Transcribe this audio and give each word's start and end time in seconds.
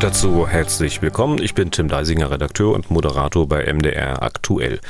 Dazu 0.00 0.48
herzlich 0.48 1.02
willkommen. 1.02 1.42
Ich 1.42 1.52
bin 1.52 1.70
Tim 1.70 1.88
Deisinger, 1.88 2.30
Redakteur 2.30 2.72
und 2.72 2.90
Moderator 2.90 3.46
bei 3.46 3.70
MDR 3.70 4.22
Aktuell. 4.22 4.80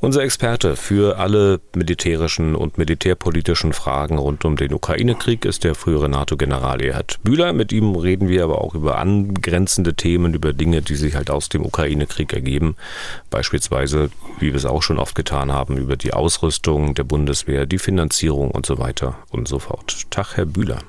Unser 0.00 0.22
Experte 0.22 0.76
für 0.76 1.16
alle 1.16 1.58
militärischen 1.74 2.54
und 2.54 2.76
militärpolitischen 2.76 3.72
Fragen 3.72 4.18
rund 4.18 4.44
um 4.44 4.56
den 4.56 4.74
Ukraine-Krieg 4.74 5.46
ist 5.46 5.64
der 5.64 5.74
frühere 5.74 6.10
NATO-General 6.10 6.82
Erhard 6.82 7.18
Bühler. 7.22 7.54
Mit 7.54 7.72
ihm 7.72 7.96
reden 7.96 8.28
wir 8.28 8.44
aber 8.44 8.60
auch 8.60 8.74
über 8.74 8.98
angrenzende 8.98 9.94
Themen, 9.94 10.34
über 10.34 10.52
Dinge, 10.52 10.82
die 10.82 10.96
sich 10.96 11.14
halt 11.14 11.30
aus 11.30 11.48
dem 11.48 11.64
Ukraine-Krieg 11.64 12.34
ergeben. 12.34 12.76
Beispielsweise, 13.30 14.10
wie 14.38 14.48
wir 14.48 14.56
es 14.56 14.66
auch 14.66 14.82
schon 14.82 14.98
oft 14.98 15.14
getan 15.14 15.50
haben, 15.50 15.78
über 15.78 15.96
die 15.96 16.12
Ausrüstung 16.12 16.94
der 16.94 17.04
Bundeswehr, 17.04 17.64
die 17.64 17.78
Finanzierung 17.78 18.50
und 18.50 18.66
so 18.66 18.78
weiter 18.78 19.16
und 19.30 19.48
so 19.48 19.58
fort. 19.58 20.10
Tag, 20.10 20.36
Herr 20.36 20.44
Bühler. 20.44 20.80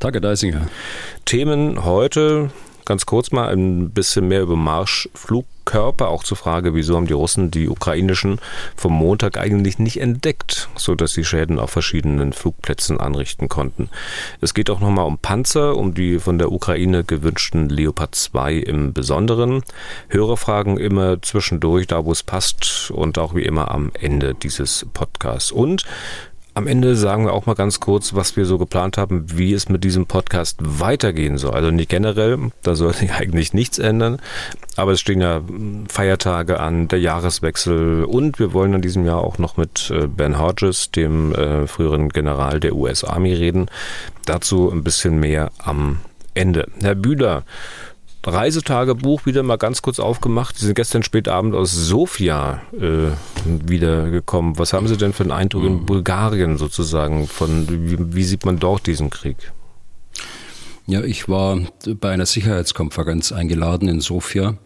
Herr 0.00 0.20
Deisinger. 0.20 0.66
Themen 1.24 1.84
heute 1.84 2.50
ganz 2.84 3.06
kurz 3.06 3.32
mal 3.32 3.48
ein 3.48 3.90
bisschen 3.90 4.28
mehr 4.28 4.42
über 4.42 4.56
Marschflugkörper, 4.56 6.08
auch 6.08 6.22
zur 6.22 6.36
Frage, 6.36 6.74
wieso 6.74 6.96
haben 6.96 7.06
die 7.06 7.14
Russen 7.14 7.50
die 7.50 7.68
ukrainischen 7.68 8.38
vom 8.76 8.92
Montag 8.92 9.38
eigentlich 9.38 9.78
nicht 9.78 10.00
entdeckt, 10.00 10.68
sodass 10.76 11.12
sie 11.12 11.24
Schäden 11.24 11.58
auf 11.58 11.70
verschiedenen 11.70 12.32
Flugplätzen 12.32 13.00
anrichten 13.00 13.48
konnten. 13.48 13.88
Es 14.40 14.54
geht 14.54 14.70
auch 14.70 14.80
nochmal 14.80 15.06
um 15.06 15.18
Panzer, 15.18 15.76
um 15.76 15.94
die 15.94 16.18
von 16.18 16.38
der 16.38 16.52
Ukraine 16.52 17.04
gewünschten 17.04 17.68
Leopard 17.68 18.14
2 18.14 18.54
im 18.54 18.92
Besonderen. 18.92 19.62
Hörerfragen 20.08 20.76
immer 20.76 21.22
zwischendurch, 21.22 21.86
da 21.86 22.04
wo 22.04 22.12
es 22.12 22.22
passt 22.22 22.90
und 22.90 23.18
auch 23.18 23.34
wie 23.34 23.44
immer 23.44 23.70
am 23.70 23.90
Ende 23.98 24.34
dieses 24.34 24.86
Podcasts. 24.92 25.50
Und 25.50 25.84
am 26.54 26.68
Ende 26.68 26.94
sagen 26.94 27.26
wir 27.26 27.32
auch 27.32 27.46
mal 27.46 27.54
ganz 27.54 27.80
kurz, 27.80 28.14
was 28.14 28.36
wir 28.36 28.46
so 28.46 28.58
geplant 28.58 28.96
haben, 28.96 29.26
wie 29.36 29.52
es 29.52 29.68
mit 29.68 29.82
diesem 29.82 30.06
Podcast 30.06 30.58
weitergehen 30.60 31.36
soll. 31.36 31.52
Also 31.52 31.70
nicht 31.70 31.90
generell, 31.90 32.38
da 32.62 32.74
soll 32.76 32.94
sich 32.94 33.12
eigentlich 33.18 33.52
nichts 33.52 33.78
ändern, 33.78 34.20
aber 34.76 34.92
es 34.92 35.00
stehen 35.00 35.20
ja 35.20 35.42
Feiertage 35.88 36.60
an, 36.60 36.88
der 36.88 37.00
Jahreswechsel 37.00 38.04
und 38.04 38.38
wir 38.38 38.52
wollen 38.52 38.74
in 38.74 38.82
diesem 38.82 39.04
Jahr 39.04 39.22
auch 39.22 39.38
noch 39.38 39.56
mit 39.56 39.90
äh, 39.90 40.06
Ben 40.06 40.38
Hodges, 40.38 40.90
dem 40.92 41.34
äh, 41.34 41.66
früheren 41.66 42.08
General 42.08 42.60
der 42.60 42.74
US 42.76 43.04
Army, 43.04 43.34
reden. 43.34 43.66
Dazu 44.24 44.70
ein 44.70 44.84
bisschen 44.84 45.18
mehr 45.18 45.50
am 45.58 45.98
Ende. 46.34 46.68
Herr 46.80 46.94
Bühler, 46.94 47.44
Reisetagebuch 48.26 49.26
wieder 49.26 49.42
mal 49.42 49.56
ganz 49.56 49.82
kurz 49.82 50.00
aufgemacht. 50.00 50.58
Sie 50.58 50.66
sind 50.66 50.74
gestern 50.74 51.02
spät 51.02 51.28
Abend 51.28 51.54
aus 51.54 51.72
Sofia 51.72 52.62
äh, 52.72 53.10
wiedergekommen. 53.44 54.58
Was 54.58 54.72
haben 54.72 54.88
Sie 54.88 54.96
denn 54.96 55.12
für 55.12 55.24
einen 55.24 55.32
Eindruck 55.32 55.64
in 55.64 55.74
mhm. 55.80 55.86
Bulgarien 55.86 56.56
sozusagen? 56.56 57.26
Von 57.26 57.68
wie, 57.68 58.14
wie 58.14 58.24
sieht 58.24 58.44
man 58.44 58.58
dort 58.58 58.86
diesen 58.86 59.10
Krieg? 59.10 59.52
Ja, 60.86 61.02
ich 61.02 61.28
war 61.28 61.60
bei 61.98 62.10
einer 62.10 62.26
Sicherheitskonferenz 62.26 63.32
eingeladen 63.32 63.88
in 63.88 64.00
Sofia 64.00 64.58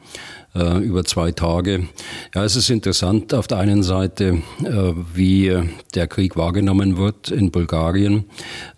äh, 0.55 0.79
über 0.79 1.05
zwei 1.05 1.31
Tage. 1.31 1.89
Ja, 2.35 2.45
es 2.45 2.57
ist 2.57 2.71
interessant 2.71 3.35
auf 3.35 3.47
der 3.47 3.59
einen 3.59 3.83
Seite, 3.85 4.43
äh, 4.65 4.93
wie 5.15 5.57
der 5.95 6.09
Krieg 6.09 6.37
wahrgenommen 6.37 6.97
wird 6.97 7.31
in 7.31 7.53
Bulgarien. 7.53 8.25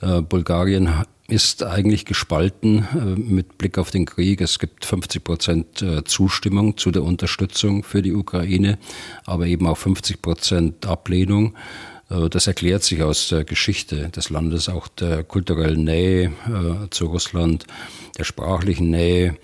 Äh, 0.00 0.20
Bulgarien 0.20 0.90
ist 1.30 1.62
eigentlich 1.62 2.04
gespalten 2.04 2.86
äh, 2.94 3.18
mit 3.18 3.58
Blick 3.58 3.78
auf 3.78 3.90
den 3.90 4.04
Krieg. 4.04 4.40
Es 4.40 4.58
gibt 4.58 4.84
50 4.84 5.24
Prozent 5.24 5.82
äh, 5.82 6.04
Zustimmung 6.04 6.76
zu 6.76 6.90
der 6.90 7.04
Unterstützung 7.04 7.82
für 7.82 8.02
die 8.02 8.12
Ukraine, 8.12 8.78
aber 9.24 9.46
eben 9.46 9.66
auch 9.66 9.76
50 9.76 10.20
Prozent 10.20 10.86
Ablehnung. 10.86 11.54
Äh, 12.10 12.28
das 12.28 12.46
erklärt 12.46 12.82
sich 12.82 13.02
aus 13.02 13.28
der 13.28 13.44
Geschichte 13.44 14.08
des 14.08 14.30
Landes, 14.30 14.68
auch 14.68 14.88
der 14.88 15.24
kulturellen 15.24 15.84
Nähe 15.84 16.32
zu 16.90 17.06
Russland, 17.06 17.66
der 18.18 18.24
sprachlichen 18.24 18.90
Nähe 18.90 19.36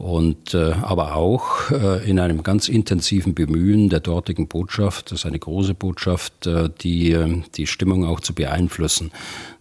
und 0.00 0.54
äh, 0.54 0.72
aber 0.80 1.14
auch 1.14 1.70
äh, 1.70 2.08
in 2.08 2.18
einem 2.18 2.42
ganz 2.42 2.70
intensiven 2.70 3.34
Bemühen 3.34 3.90
der 3.90 4.00
dortigen 4.00 4.48
Botschaft, 4.48 5.10
das 5.10 5.20
ist 5.20 5.26
eine 5.26 5.38
große 5.38 5.74
Botschaft, 5.74 6.46
äh, 6.46 6.70
die 6.80 7.12
äh, 7.12 7.42
die 7.56 7.66
Stimmung 7.66 8.06
auch 8.06 8.20
zu 8.20 8.34
beeinflussen. 8.34 9.12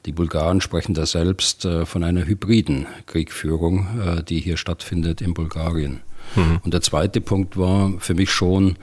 Die 0.05 0.13
Bulgaren 0.13 0.61
sprechen 0.61 0.93
da 0.93 1.05
selbst 1.05 1.65
äh, 1.65 1.85
von 1.85 2.05
einer 2.05 2.25
hybriden 2.25 2.87
Kriegführung, 3.05 3.87
äh, 4.01 4.23
die 4.23 4.39
hier 4.39 4.55
stattfindet 4.55 5.19
in 5.19 5.33
Bulgarien. 5.33 5.99
Mhm. 6.35 6.61
Und 6.63 6.73
der 6.73 6.81
zweite 6.81 7.19
Punkt 7.19 7.57
war 7.57 7.91
für 7.99 8.13
mich 8.13 8.29
schon 8.29 8.77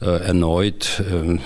äh, 0.00 0.06
erneut 0.06 1.00
äh, 1.00 1.38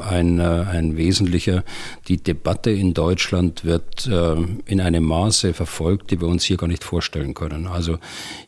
ein, 0.00 0.38
äh, 0.38 0.42
ein 0.42 0.96
wesentlicher. 0.96 1.64
Die 2.08 2.16
Debatte 2.16 2.70
in 2.70 2.94
Deutschland 2.94 3.64
wird 3.64 4.06
äh, 4.06 4.36
in 4.66 4.80
einem 4.80 5.04
Maße 5.04 5.54
verfolgt, 5.54 6.10
die 6.10 6.20
wir 6.20 6.28
uns 6.28 6.44
hier 6.44 6.56
gar 6.56 6.68
nicht 6.68 6.84
vorstellen 6.84 7.34
können. 7.34 7.66
Also 7.66 7.98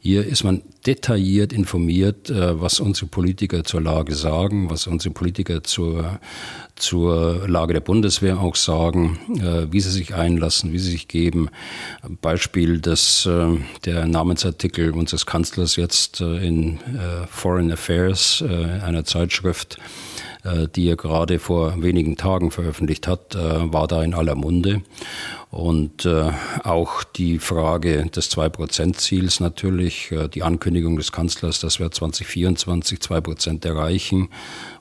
hier 0.00 0.26
ist 0.26 0.44
man 0.44 0.62
detailliert 0.86 1.52
informiert, 1.52 2.30
äh, 2.30 2.60
was 2.60 2.80
unsere 2.80 3.06
Politiker 3.06 3.64
zur 3.64 3.82
Lage 3.82 4.14
sagen, 4.14 4.70
was 4.70 4.86
unsere 4.86 5.12
Politiker 5.12 5.62
zur, 5.62 6.20
zur 6.76 7.48
Lage 7.48 7.74
der 7.74 7.80
Bundeswehr 7.80 8.40
auch 8.40 8.56
sagen, 8.56 9.18
wie 9.70 9.80
sie 9.80 9.90
sich 9.90 10.14
einlassen, 10.14 10.72
wie 10.72 10.78
sie 10.78 10.92
sich 10.92 11.08
geben. 11.08 11.50
Beispiel 12.22 12.80
dass 12.80 13.28
der 13.84 14.06
Namensartikel 14.06 14.92
unseres 14.92 15.26
Kanzlers 15.26 15.76
jetzt 15.76 16.20
in 16.20 16.78
Foreign 17.30 17.70
Affairs, 17.70 18.42
einer 18.42 19.04
Zeitschrift, 19.04 19.78
die 20.74 20.88
er 20.88 20.96
gerade 20.96 21.38
vor 21.38 21.82
wenigen 21.82 22.16
Tagen 22.16 22.50
veröffentlicht 22.50 23.06
hat, 23.06 23.34
äh, 23.34 23.72
war 23.72 23.88
da 23.88 24.02
in 24.02 24.14
aller 24.14 24.34
Munde. 24.34 24.82
Und 25.50 26.04
äh, 26.04 26.30
auch 26.62 27.02
die 27.02 27.38
Frage 27.38 28.06
des 28.06 28.30
2-Prozent-Ziels 28.30 29.40
natürlich, 29.40 30.14
die 30.32 30.42
Ankündigung 30.42 30.96
des 30.96 31.10
Kanzlers, 31.10 31.58
dass 31.60 31.80
wir 31.80 31.90
2024 31.90 33.00
2 33.00 33.20
Prozent 33.20 33.64
erreichen, 33.64 34.28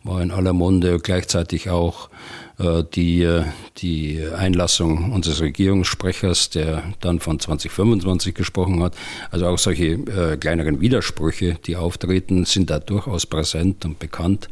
war 0.04 0.22
in 0.22 0.32
aller 0.32 0.54
Munde. 0.54 1.00
Gleichzeitig 1.00 1.70
auch 1.70 2.10
äh, 2.10 2.49
die, 2.60 3.24
äh, 3.24 3.46
die 3.78 4.22
Einlassung 4.36 5.14
unseres 5.14 5.42
Regierungssprechers, 5.42 6.50
der 6.50 6.84
dann 7.00 7.20
von 7.20 7.40
2025 7.40 8.36
gesprochen 8.36 8.84
hat. 8.84 8.96
Also 9.32 9.48
auch 9.48 9.58
solche 9.58 9.86
äh, 9.86 10.38
kleineren 10.38 10.82
Widersprüche, 10.82 11.58
die 11.66 11.78
auftreten, 11.78 12.44
sind 12.44 12.70
da 12.70 12.80
durchaus 12.80 13.26
präsent 13.26 13.86
und 13.86 14.00
bekannt. 14.00 14.50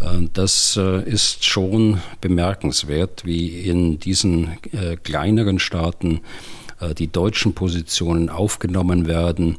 Äh, 0.00 0.28
das 0.32 0.78
äh, 0.78 1.02
ist 1.02 1.44
schon 1.44 2.00
bemerkenswert, 2.22 3.26
wie 3.26 3.60
in 3.60 3.98
diesen 3.98 4.52
äh, 4.72 4.96
kleineren 4.96 5.58
Staaten 5.58 6.20
die 6.98 7.06
deutschen 7.06 7.54
Positionen 7.54 8.28
aufgenommen 8.28 9.06
werden, 9.06 9.56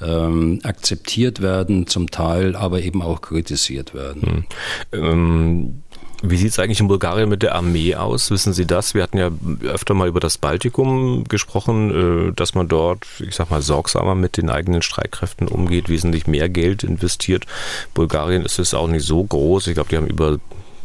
ähm, 0.00 0.60
akzeptiert 0.62 1.42
werden, 1.42 1.86
zum 1.86 2.10
Teil 2.10 2.56
aber 2.56 2.80
eben 2.80 3.02
auch 3.02 3.20
kritisiert 3.20 3.92
werden. 3.92 4.46
Hm. 4.90 4.98
Ähm 4.98 5.82
wie 6.22 6.36
sieht 6.36 6.50
es 6.50 6.58
eigentlich 6.58 6.80
in 6.80 6.88
Bulgarien 6.88 7.28
mit 7.28 7.42
der 7.42 7.54
Armee 7.54 7.96
aus? 7.96 8.30
Wissen 8.30 8.52
Sie 8.52 8.66
das? 8.66 8.94
Wir 8.94 9.02
hatten 9.02 9.18
ja 9.18 9.30
öfter 9.64 9.94
mal 9.94 10.08
über 10.08 10.20
das 10.20 10.38
Baltikum 10.38 11.24
gesprochen, 11.24 12.28
äh, 12.28 12.32
dass 12.32 12.54
man 12.54 12.68
dort, 12.68 13.06
ich 13.18 13.34
sag 13.34 13.50
mal, 13.50 13.60
sorgsamer 13.60 14.14
mit 14.14 14.36
den 14.36 14.48
eigenen 14.48 14.82
Streitkräften 14.82 15.48
umgeht, 15.48 15.88
wesentlich 15.88 16.26
mehr 16.26 16.48
Geld 16.48 16.84
investiert. 16.84 17.46
Bulgarien 17.92 18.44
ist 18.44 18.58
es 18.58 18.72
auch 18.72 18.88
nicht 18.88 19.04
so 19.04 19.22
groß. 19.24 19.66
Ich 19.66 19.74
glaube, 19.74 19.88
die 19.90 19.96
haben 19.96 20.06
über 20.06 20.38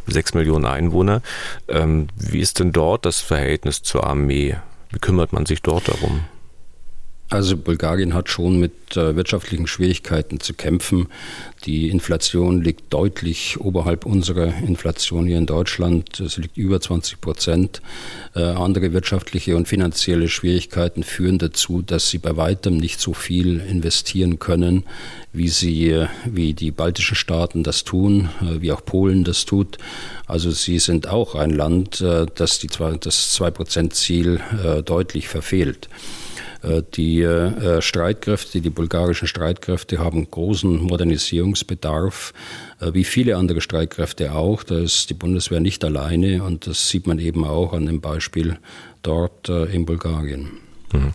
sechs 0.06 0.34
Millionen 0.34 0.64
Einwohner. 0.64 1.22
Ähm, 1.68 2.08
wie 2.16 2.40
ist 2.40 2.58
denn 2.58 2.72
dort 2.72 3.04
das 3.04 3.20
Verhältnis 3.20 3.82
zur 3.82 4.04
Armee? 4.04 4.56
Wie 4.90 4.98
kümmert 4.98 5.32
man 5.32 5.46
sich 5.46 5.62
dort 5.62 5.88
darum? 5.88 6.22
Also 7.30 7.58
Bulgarien 7.58 8.14
hat 8.14 8.30
schon 8.30 8.58
mit 8.58 8.96
äh, 8.96 9.14
wirtschaftlichen 9.14 9.66
Schwierigkeiten 9.66 10.40
zu 10.40 10.54
kämpfen. 10.54 11.08
Die 11.66 11.90
Inflation 11.90 12.62
liegt 12.62 12.90
deutlich 12.90 13.60
oberhalb 13.60 14.06
unserer 14.06 14.46
Inflation 14.62 15.26
hier 15.26 15.36
in 15.36 15.44
Deutschland. 15.44 16.20
Es 16.20 16.38
liegt 16.38 16.56
über 16.56 16.80
20 16.80 17.20
Prozent. 17.20 17.82
Äh, 18.34 18.40
andere 18.40 18.94
wirtschaftliche 18.94 19.56
und 19.56 19.68
finanzielle 19.68 20.28
Schwierigkeiten 20.28 21.02
führen 21.02 21.36
dazu, 21.36 21.82
dass 21.82 22.08
sie 22.08 22.16
bei 22.16 22.38
weitem 22.38 22.78
nicht 22.78 22.98
so 22.98 23.12
viel 23.12 23.60
investieren 23.60 24.38
können, 24.38 24.84
wie 25.34 25.48
sie, 25.48 26.06
wie 26.24 26.54
die 26.54 26.70
baltischen 26.70 27.16
Staaten 27.16 27.62
das 27.62 27.84
tun, 27.84 28.30
äh, 28.40 28.62
wie 28.62 28.72
auch 28.72 28.82
Polen 28.82 29.24
das 29.24 29.44
tut. 29.44 29.76
Also 30.26 30.50
sie 30.50 30.78
sind 30.78 31.08
auch 31.08 31.34
ein 31.34 31.50
Land, 31.50 32.00
äh, 32.00 32.24
das 32.34 32.58
die, 32.58 32.68
das 33.00 33.34
2 33.34 33.50
Prozent 33.50 33.94
Ziel 33.94 34.40
äh, 34.64 34.82
deutlich 34.82 35.28
verfehlt. 35.28 35.90
Äh, 36.62 36.82
die 36.94 37.22
äh, 37.22 37.80
Streitkräfte, 37.80 38.60
die 38.60 38.70
bulgarischen 38.70 39.28
Streitkräfte 39.28 39.98
haben 39.98 40.30
großen 40.30 40.82
Modernisierungsbedarf, 40.82 42.32
äh, 42.80 42.92
wie 42.92 43.04
viele 43.04 43.36
andere 43.36 43.60
Streitkräfte 43.60 44.32
auch. 44.32 44.62
Da 44.62 44.78
ist 44.78 45.10
die 45.10 45.14
Bundeswehr 45.14 45.60
nicht 45.60 45.84
alleine 45.84 46.42
und 46.42 46.66
das 46.66 46.88
sieht 46.88 47.06
man 47.06 47.18
eben 47.18 47.44
auch 47.44 47.72
an 47.72 47.86
dem 47.86 48.00
Beispiel 48.00 48.58
dort 49.02 49.48
in 49.48 49.86
Bulgarien. 49.86 50.50
Mhm. 50.92 51.14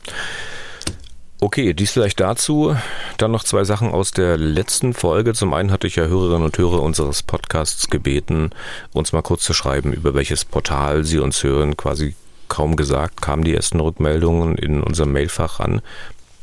Okay, 1.41 1.73
dies 1.73 1.91
vielleicht 1.91 2.21
dazu. 2.21 2.73
Dann 3.17 3.31
noch 3.31 3.43
zwei 3.43 3.65
Sachen 3.65 3.91
aus 3.91 4.11
der 4.11 4.37
letzten 4.37 4.93
Folge. 4.93 5.33
Zum 5.33 5.53
einen 5.53 5.71
hatte 5.71 5.87
ich 5.87 5.97
ja 5.97 6.05
Hörerinnen 6.05 6.45
und 6.45 6.57
Hörer 6.57 6.81
unseres 6.81 7.21
Podcasts 7.21 7.89
gebeten, 7.89 8.51
uns 8.93 9.11
mal 9.11 9.21
kurz 9.21 9.43
zu 9.43 9.53
schreiben, 9.53 9.91
über 9.91 10.13
welches 10.13 10.45
Portal 10.45 11.03
sie 11.03 11.19
uns 11.19 11.43
hören. 11.43 11.75
Quasi 11.75 12.15
kaum 12.53 12.75
gesagt, 12.75 13.23
kamen 13.23 13.43
die 13.43 13.55
ersten 13.55 13.79
Rückmeldungen 13.79 14.55
in 14.55 14.83
unserem 14.83 15.11
Mailfach 15.11 15.59
an. 15.59 15.81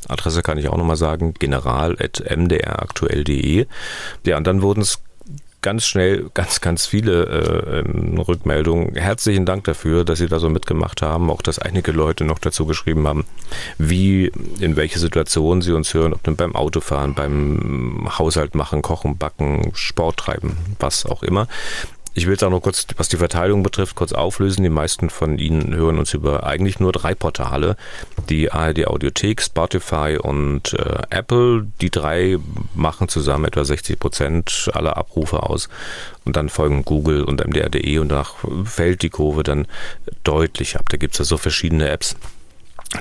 Adresse 0.08 0.42
kann 0.42 0.58
ich 0.58 0.68
auch 0.68 0.76
nochmal 0.76 0.96
sagen, 0.96 1.34
general.mdraktuell.de. 1.38 3.66
Ja, 4.26 4.36
und 4.36 4.44
dann 4.44 4.60
wurden 4.60 4.80
es 4.80 4.98
ganz 5.62 5.86
schnell 5.86 6.28
ganz, 6.34 6.60
ganz 6.60 6.84
viele 6.86 7.26
äh, 7.26 7.78
ähm, 7.80 8.18
Rückmeldungen. 8.18 8.96
Herzlichen 8.96 9.46
Dank 9.46 9.62
dafür, 9.64 10.04
dass 10.04 10.18
Sie 10.18 10.26
da 10.26 10.40
so 10.40 10.48
mitgemacht 10.48 11.00
haben. 11.00 11.30
Auch, 11.30 11.42
dass 11.42 11.60
einige 11.60 11.92
Leute 11.92 12.24
noch 12.24 12.40
dazu 12.40 12.66
geschrieben 12.66 13.06
haben, 13.06 13.24
wie, 13.78 14.32
in 14.58 14.74
welche 14.74 14.98
Situationen 14.98 15.62
Sie 15.62 15.70
uns 15.72 15.94
hören, 15.94 16.12
ob 16.12 16.24
denn 16.24 16.34
beim 16.34 16.56
Autofahren, 16.56 17.14
beim 17.14 18.08
Haushalt 18.18 18.56
machen, 18.56 18.82
kochen, 18.82 19.16
backen, 19.16 19.70
Sport 19.74 20.16
treiben, 20.16 20.56
was 20.80 21.06
auch 21.06 21.22
immer. 21.22 21.46
Ich 22.12 22.26
will 22.26 22.34
es 22.34 22.42
auch 22.42 22.50
noch 22.50 22.60
kurz, 22.60 22.86
was 22.96 23.08
die 23.08 23.18
Verteilung 23.18 23.62
betrifft, 23.62 23.94
kurz 23.94 24.12
auflösen. 24.12 24.64
Die 24.64 24.68
meisten 24.68 25.10
von 25.10 25.38
Ihnen 25.38 25.74
hören 25.74 25.98
uns 25.98 26.12
über 26.12 26.44
eigentlich 26.44 26.80
nur 26.80 26.90
drei 26.90 27.14
Portale. 27.14 27.76
Die 28.28 28.50
ARD 28.50 28.88
Audiothek, 28.88 29.40
Spotify 29.40 30.18
und 30.20 30.74
äh, 30.74 31.02
Apple. 31.10 31.68
Die 31.80 31.90
drei 31.90 32.38
machen 32.74 33.08
zusammen 33.08 33.44
etwa 33.44 33.64
60 33.64 33.98
Prozent 34.00 34.70
aller 34.74 34.96
Abrufe 34.96 35.44
aus. 35.44 35.68
Und 36.24 36.34
dann 36.36 36.48
folgen 36.48 36.84
Google 36.84 37.22
und 37.22 37.46
MDR.de 37.46 37.98
und 37.98 38.08
danach 38.08 38.34
fällt 38.64 39.02
die 39.02 39.10
Kurve 39.10 39.44
dann 39.44 39.68
deutlich 40.24 40.76
ab. 40.76 40.88
Da 40.88 40.96
gibt 40.96 41.14
es 41.14 41.18
ja 41.18 41.24
so 41.24 41.36
verschiedene 41.36 41.88
Apps, 41.90 42.16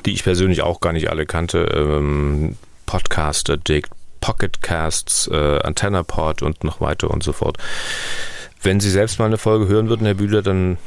die 0.05 0.13
ich 0.13 0.23
persönlich 0.23 0.61
auch 0.61 0.81
gar 0.81 0.93
nicht 0.93 1.09
alle 1.09 1.25
kannte. 1.25 1.63
Ähm, 1.73 2.57
Podcast 2.85 3.49
Addict, 3.49 3.89
Pocket 4.21 4.61
Casts, 4.61 5.27
äh, 5.27 5.59
AntennaPod 5.63 6.43
und 6.43 6.63
noch 6.63 6.79
weiter 6.79 7.09
und 7.09 7.23
so 7.23 7.33
fort. 7.33 7.57
Wenn 8.61 8.79
Sie 8.79 8.89
selbst 8.89 9.19
mal 9.19 9.25
eine 9.25 9.37
Folge 9.37 9.67
hören 9.67 9.89
würden, 9.89 10.05
Herr 10.05 10.15
Bühler, 10.15 10.41
dann 10.41 10.77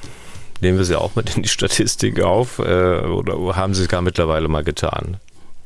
nehmen 0.60 0.78
wir 0.78 0.84
sie 0.84 0.98
auch 0.98 1.14
mit 1.16 1.36
in 1.36 1.42
die 1.42 1.48
Statistik 1.48 2.20
auf 2.20 2.58
äh, 2.58 3.00
oder 3.00 3.56
haben 3.56 3.74
Sie 3.74 3.82
es 3.82 3.88
gar 3.88 4.02
mittlerweile 4.02 4.48
mal 4.48 4.64
getan? 4.64 5.18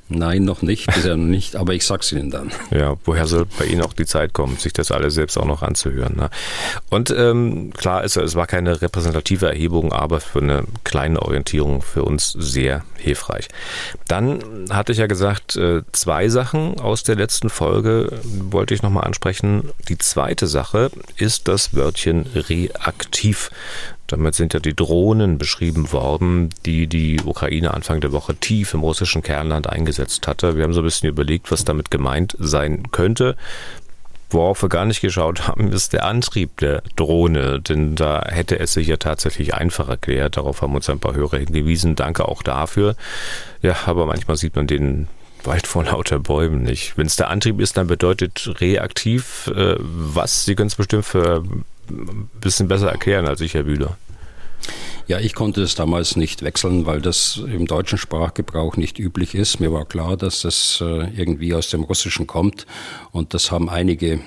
Nein, 0.08 0.44
noch 0.44 0.62
nicht, 0.62 0.86
bisher 0.86 1.16
noch 1.16 1.26
nicht, 1.26 1.56
aber 1.56 1.74
ich 1.74 1.84
sag's 1.84 2.12
Ihnen 2.12 2.30
dann. 2.30 2.52
Ja, 2.70 2.94
woher 3.04 3.26
soll 3.26 3.46
bei 3.58 3.64
Ihnen 3.64 3.82
auch 3.82 3.92
die 3.92 4.06
Zeit 4.06 4.32
kommen, 4.32 4.56
sich 4.56 4.72
das 4.72 4.92
alles 4.92 5.14
selbst 5.14 5.36
auch 5.36 5.44
noch 5.44 5.62
anzuhören? 5.62 6.14
Ne? 6.16 6.30
Und 6.90 7.10
ähm, 7.10 7.72
klar 7.76 8.04
ist, 8.04 8.16
es 8.16 8.36
war 8.36 8.46
keine 8.46 8.80
repräsentative 8.80 9.46
Erhebung, 9.46 9.92
aber 9.92 10.20
für 10.20 10.38
eine 10.38 10.64
kleine 10.84 11.20
Orientierung 11.22 11.82
für 11.82 12.04
uns 12.04 12.32
sehr 12.32 12.84
hilfreich. 12.96 13.48
Dann 14.06 14.66
hatte 14.70 14.92
ich 14.92 14.98
ja 14.98 15.08
gesagt, 15.08 15.56
äh, 15.56 15.82
zwei 15.90 16.28
Sachen 16.28 16.78
aus 16.78 17.02
der 17.02 17.16
letzten 17.16 17.50
Folge 17.50 18.20
wollte 18.22 18.74
ich 18.74 18.82
nochmal 18.82 19.04
ansprechen. 19.04 19.70
Die 19.88 19.98
zweite 19.98 20.46
Sache 20.46 20.90
ist 21.16 21.48
das 21.48 21.74
Wörtchen 21.74 22.26
reaktiv. 22.34 23.50
Damit 24.06 24.34
sind 24.34 24.54
ja 24.54 24.60
die 24.60 24.74
Drohnen 24.74 25.38
beschrieben 25.38 25.92
worden, 25.92 26.50
die 26.64 26.86
die 26.86 27.20
Ukraine 27.24 27.74
Anfang 27.74 28.00
der 28.00 28.12
Woche 28.12 28.36
tief 28.36 28.74
im 28.74 28.80
russischen 28.80 29.22
Kernland 29.22 29.68
eingesetzt 29.68 30.26
hatte. 30.26 30.56
Wir 30.56 30.64
haben 30.64 30.72
so 30.72 30.80
ein 30.80 30.84
bisschen 30.84 31.08
überlegt, 31.08 31.50
was 31.50 31.64
damit 31.64 31.90
gemeint 31.90 32.36
sein 32.38 32.90
könnte. 32.92 33.36
Worauf 34.30 34.62
wir 34.62 34.68
gar 34.68 34.84
nicht 34.84 35.00
geschaut 35.00 35.46
haben, 35.46 35.72
ist 35.72 35.92
der 35.92 36.04
Antrieb 36.04 36.56
der 36.58 36.82
Drohne, 36.96 37.60
denn 37.60 37.94
da 37.94 38.24
hätte 38.28 38.58
es 38.58 38.72
sich 38.72 38.88
ja 38.88 38.96
tatsächlich 38.96 39.54
einfach 39.54 39.88
erklärt. 39.88 40.36
Darauf 40.36 40.62
haben 40.62 40.74
uns 40.74 40.90
ein 40.90 40.98
paar 40.98 41.14
Hörer 41.14 41.38
hingewiesen. 41.38 41.94
Danke 41.94 42.26
auch 42.26 42.42
dafür. 42.42 42.96
Ja, 43.62 43.76
aber 43.86 44.06
manchmal 44.06 44.36
sieht 44.36 44.56
man 44.56 44.66
den 44.66 45.06
Wald 45.44 45.68
vor 45.68 45.84
lauter 45.84 46.18
Bäumen 46.18 46.62
nicht. 46.62 46.98
Wenn 46.98 47.06
es 47.06 47.14
der 47.14 47.30
Antrieb 47.30 47.60
ist, 47.60 47.76
dann 47.76 47.86
bedeutet 47.86 48.60
reaktiv 48.60 49.50
äh, 49.54 49.76
was? 49.78 50.44
Sie 50.44 50.56
können 50.56 50.68
es 50.68 50.74
bestimmt 50.74 51.04
für 51.04 51.44
ein 51.90 52.30
bisschen 52.40 52.68
besser 52.68 52.90
erklären 52.90 53.26
als 53.26 53.40
ich, 53.40 53.54
Herr 53.54 53.64
Bühler. 53.64 53.96
Ja, 55.08 55.20
ich 55.20 55.34
konnte 55.34 55.62
es 55.62 55.76
damals 55.76 56.16
nicht 56.16 56.42
wechseln, 56.42 56.84
weil 56.84 57.00
das 57.00 57.36
im 57.36 57.68
deutschen 57.68 57.96
Sprachgebrauch 57.96 58.76
nicht 58.76 58.98
üblich 58.98 59.36
ist. 59.36 59.60
Mir 59.60 59.72
war 59.72 59.84
klar, 59.84 60.16
dass 60.16 60.40
das 60.40 60.82
äh, 60.82 61.08
irgendwie 61.16 61.54
aus 61.54 61.70
dem 61.70 61.84
Russischen 61.84 62.26
kommt. 62.26 62.66
Und 63.12 63.32
das 63.32 63.52
haben 63.52 63.70
einige 63.70 64.14
äh, 64.14 64.18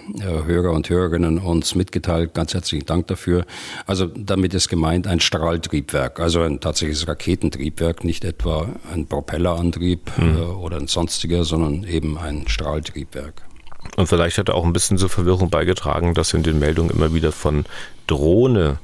Hörer 0.45 0.71
und 0.71 0.89
Hörerinnen 0.89 1.39
uns 1.39 1.75
mitgeteilt. 1.75 2.33
Ganz 2.33 2.53
herzlichen 2.53 2.85
Dank 2.85 3.07
dafür. 3.07 3.45
Also 3.87 4.05
damit 4.05 4.53
ist 4.53 4.69
gemeint 4.69 5.05
ein 5.05 5.19
Strahltriebwerk, 5.19 6.21
also 6.21 6.43
ein 6.43 6.61
tatsächliches 6.61 7.09
Raketentriebwerk, 7.09 8.05
nicht 8.05 8.23
etwa 8.23 8.69
ein 8.93 9.05
Propellerantrieb 9.05 10.09
mhm. 10.17 10.61
oder 10.61 10.77
ein 10.77 10.87
sonstiger, 10.87 11.43
sondern 11.43 11.83
eben 11.83 12.17
ein 12.17 12.47
Strahltriebwerk. 12.47 13.48
Und 13.95 14.07
vielleicht 14.07 14.37
hat 14.37 14.49
er 14.49 14.55
auch 14.55 14.65
ein 14.65 14.73
bisschen 14.73 14.97
zur 14.97 15.09
Verwirrung 15.09 15.49
beigetragen, 15.49 16.13
dass 16.13 16.33
in 16.33 16.43
den 16.43 16.59
Meldungen 16.59 16.91
immer 16.91 17.13
wieder 17.13 17.31
von 17.31 17.65
Drohne 18.07 18.79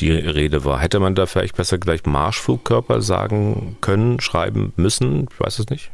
die 0.00 0.10
Rede 0.12 0.64
war. 0.64 0.80
Hätte 0.80 1.00
man 1.00 1.14
da 1.14 1.26
vielleicht 1.26 1.56
besser 1.56 1.78
gleich 1.78 2.04
Marschflugkörper 2.04 3.00
sagen 3.00 3.76
können, 3.80 4.20
schreiben 4.20 4.72
müssen? 4.76 5.28
Ich 5.32 5.40
weiß 5.40 5.58
es 5.58 5.68
nicht. 5.68 5.90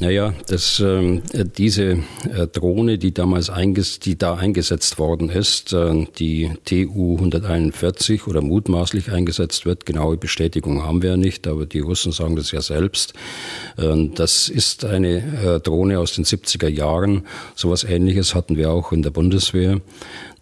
Naja, 0.00 0.34
das, 0.48 0.80
äh, 0.80 1.20
diese 1.56 1.84
äh, 2.28 2.48
Drohne, 2.52 2.98
die 2.98 3.14
damals 3.14 3.48
einges 3.48 4.00
die 4.00 4.18
da 4.18 4.34
eingesetzt 4.34 4.98
worden 4.98 5.30
ist, 5.30 5.72
äh, 5.72 6.06
die 6.18 6.50
TU 6.64 7.14
141 7.14 8.26
oder 8.26 8.40
mutmaßlich 8.42 9.12
eingesetzt 9.12 9.66
wird, 9.66 9.86
genaue 9.86 10.16
Bestätigung 10.16 10.82
haben 10.82 11.02
wir 11.02 11.10
ja 11.10 11.16
nicht, 11.16 11.46
aber 11.46 11.64
die 11.64 11.78
Russen 11.78 12.10
sagen 12.10 12.34
das 12.34 12.50
ja 12.50 12.60
selbst. 12.60 13.14
Äh, 13.76 14.08
das 14.16 14.48
ist 14.48 14.84
eine 14.84 15.18
äh, 15.18 15.60
Drohne 15.60 16.00
aus 16.00 16.14
den 16.14 16.24
70er 16.24 16.68
Jahren. 16.68 17.22
Sowas 17.54 17.84
ähnliches 17.84 18.34
hatten 18.34 18.56
wir 18.56 18.72
auch 18.72 18.90
in 18.90 19.02
der 19.02 19.10
Bundeswehr. 19.10 19.80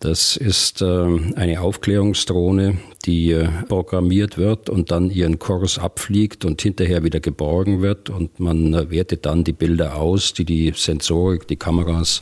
Das 0.02 0.36
ist 0.36 0.82
äh, 0.82 1.06
eine 1.36 1.60
Aufklärungsdrohne, 1.60 2.78
die 3.04 3.30
äh, 3.30 3.48
programmiert 3.68 4.36
wird 4.36 4.68
und 4.68 4.90
dann 4.90 5.10
ihren 5.10 5.38
Kurs 5.38 5.78
abfliegt 5.78 6.44
und 6.44 6.60
hinterher 6.60 7.04
wieder 7.04 7.20
geborgen 7.20 7.82
wird. 7.82 8.10
Und 8.10 8.40
man 8.40 8.74
äh, 8.74 8.90
wertet 8.90 9.26
dann 9.26 9.44
die 9.44 9.52
Bilder 9.52 9.94
aus, 9.94 10.32
die 10.32 10.44
die 10.44 10.72
Sensorik, 10.74 11.46
die 11.46 11.54
Kameras 11.54 12.20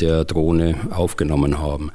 der 0.00 0.24
Drohne 0.24 0.74
aufgenommen 0.90 1.58
haben. 1.58 1.90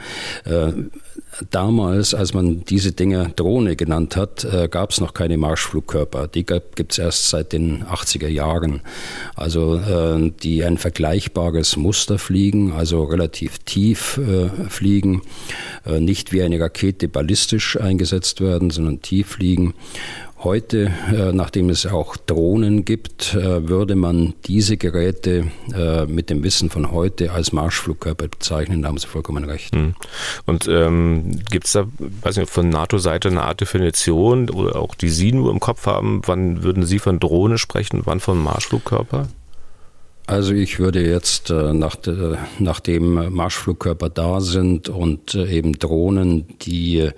Damals, 1.49 2.13
als 2.13 2.33
man 2.33 2.65
diese 2.65 2.91
Dinge 2.91 3.31
Drohne 3.35 3.75
genannt 3.75 4.15
hat, 4.17 4.43
äh, 4.43 4.67
gab 4.69 4.91
es 4.91 4.99
noch 4.99 5.13
keine 5.13 5.37
Marschflugkörper. 5.37 6.27
Die 6.27 6.45
gibt 6.45 6.91
es 6.91 6.97
erst 6.97 7.29
seit 7.29 7.53
den 7.53 7.83
80er 7.85 8.27
Jahren. 8.27 8.81
Also 9.35 9.77
äh, 9.77 10.31
die 10.43 10.63
ein 10.63 10.77
vergleichbares 10.77 11.77
Muster 11.77 12.19
fliegen, 12.19 12.73
also 12.73 13.03
relativ 13.05 13.59
tief 13.59 14.17
äh, 14.17 14.49
fliegen, 14.69 15.21
äh, 15.85 15.99
nicht 16.01 16.33
wie 16.33 16.43
eine 16.43 16.59
Rakete 16.59 17.07
ballistisch 17.07 17.79
eingesetzt 17.79 18.41
werden, 18.41 18.69
sondern 18.69 19.01
tief 19.01 19.27
fliegen 19.29 19.73
Heute, 20.43 20.91
äh, 21.13 21.33
nachdem 21.33 21.69
es 21.69 21.85
auch 21.85 22.17
Drohnen 22.17 22.83
gibt, 22.83 23.35
äh, 23.35 23.69
würde 23.69 23.95
man 23.95 24.33
diese 24.45 24.75
Geräte 24.75 25.45
äh, 25.71 26.07
mit 26.07 26.31
dem 26.31 26.43
Wissen 26.43 26.71
von 26.71 26.91
heute 26.91 27.31
als 27.31 27.51
Marschflugkörper 27.51 28.27
bezeichnen. 28.27 28.81
Da 28.81 28.87
haben 28.87 28.97
Sie 28.97 29.05
vollkommen 29.05 29.43
recht. 29.43 29.75
Hm. 29.75 29.93
Und 30.47 30.67
ähm, 30.67 31.41
gibt 31.51 31.67
es 31.67 31.73
da, 31.73 31.85
weiß 32.23 32.37
nicht, 32.37 32.49
von 32.49 32.69
NATO-Seite 32.69 33.27
eine 33.27 33.43
Art 33.43 33.61
Definition 33.61 34.49
oder 34.49 34.77
auch 34.77 34.95
die 34.95 35.09
Sie 35.09 35.31
nur 35.31 35.51
im 35.51 35.59
Kopf 35.59 35.85
haben? 35.85 36.23
Wann 36.25 36.63
würden 36.63 36.87
Sie 36.87 36.97
von 36.97 37.19
Drohne 37.19 37.59
sprechen, 37.59 38.01
wann 38.05 38.19
von 38.19 38.41
Marschflugkörper? 38.41 39.27
Also 40.25 40.53
ich 40.53 40.79
würde 40.79 41.05
jetzt, 41.05 41.49
nach, 41.49 41.97
nachdem 42.57 43.33
Marschflugkörper 43.33 44.09
da 44.09 44.39
sind 44.39 44.87
und 44.87 45.35
eben 45.35 45.73
Drohnen, 45.73 46.45
die 46.59 47.09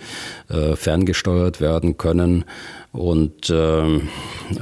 ferngesteuert 0.47 1.61
werden 1.61 1.97
können, 1.97 2.45
und 2.93 3.49
äh, 3.49 4.01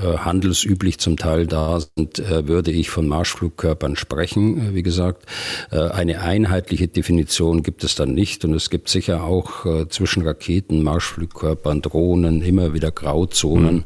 handelsüblich 0.02 1.00
zum 1.00 1.18
Teil 1.18 1.48
da 1.48 1.80
sind, 1.82 2.18
äh, 2.20 2.48
würde 2.48 2.72
ich 2.72 2.90
von 2.90 3.08
Marschflugkörpern 3.08 3.98
sprechen. 3.98 4.70
Äh, 4.70 4.74
wie 4.74 4.84
gesagt, 4.84 5.26
äh, 5.70 5.90
eine 5.90 6.22
einheitliche 6.22 6.88
Definition 6.88 7.62
gibt 7.62 7.84
es 7.84 7.96
dann 7.96 8.14
nicht 8.14 8.46
und 8.46 8.54
es 8.54 8.70
gibt 8.70 8.88
sicher 8.88 9.26
auch 9.26 9.66
äh, 9.66 9.90
zwischen 9.90 10.26
Raketen, 10.26 10.82
Marschflugkörpern, 10.82 11.82
Drohnen 11.82 12.42
immer 12.42 12.74
wieder 12.74 12.90
Grauzonen. 12.90 13.76
Mhm 13.76 13.84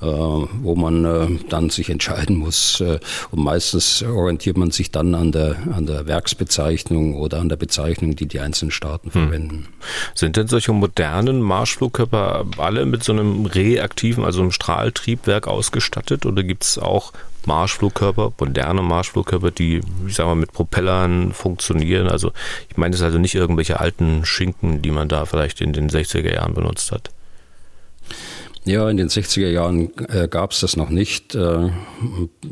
wo 0.00 0.74
man 0.74 1.04
äh, 1.04 1.38
dann 1.48 1.70
sich 1.70 1.88
entscheiden 1.88 2.36
muss. 2.36 2.80
Äh, 2.80 2.98
und 3.30 3.42
meistens 3.42 4.02
orientiert 4.02 4.58
man 4.58 4.70
sich 4.70 4.90
dann 4.90 5.14
an 5.14 5.32
der, 5.32 5.56
an 5.72 5.86
der 5.86 6.06
Werksbezeichnung 6.06 7.14
oder 7.14 7.40
an 7.40 7.48
der 7.48 7.56
Bezeichnung, 7.56 8.14
die 8.14 8.26
die 8.26 8.40
einzelnen 8.40 8.70
Staaten 8.70 9.12
hm. 9.12 9.22
verwenden. 9.22 9.68
Sind 10.14 10.36
denn 10.36 10.48
solche 10.48 10.72
modernen 10.72 11.40
Marschflugkörper 11.40 12.44
alle 12.58 12.84
mit 12.86 13.04
so 13.04 13.12
einem 13.12 13.46
reaktiven, 13.46 14.24
also 14.24 14.40
einem 14.40 14.52
Strahltriebwerk 14.52 15.46
ausgestattet 15.46 16.26
oder 16.26 16.42
gibt 16.42 16.64
es 16.64 16.78
auch 16.78 17.12
Marschflugkörper, 17.46 18.32
moderne 18.38 18.82
Marschflugkörper, 18.82 19.50
die, 19.50 19.80
ich 20.06 20.14
sag 20.14 20.26
mal, 20.26 20.34
mit 20.34 20.52
Propellern 20.52 21.32
funktionieren. 21.32 22.08
Also 22.08 22.32
ich 22.68 22.76
meine, 22.76 22.94
es 22.94 23.00
ist 23.00 23.04
also 23.04 23.18
nicht 23.18 23.34
irgendwelche 23.34 23.80
alten 23.80 24.24
Schinken, 24.24 24.82
die 24.82 24.90
man 24.90 25.08
da 25.08 25.24
vielleicht 25.24 25.60
in 25.60 25.72
den 25.72 25.88
60er 25.88 26.32
Jahren 26.32 26.54
benutzt 26.54 26.92
hat. 26.92 27.10
Ja, 28.66 28.90
in 28.90 28.96
den 28.96 29.08
60er 29.08 29.48
Jahren 29.48 29.92
äh, 30.08 30.26
gab 30.26 30.50
es 30.50 30.58
das 30.58 30.76
noch 30.76 30.90
nicht, 30.90 31.36
äh, 31.36 31.70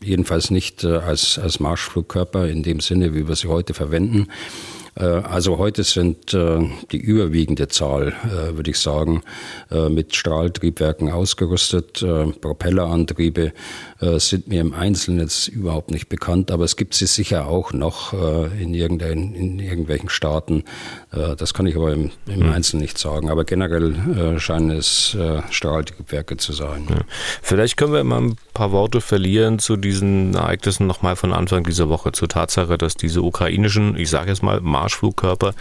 jedenfalls 0.01 0.53
nicht 0.53 0.85
äh, 0.85 0.99
als, 0.99 1.41
als 1.41 1.59
Marschflugkörper 1.59 2.47
in 2.47 2.63
dem 2.63 2.79
Sinne, 2.79 3.17
wie 3.17 3.27
wir 3.27 3.35
sie 3.35 3.49
heute 3.49 3.75
verwenden. 3.75 4.29
Äh, 4.97 5.05
also 5.05 5.59
heute 5.59 5.83
sind 5.83 6.33
äh, 6.35 6.69
die 6.93 6.99
überwiegende 6.99 7.69
Zahl, 7.69 8.15
äh, 8.25 8.57
würde 8.57 8.71
ich 8.71 8.79
sagen, 8.79 9.23
mit 9.89 10.15
Strahltriebwerken 10.15 11.11
ausgerüstet. 11.11 12.05
Propellerantriebe 12.41 13.53
sind 14.19 14.49
mir 14.49 14.61
im 14.61 14.75
Einzelnen 14.75 15.21
jetzt 15.21 15.49
überhaupt 15.49 15.91
nicht 15.91 16.09
bekannt, 16.09 16.51
aber 16.51 16.65
es 16.65 16.77
gibt 16.77 16.95
sie 16.95 17.07
sicher 17.07 17.47
auch 17.49 17.73
noch 17.73 18.13
in, 18.13 18.75
irgendein, 18.75 19.35
in 19.35 19.59
irgendwelchen 19.59 20.09
Staaten. 20.09 20.65
Das 21.11 21.55
kann 21.55 21.67
ich 21.67 21.77
aber 21.77 21.93
im, 21.93 22.11
im 22.27 22.41
mhm. 22.41 22.53
Einzelnen 22.53 22.83
nicht 22.83 22.99
sagen. 22.99 23.31
Aber 23.31 23.45
generell 23.45 24.39
scheinen 24.39 24.71
es 24.71 25.17
Strahltriebwerke 25.51 26.37
zu 26.37 26.53
sein. 26.53 26.87
Ja. 26.89 26.97
Vielleicht 27.43 27.77
können 27.77 27.93
wir 27.93 28.05
mal 28.05 28.21
ein 28.21 28.37
paar 28.53 28.73
Worte 28.73 29.01
verlieren 29.01 29.59
zu 29.59 29.77
diesen 29.77 30.35
Ereignissen 30.35 30.87
nochmal 30.87 31.17
von 31.17 31.33
Anfang 31.33 31.65
dieser 31.65 31.89
Woche, 31.89 32.13
zur 32.13 32.29
Tatsache, 32.29 32.79
dass 32.79 32.97
diese 32.97 33.23
ukrainischen, 33.23 33.97
ich 33.97 34.11
sage 34.11 34.31
jetzt 34.31 34.43
mal, 34.43 34.61
Marschflugkörper 34.61 35.55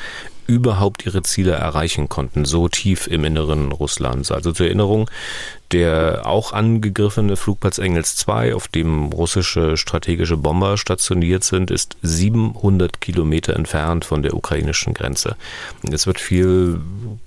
überhaupt 0.47 1.05
ihre 1.05 1.23
Ziele 1.23 1.51
erreichen 1.51 2.09
konnten, 2.09 2.45
so 2.45 2.67
tief 2.67 3.07
im 3.07 3.23
Inneren 3.23 3.71
Russlands. 3.71 4.31
Also 4.31 4.51
zur 4.51 4.67
Erinnerung, 4.67 5.09
der 5.71 6.25
auch 6.25 6.53
angegriffene 6.53 7.35
Flugplatz 7.35 7.79
Engels 7.79 8.15
2, 8.15 8.53
auf 8.53 8.67
dem 8.67 9.05
russische 9.05 9.75
strategische 9.77 10.37
Bomber 10.37 10.77
stationiert 10.77 11.43
sind, 11.43 11.71
ist 11.71 11.97
700 12.01 13.01
Kilometer 13.01 13.55
entfernt 13.55 14.05
von 14.05 14.21
der 14.21 14.35
ukrainischen 14.35 14.93
Grenze. 14.93 15.35
Es 15.91 16.05
wird 16.05 16.19
viel 16.19 16.79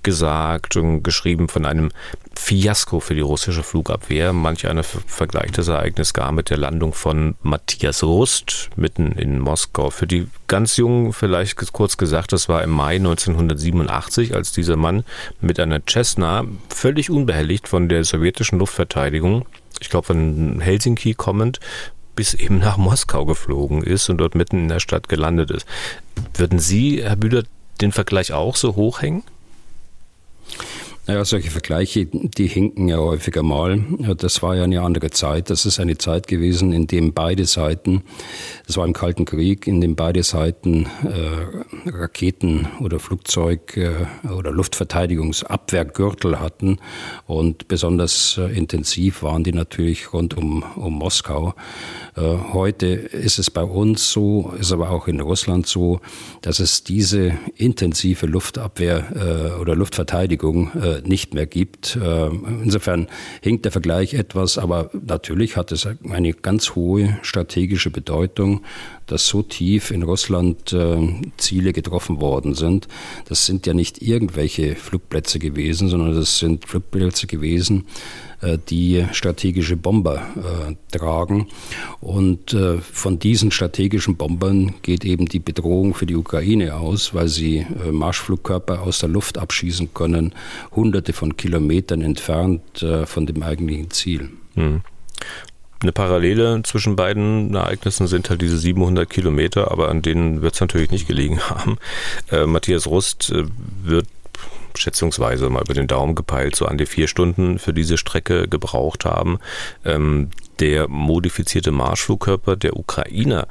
gesagt 0.03 0.77
und 0.77 1.03
geschrieben 1.03 1.49
von 1.49 1.65
einem 1.65 1.91
Fiasko 2.37 2.99
für 2.99 3.15
die 3.15 3.21
russische 3.21 3.63
Flugabwehr. 3.63 4.31
Manch 4.31 4.67
einer 4.67 4.83
vergleicht 4.83 5.57
das 5.57 5.67
Ereignis 5.67 6.13
gar 6.13 6.31
mit 6.31 6.49
der 6.49 6.57
Landung 6.57 6.93
von 6.93 7.35
Matthias 7.41 8.03
Rust 8.03 8.69
mitten 8.75 9.11
in 9.13 9.39
Moskau. 9.39 9.89
Für 9.89 10.07
die 10.07 10.27
ganz 10.47 10.77
Jungen 10.77 11.13
vielleicht 11.13 11.73
kurz 11.73 11.97
gesagt, 11.97 12.31
das 12.31 12.47
war 12.47 12.63
im 12.63 12.69
Mai 12.69 12.95
1987, 12.95 14.35
als 14.35 14.51
dieser 14.51 14.75
Mann 14.75 15.03
mit 15.41 15.59
einer 15.59 15.81
Cessna 15.85 16.45
völlig 16.69 17.09
unbehelligt 17.09 17.67
von 17.67 17.89
der 17.89 18.03
sowjetischen 18.03 18.59
Luftverteidigung, 18.59 19.45
ich 19.81 19.89
glaube 19.89 20.07
von 20.07 20.59
Helsinki 20.61 21.15
kommend, 21.15 21.59
bis 22.15 22.33
eben 22.33 22.59
nach 22.59 22.77
Moskau 22.77 23.25
geflogen 23.25 23.83
ist 23.83 24.09
und 24.09 24.17
dort 24.17 24.35
mitten 24.35 24.57
in 24.57 24.67
der 24.69 24.79
Stadt 24.79 25.09
gelandet 25.09 25.51
ist. 25.51 25.67
Würden 26.33 26.59
Sie, 26.59 27.03
Herr 27.03 27.15
Bühler, 27.15 27.43
den 27.81 27.91
Vergleich 27.91 28.31
auch 28.31 28.55
so 28.55 28.75
hochhängen? 28.75 29.23
Naja, 31.07 31.23
solche 31.23 31.51
Vergleiche, 31.51 32.05
die 32.05 32.47
hinken 32.47 32.89
ja 32.89 32.97
häufiger 32.97 33.41
mal. 33.41 33.81
Das 34.17 34.43
war 34.43 34.57
ja 34.57 34.65
eine 34.65 34.81
andere 34.81 35.09
Zeit. 35.09 35.49
Das 35.49 35.65
ist 35.65 35.79
eine 35.79 35.97
Zeit 35.97 36.27
gewesen, 36.27 36.73
in 36.73 36.85
dem 36.85 37.13
beide 37.13 37.45
Seiten, 37.45 38.03
das 38.65 38.75
war 38.75 38.85
im 38.85 38.91
Kalten 38.91 39.23
Krieg, 39.23 39.67
in 39.67 39.79
dem 39.79 39.95
beide 39.95 40.21
Seiten 40.23 40.85
äh, 41.05 41.89
Raketen 41.89 42.67
oder 42.81 42.99
Flugzeug 42.99 43.77
äh, 43.77 43.93
oder 44.29 44.51
Luftverteidigungsabwehrgürtel 44.51 46.41
hatten. 46.41 46.79
Und 47.25 47.69
besonders 47.69 48.37
äh, 48.37 48.53
intensiv 48.53 49.23
waren 49.23 49.45
die 49.45 49.53
natürlich 49.53 50.11
rund 50.11 50.35
um, 50.35 50.61
um 50.75 50.95
Moskau. 50.95 51.55
Äh, 52.17 52.21
heute 52.51 52.85
ist 52.87 53.39
es 53.39 53.49
bei 53.49 53.63
uns 53.63 54.11
so, 54.11 54.53
ist 54.59 54.73
aber 54.73 54.89
auch 54.89 55.07
in 55.07 55.21
Russland 55.21 55.67
so, 55.67 56.01
dass 56.41 56.59
es 56.59 56.83
diese 56.83 57.31
intensive 57.55 58.25
Luftabwehr 58.25 59.55
oder 59.61 59.75
Luftverteidigung 59.75 60.71
nicht 61.05 61.33
mehr 61.33 61.45
gibt. 61.45 61.97
Insofern 62.63 63.07
hinkt 63.41 63.65
der 63.65 63.71
Vergleich 63.71 64.13
etwas, 64.13 64.57
aber 64.57 64.89
natürlich 64.93 65.57
hat 65.57 65.71
es 65.71 65.87
eine 66.09 66.33
ganz 66.33 66.75
hohe 66.75 67.17
strategische 67.21 67.89
Bedeutung, 67.89 68.61
dass 69.05 69.27
so 69.27 69.41
tief 69.41 69.91
in 69.91 70.03
Russland 70.03 70.75
Ziele 71.37 71.73
getroffen 71.73 72.21
worden 72.21 72.53
sind. 72.53 72.87
Das 73.27 73.45
sind 73.45 73.65
ja 73.65 73.73
nicht 73.73 74.01
irgendwelche 74.01 74.75
Flugplätze 74.75 75.39
gewesen, 75.39 75.89
sondern 75.89 76.15
das 76.15 76.39
sind 76.39 76.65
Flugplätze 76.65 77.27
gewesen, 77.27 77.85
die 78.69 79.05
strategische 79.13 79.77
Bomber 79.77 80.21
äh, 80.35 80.97
tragen. 80.97 81.47
Und 82.01 82.53
äh, 82.53 82.77
von 82.79 83.19
diesen 83.19 83.51
strategischen 83.51 84.15
Bombern 84.15 84.75
geht 84.81 85.05
eben 85.05 85.25
die 85.25 85.39
Bedrohung 85.39 85.93
für 85.93 86.05
die 86.05 86.15
Ukraine 86.15 86.75
aus, 86.75 87.13
weil 87.13 87.27
sie 87.27 87.57
äh, 87.57 87.91
Marschflugkörper 87.91 88.81
aus 88.81 88.99
der 88.99 89.09
Luft 89.09 89.37
abschießen 89.37 89.93
können, 89.93 90.33
hunderte 90.75 91.13
von 91.13 91.35
Kilometern 91.37 92.01
entfernt 92.01 92.83
äh, 92.83 93.05
von 93.05 93.25
dem 93.25 93.41
eigentlichen 93.41 93.91
Ziel. 93.91 94.29
Mhm. 94.55 94.81
Eine 95.79 95.91
Parallele 95.91 96.61
zwischen 96.63 96.95
beiden 96.95 97.53
Ereignissen 97.53 98.07
sind 98.07 98.31
halt 98.31 98.41
diese 98.41 98.57
700 98.57 99.07
Kilometer, 99.07 99.69
aber 99.69 99.89
an 99.89 100.01
denen 100.01 100.41
wird 100.41 100.55
es 100.55 100.61
natürlich 100.61 100.89
nicht 100.89 101.07
gelegen 101.07 101.39
haben. 101.49 101.77
Äh, 102.31 102.47
Matthias 102.47 102.87
Rust 102.87 103.31
äh, 103.31 103.43
wird 103.83 104.07
schätzungsweise 104.79 105.49
mal 105.49 105.63
über 105.63 105.73
den 105.73 105.87
Daumen 105.87 106.15
gepeilt, 106.15 106.55
so 106.55 106.65
an 106.65 106.77
die 106.77 106.85
vier 106.85 107.07
Stunden 107.07 107.59
für 107.59 107.73
diese 107.73 107.97
Strecke 107.97 108.47
gebraucht 108.47 109.05
haben. 109.05 109.39
Ähm, 109.85 110.29
der 110.59 110.87
modifizierte 110.87 111.71
Marschflugkörper 111.71 112.55
der 112.55 112.77
Ukrainer 112.77 113.47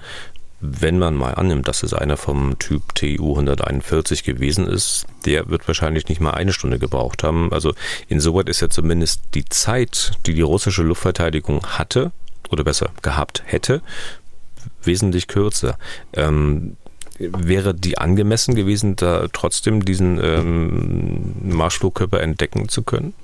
wenn 0.61 0.99
man 0.99 1.15
mal 1.15 1.35
annimmt, 1.35 1.69
dass 1.69 1.83
es 1.83 1.93
einer 1.93 2.17
vom 2.17 2.59
Typ 2.59 2.95
TU 2.95 3.33
141 3.33 4.25
gewesen 4.25 4.67
ist, 4.67 5.07
der 5.27 5.49
wird 5.51 5.69
wahrscheinlich 5.69 6.09
nicht 6.09 6.21
mal 6.21 6.31
eine 6.31 6.53
Stunde 6.53 6.79
gebraucht 6.79 7.23
haben. 7.23 7.53
Also 7.53 7.75
insoweit 8.09 8.49
ist 8.49 8.63
ja 8.63 8.71
zumindest 8.71 9.21
die 9.35 9.45
Zeit, 9.45 10.13
die 10.25 10.35
die 10.35 10.43
russische 10.43 10.83
Luftverteidigung 10.83 11.65
hatte, 11.67 12.11
oder 12.51 12.65
besser 12.65 12.91
gehabt 13.03 13.43
hätte, 13.45 13.83
wesentlich 14.83 15.27
kürzer. 15.27 15.79
Ähm, 16.13 16.77
wäre 17.19 17.75
die 17.75 17.99
angemessen 17.99 18.55
gewesen, 18.55 18.97
da 18.97 19.29
trotzdem 19.33 19.85
diesen 19.85 20.19
ähm, 20.23 21.35
Marschflugkörper 21.43 22.21
entdecken 22.21 22.69
zu 22.69 22.83
können? 22.83 23.15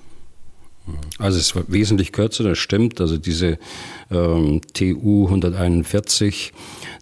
Also 1.18 1.38
es 1.38 1.54
war 1.54 1.64
wesentlich 1.68 2.12
kürzer, 2.12 2.44
das 2.44 2.58
stimmt. 2.58 3.00
Also 3.00 3.16
diese 3.16 3.58
ähm, 4.10 4.60
TU 4.72 5.26
141, 5.26 6.52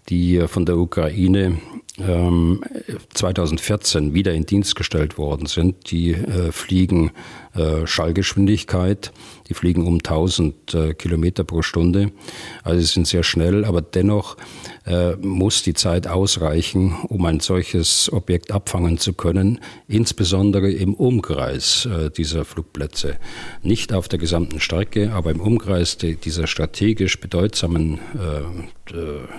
die 0.08 0.46
von 0.46 0.66
der 0.66 0.76
Ukraine 0.76 1.58
2014 2.00 4.14
wieder 4.14 4.32
in 4.32 4.46
Dienst 4.46 4.76
gestellt 4.76 5.18
worden 5.18 5.46
sind, 5.46 5.90
die 5.90 6.12
äh, 6.12 6.52
fliegen 6.52 7.10
äh, 7.54 7.86
Schallgeschwindigkeit, 7.86 9.12
die 9.48 9.54
fliegen 9.54 9.86
um 9.86 9.94
1000 9.94 10.74
äh, 10.74 10.94
Kilometer 10.94 11.44
pro 11.44 11.62
Stunde. 11.62 12.12
Also 12.62 12.82
sind 12.82 13.06
sehr 13.06 13.22
schnell, 13.22 13.64
aber 13.64 13.82
dennoch 13.82 14.36
äh, 14.86 15.16
muss 15.16 15.62
die 15.62 15.74
Zeit 15.74 16.06
ausreichen, 16.06 16.94
um 17.08 17.24
ein 17.24 17.40
solches 17.40 18.12
Objekt 18.12 18.52
abfangen 18.52 18.98
zu 18.98 19.12
können, 19.12 19.60
insbesondere 19.88 20.70
im 20.70 20.94
Umkreis 20.94 21.86
äh, 21.86 22.10
dieser 22.10 22.44
Flugplätze. 22.44 23.16
Nicht 23.62 23.92
auf 23.92 24.08
der 24.08 24.18
gesamten 24.18 24.60
Strecke, 24.60 25.12
aber 25.12 25.32
im 25.32 25.40
Umkreis 25.40 25.96
dieser 25.96 26.46
strategisch 26.46 27.20
bedeutsamen 27.20 27.98
äh, 28.14 28.70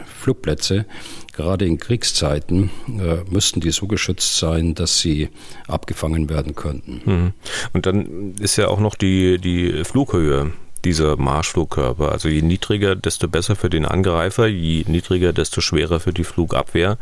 Flugplätze, 0.06 0.86
gerade 1.34 1.66
in 1.66 1.78
Kriegszeiten, 1.78 2.70
äh, 2.88 3.30
müssten 3.30 3.62
die 3.62 3.72
so 3.72 3.88
geschützt 3.88 4.38
sein, 4.38 4.76
dass 4.76 5.00
sie 5.00 5.30
abgefangen 5.68 6.30
werden 6.30 6.56
könnten. 6.56 7.02
Mhm. 7.06 7.34
Und 7.74 7.86
dann 7.86 8.36
ist 8.40 8.58
ja 8.58 8.68
auch 8.68 8.80
noch 8.80 8.96
die, 8.96 9.38
die 9.38 9.84
Flughöhe 9.84 10.54
dieser 10.86 11.18
Marschflugkörper. 11.18 12.12
Also 12.12 12.30
je 12.30 12.42
niedriger, 12.42 12.96
desto 12.96 13.28
besser 13.28 13.56
für 13.56 13.70
den 13.70 13.86
Angreifer, 13.86 14.48
je 14.48 14.84
niedriger, 14.88 15.34
desto 15.34 15.62
schwerer 15.62 16.00
für 16.00 16.14
die 16.14 16.24
Flugabwehr, 16.24 16.98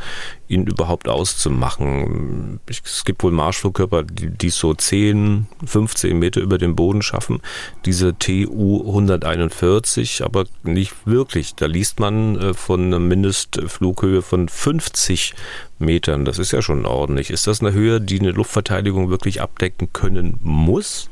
ihn 0.47 0.65
überhaupt 0.65 1.07
auszumachen. 1.07 2.59
Es 2.67 3.05
gibt 3.05 3.23
wohl 3.23 3.31
Marschflugkörper, 3.31 4.03
die, 4.03 4.29
die 4.29 4.49
so 4.49 4.73
10, 4.73 5.47
15 5.65 6.17
Meter 6.17 6.41
über 6.41 6.57
dem 6.57 6.75
Boden 6.75 7.01
schaffen. 7.01 7.41
Diese 7.85 8.17
TU 8.17 8.87
141 8.87 10.23
aber 10.23 10.45
nicht 10.63 10.93
wirklich. 11.05 11.55
Da 11.55 11.67
liest 11.67 11.99
man 11.99 12.39
äh, 12.39 12.53
von 12.53 12.85
einer 12.85 12.99
Mindestflughöhe 12.99 14.21
von 14.21 14.49
50 14.49 15.33
Metern. 15.77 16.25
Das 16.25 16.39
ist 16.39 16.51
ja 16.51 16.61
schon 16.61 16.85
ordentlich. 16.85 17.29
Ist 17.29 17.47
das 17.47 17.61
eine 17.61 17.73
Höhe, 17.73 18.01
die 18.01 18.19
eine 18.19 18.31
Luftverteidigung 18.31 19.09
wirklich 19.09 19.41
abdecken 19.41 19.89
können 19.93 20.37
muss? 20.41 21.09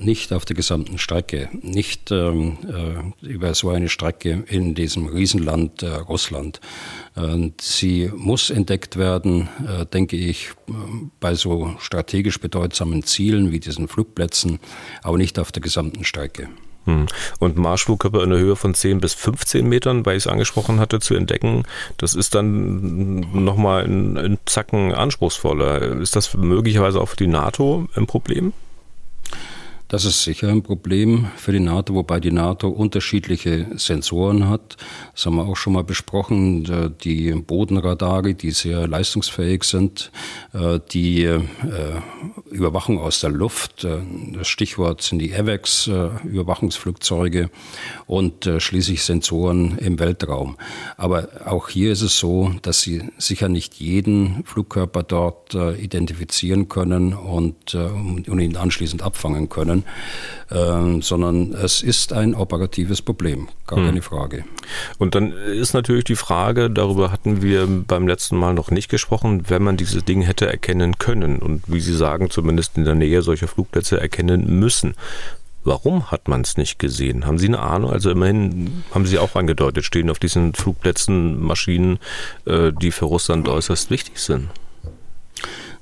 Nicht 0.00 0.32
auf 0.32 0.44
der 0.44 0.56
gesamten 0.56 0.98
Strecke, 0.98 1.48
nicht 1.62 2.10
ähm, 2.10 2.58
äh, 3.22 3.26
über 3.26 3.54
so 3.54 3.70
eine 3.70 3.88
Strecke 3.88 4.44
in 4.48 4.74
diesem 4.74 5.06
Riesenland 5.06 5.82
äh, 5.82 5.88
Russland. 5.88 6.60
Äh, 7.16 7.50
sie 7.60 8.10
muss 8.14 8.50
entdeckt 8.50 8.96
werden, 8.96 9.48
äh, 9.66 9.86
denke 9.86 10.16
ich, 10.16 10.50
bei 11.20 11.34
so 11.34 11.74
strategisch 11.78 12.40
bedeutsamen 12.40 13.02
Zielen 13.02 13.52
wie 13.52 13.60
diesen 13.60 13.88
Flugplätzen, 13.88 14.58
aber 15.02 15.18
nicht 15.18 15.38
auf 15.38 15.52
der 15.52 15.62
gesamten 15.62 16.04
Strecke. 16.04 16.48
Hm. 16.86 17.06
Und 17.38 17.56
Marschflugkörper 17.56 18.22
in 18.22 18.30
der 18.30 18.38
Höhe 18.38 18.56
von 18.56 18.74
10 18.74 19.00
bis 19.00 19.12
15 19.14 19.68
Metern, 19.68 20.06
weil 20.06 20.16
ich 20.16 20.24
es 20.24 20.26
angesprochen 20.26 20.80
hatte, 20.80 20.98
zu 21.00 21.14
entdecken, 21.14 21.64
das 21.98 22.14
ist 22.14 22.34
dann 22.34 23.20
nochmal 23.44 23.84
ein, 23.84 24.16
ein 24.16 24.38
Zacken 24.46 24.94
anspruchsvoller. 24.94 26.00
Ist 26.00 26.16
das 26.16 26.34
möglicherweise 26.34 27.00
auch 27.00 27.10
für 27.10 27.16
die 27.16 27.26
NATO 27.26 27.88
ein 27.94 28.06
Problem? 28.06 28.52
Das 29.90 30.04
ist 30.04 30.22
sicher 30.22 30.46
ein 30.46 30.62
Problem 30.62 31.26
für 31.36 31.50
die 31.50 31.58
NATO, 31.58 31.94
wobei 31.94 32.20
die 32.20 32.30
NATO 32.30 32.68
unterschiedliche 32.68 33.66
Sensoren 33.74 34.48
hat. 34.48 34.76
Das 35.14 35.26
haben 35.26 35.34
wir 35.34 35.48
auch 35.48 35.56
schon 35.56 35.72
mal 35.72 35.82
besprochen. 35.82 36.94
Die 37.02 37.32
Bodenradare, 37.32 38.34
die 38.34 38.52
sehr 38.52 38.86
leistungsfähig 38.86 39.64
sind, 39.64 40.12
äh, 40.52 40.78
die 40.92 41.24
äh, 41.24 41.40
Überwachung 42.52 43.00
aus 43.00 43.18
der 43.18 43.30
Luft, 43.30 43.82
äh, 43.82 43.98
das 44.32 44.46
Stichwort 44.46 45.02
sind 45.02 45.18
die 45.18 45.34
AVEX, 45.34 45.90
Überwachungsflugzeuge 46.22 47.50
und 48.06 48.48
schließlich 48.58 49.02
Sensoren 49.02 49.76
im 49.78 49.98
Weltraum. 49.98 50.56
Aber 50.98 51.28
auch 51.46 51.68
hier 51.68 51.90
ist 51.90 52.02
es 52.02 52.16
so, 52.16 52.52
dass 52.62 52.80
sie 52.80 53.10
sicher 53.18 53.48
nicht 53.48 53.74
jeden 53.80 54.44
Flugkörper 54.44 55.02
dort 55.02 55.54
identifizieren 55.54 56.68
können 56.68 57.12
und 57.12 57.74
ihn 57.74 58.56
anschließend 58.56 59.02
abfangen 59.02 59.48
können 59.48 59.79
können, 60.50 60.98
äh, 60.98 61.02
sondern 61.02 61.52
es 61.52 61.82
ist 61.82 62.12
ein 62.12 62.34
operatives 62.34 63.02
Problem, 63.02 63.48
gar 63.66 63.78
hm. 63.78 63.86
keine 63.86 64.02
Frage. 64.02 64.44
Und 64.98 65.14
dann 65.14 65.32
ist 65.32 65.74
natürlich 65.74 66.04
die 66.04 66.16
Frage, 66.16 66.70
darüber 66.70 67.12
hatten 67.12 67.42
wir 67.42 67.66
beim 67.66 68.06
letzten 68.06 68.36
Mal 68.36 68.54
noch 68.54 68.70
nicht 68.70 68.88
gesprochen, 68.88 69.44
wenn 69.48 69.62
man 69.62 69.76
diese 69.76 70.02
Dinge 70.02 70.26
hätte 70.26 70.46
erkennen 70.46 70.98
können 70.98 71.38
und 71.38 71.62
wie 71.66 71.80
Sie 71.80 71.94
sagen, 71.94 72.30
zumindest 72.30 72.76
in 72.76 72.84
der 72.84 72.94
Nähe 72.94 73.22
solcher 73.22 73.48
Flugplätze 73.48 74.00
erkennen 74.00 74.58
müssen. 74.58 74.94
Warum 75.62 76.10
hat 76.10 76.26
man 76.26 76.40
es 76.40 76.56
nicht 76.56 76.78
gesehen? 76.78 77.26
Haben 77.26 77.38
Sie 77.38 77.48
eine 77.48 77.58
Ahnung? 77.58 77.90
Also 77.90 78.10
immerhin 78.10 78.82
haben 78.94 79.04
Sie 79.04 79.18
auch 79.18 79.36
angedeutet, 79.36 79.84
stehen 79.84 80.08
auf 80.08 80.18
diesen 80.18 80.54
Flugplätzen 80.54 81.38
Maschinen, 81.38 81.98
äh, 82.46 82.72
die 82.72 82.90
für 82.90 83.04
Russland 83.04 83.46
äußerst 83.46 83.90
wichtig 83.90 84.18
sind. 84.18 84.48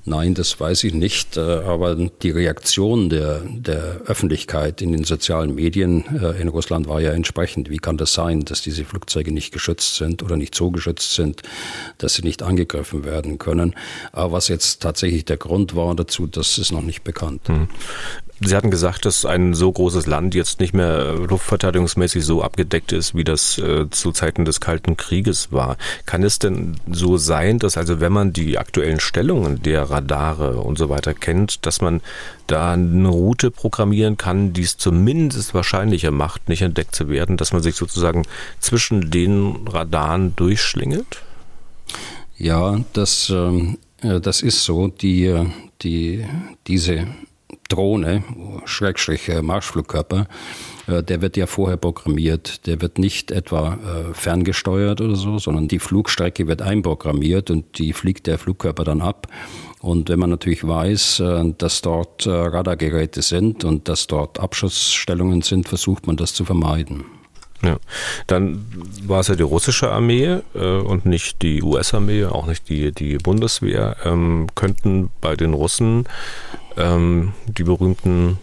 Nein, 0.09 0.33
das 0.33 0.59
weiß 0.59 0.85
ich 0.85 0.93
nicht. 0.95 1.37
Äh, 1.37 1.41
aber 1.41 1.95
die 1.95 2.31
Reaktion 2.31 3.09
der, 3.09 3.41
der 3.45 4.01
Öffentlichkeit 4.07 4.81
in 4.81 4.91
den 4.91 5.03
sozialen 5.03 5.53
Medien 5.53 6.03
äh, 6.19 6.41
in 6.41 6.47
Russland 6.47 6.87
war 6.87 6.99
ja 6.99 7.11
entsprechend. 7.11 7.69
Wie 7.69 7.77
kann 7.77 7.97
das 7.97 8.13
sein, 8.13 8.43
dass 8.43 8.63
diese 8.63 8.85
Flugzeuge 8.85 9.31
nicht 9.31 9.53
geschützt 9.53 9.95
sind 9.95 10.23
oder 10.23 10.35
nicht 10.35 10.55
so 10.55 10.71
geschützt 10.71 11.13
sind, 11.13 11.43
dass 11.99 12.15
sie 12.15 12.23
nicht 12.23 12.41
angegriffen 12.41 13.05
werden 13.05 13.37
können? 13.37 13.75
Aber 14.11 14.31
was 14.31 14.47
jetzt 14.47 14.81
tatsächlich 14.81 15.25
der 15.25 15.37
Grund 15.37 15.75
war 15.75 15.93
dazu, 15.95 16.25
das 16.25 16.57
ist 16.57 16.71
noch 16.71 16.81
nicht 16.81 17.03
bekannt. 17.03 17.47
Hm. 17.47 17.67
Sie 18.41 18.55
hatten 18.55 18.71
gesagt, 18.71 19.05
dass 19.05 19.25
ein 19.25 19.53
so 19.53 19.69
großes 19.69 20.05
Land 20.05 20.33
jetzt 20.33 20.61
nicht 20.61 20.73
mehr 20.73 21.15
luftverteidigungsmäßig 21.15 22.23
so 22.23 22.41
abgedeckt 22.41 22.93
ist, 22.93 23.13
wie 23.13 23.25
das 23.25 23.57
äh, 23.57 23.89
zu 23.89 24.13
Zeiten 24.13 24.45
des 24.45 24.61
Kalten 24.61 24.95
Krieges 24.95 25.51
war. 25.51 25.77
Kann 26.05 26.23
es 26.23 26.39
denn 26.39 26.77
so 26.89 27.17
sein, 27.17 27.59
dass 27.59 27.75
also 27.75 27.99
wenn 27.99 28.13
man 28.13 28.31
die 28.31 28.57
aktuellen 28.57 29.01
Stellungen 29.01 29.61
der 29.61 29.89
Radare 29.89 30.61
und 30.61 30.77
so 30.77 30.87
weiter 30.87 31.13
kennt, 31.13 31.65
dass 31.65 31.81
man 31.81 32.01
da 32.47 32.71
eine 32.71 33.09
Route 33.09 33.51
programmieren 33.51 34.15
kann, 34.15 34.53
die 34.53 34.63
es 34.63 34.77
zumindest 34.77 35.53
wahrscheinlicher 35.53 36.11
macht, 36.11 36.47
nicht 36.47 36.61
entdeckt 36.61 36.95
zu 36.95 37.09
werden, 37.09 37.35
dass 37.35 37.51
man 37.51 37.61
sich 37.61 37.75
sozusagen 37.75 38.23
zwischen 38.59 39.11
den 39.11 39.67
Radaren 39.67 40.33
durchschlingelt? 40.37 41.23
Ja, 42.37 42.79
das, 42.93 43.29
äh, 43.29 44.19
das 44.21 44.41
ist 44.41 44.63
so. 44.63 44.87
Die, 44.87 45.25
äh, 45.25 45.45
die, 45.81 46.25
diese 46.67 47.07
Drohne, 47.69 48.23
Schrägstrich 48.65 49.29
äh, 49.29 49.41
Marschflugkörper, 49.41 50.27
äh, 50.87 51.03
der 51.03 51.21
wird 51.21 51.37
ja 51.37 51.47
vorher 51.47 51.77
programmiert. 51.77 52.65
Der 52.67 52.81
wird 52.81 52.97
nicht 52.97 53.31
etwa 53.31 53.73
äh, 53.73 54.13
ferngesteuert 54.13 54.99
oder 55.01 55.15
so, 55.15 55.39
sondern 55.39 55.67
die 55.67 55.79
Flugstrecke 55.79 56.47
wird 56.47 56.61
einprogrammiert 56.61 57.49
und 57.51 57.77
die 57.77 57.93
fliegt 57.93 58.27
der 58.27 58.37
Flugkörper 58.37 58.83
dann 58.83 59.01
ab. 59.01 59.27
Und 59.81 60.09
wenn 60.09 60.19
man 60.19 60.29
natürlich 60.29 60.67
weiß, 60.67 61.23
dass 61.57 61.81
dort 61.81 62.27
Radargeräte 62.27 63.21
sind 63.21 63.63
und 63.63 63.87
dass 63.87 64.07
dort 64.07 64.37
Abschussstellungen 64.37 65.41
sind, 65.41 65.69
versucht 65.69 66.05
man 66.05 66.17
das 66.17 66.33
zu 66.33 66.43
vermeiden. 66.43 67.05
Ja, 67.61 67.77
dann 68.27 68.65
war 69.05 69.19
es 69.19 69.27
ja 69.27 69.35
die 69.35 69.43
russische 69.43 69.91
Armee 69.91 70.39
äh, 70.55 70.59
und 70.59 71.05
nicht 71.05 71.41
die 71.41 71.61
US-Armee, 71.61 72.25
auch 72.25 72.45
nicht 72.45 72.69
die, 72.69 72.93
die 72.93 73.17
Bundeswehr, 73.17 73.97
ähm, 74.05 74.47
könnten 74.55 75.09
bei 75.19 75.35
den 75.35 75.53
Russen 75.53 76.05
ähm, 76.79 77.33
die 77.45 77.63
berühmten 77.63 78.37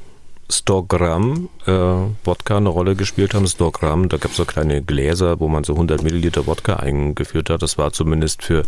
Stogramm 0.48 1.48
äh, 1.66 1.72
Wodka 1.72 2.56
eine 2.56 2.68
Rolle 2.68 2.94
gespielt 2.94 3.34
haben. 3.34 3.48
Stogramm, 3.48 4.08
da 4.08 4.16
gab 4.16 4.30
es 4.30 4.36
so 4.36 4.44
kleine 4.44 4.82
Gläser, 4.82 5.40
wo 5.40 5.48
man 5.48 5.64
so 5.64 5.72
100 5.72 6.02
Milliliter 6.02 6.46
Wodka 6.46 6.76
eingeführt 6.76 7.50
hat. 7.50 7.62
Das 7.62 7.78
war 7.78 7.92
zumindest 7.92 8.44
für 8.44 8.62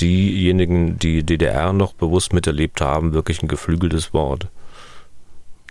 diejenigen, 0.00 0.98
die 0.98 1.22
DDR 1.22 1.72
noch 1.72 1.92
bewusst 1.92 2.32
miterlebt 2.32 2.80
haben, 2.80 3.12
wirklich 3.12 3.42
ein 3.42 3.48
geflügeltes 3.48 4.14
Wort. 4.14 4.48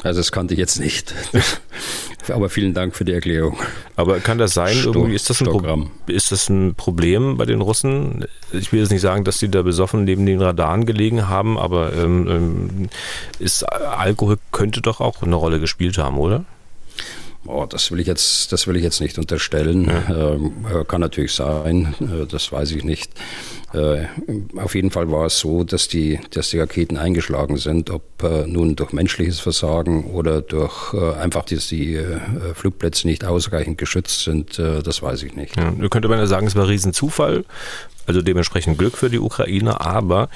Also 0.04 0.20
das 0.20 0.32
kannte 0.32 0.54
ich 0.54 0.60
jetzt 0.60 0.80
nicht. 0.80 1.14
Aber 2.30 2.50
vielen 2.50 2.74
Dank 2.74 2.96
für 2.96 3.06
die 3.06 3.12
Erklärung. 3.12 3.58
Aber 3.96 4.20
kann 4.20 4.38
das 4.38 4.54
sein, 4.54 4.78
irgendwie 4.78 5.16
ist 5.16 5.30
das, 5.30 5.42
ein 5.42 5.90
ist 6.08 6.32
das 6.32 6.48
ein 6.50 6.76
Problem 6.76 7.38
bei 7.38 7.46
den 7.46 7.60
Russen? 7.60 8.26
Ich 8.52 8.72
will 8.72 8.82
jetzt 8.82 8.92
nicht 8.92 9.02
sagen, 9.02 9.24
dass 9.24 9.40
die 9.40 9.50
da 9.50 9.64
besoffen 9.64 10.04
neben 10.04 10.26
den 10.26 10.42
Radaren 10.42 10.86
gelegen 10.86 11.28
haben, 11.28 11.58
aber 11.58 11.94
ähm, 11.94 12.28
ähm 12.30 12.90
ist 13.40 13.64
Alkohol 13.64 14.38
könnte 14.52 14.82
doch 14.82 15.02
auch 15.02 15.22
eine 15.24 15.36
Rolle 15.36 15.60
gespielt 15.60 15.98
haben, 15.98 16.18
oder? 16.18 16.46
Oh, 17.46 17.66
das 17.68 17.90
will 17.92 18.00
ich 18.00 18.08
jetzt, 18.08 18.52
das 18.52 18.68
will 18.68 18.76
ich 18.76 18.84
jetzt 18.84 19.00
nicht 19.02 19.18
unterstellen. 19.18 19.86
Ja. 19.86 20.34
Ähm, 20.34 20.54
kann 20.88 21.02
natürlich 21.02 21.34
sein, 21.34 21.96
äh, 22.00 22.26
das 22.28 22.52
weiß 22.52 22.72
ich 22.72 22.84
nicht. 22.84 23.12
Äh, 23.74 24.06
auf 24.58 24.74
jeden 24.74 24.90
Fall 24.90 25.12
war 25.12 25.26
es 25.26 25.40
so, 25.40 25.64
dass 25.64 25.88
die, 25.88 26.20
dass 26.32 26.50
die 26.50 26.60
Raketen 26.60 26.98
eingeschlagen 26.98 27.58
sind, 27.58 27.90
ob 27.90 28.24
äh, 28.24 28.48
nun 28.48 28.76
durch 28.76 28.94
menschliches 28.94 29.40
Versagen 29.40 30.06
oder 30.06 30.42
durch 30.42 30.94
äh, 30.94 31.14
einfach, 31.14 31.46
dass 31.46 31.68
die 31.68 31.96
äh, 31.96 32.20
Flugplätze 32.56 33.08
nicht 33.08 33.26
ausreichend 33.26 33.78
geschützt 33.78 34.24
sind, 34.24 34.58
äh, 34.58 34.82
das 34.82 35.02
weiß 35.02 35.24
ich 35.24 35.36
nicht. 35.36 35.56
Ja, 35.56 35.72
könnte 35.90 36.08
man 36.08 36.20
ja 36.20 36.26
sagen, 36.26 36.48
es 36.48 36.56
war 36.56 36.68
Riesenzufall, 36.68 37.46
also 38.08 38.22
dementsprechend 38.22 38.78
Glück 38.78 38.98
für 38.98 39.10
die 39.10 39.20
Ukraine, 39.20 39.82
aber 39.82 40.30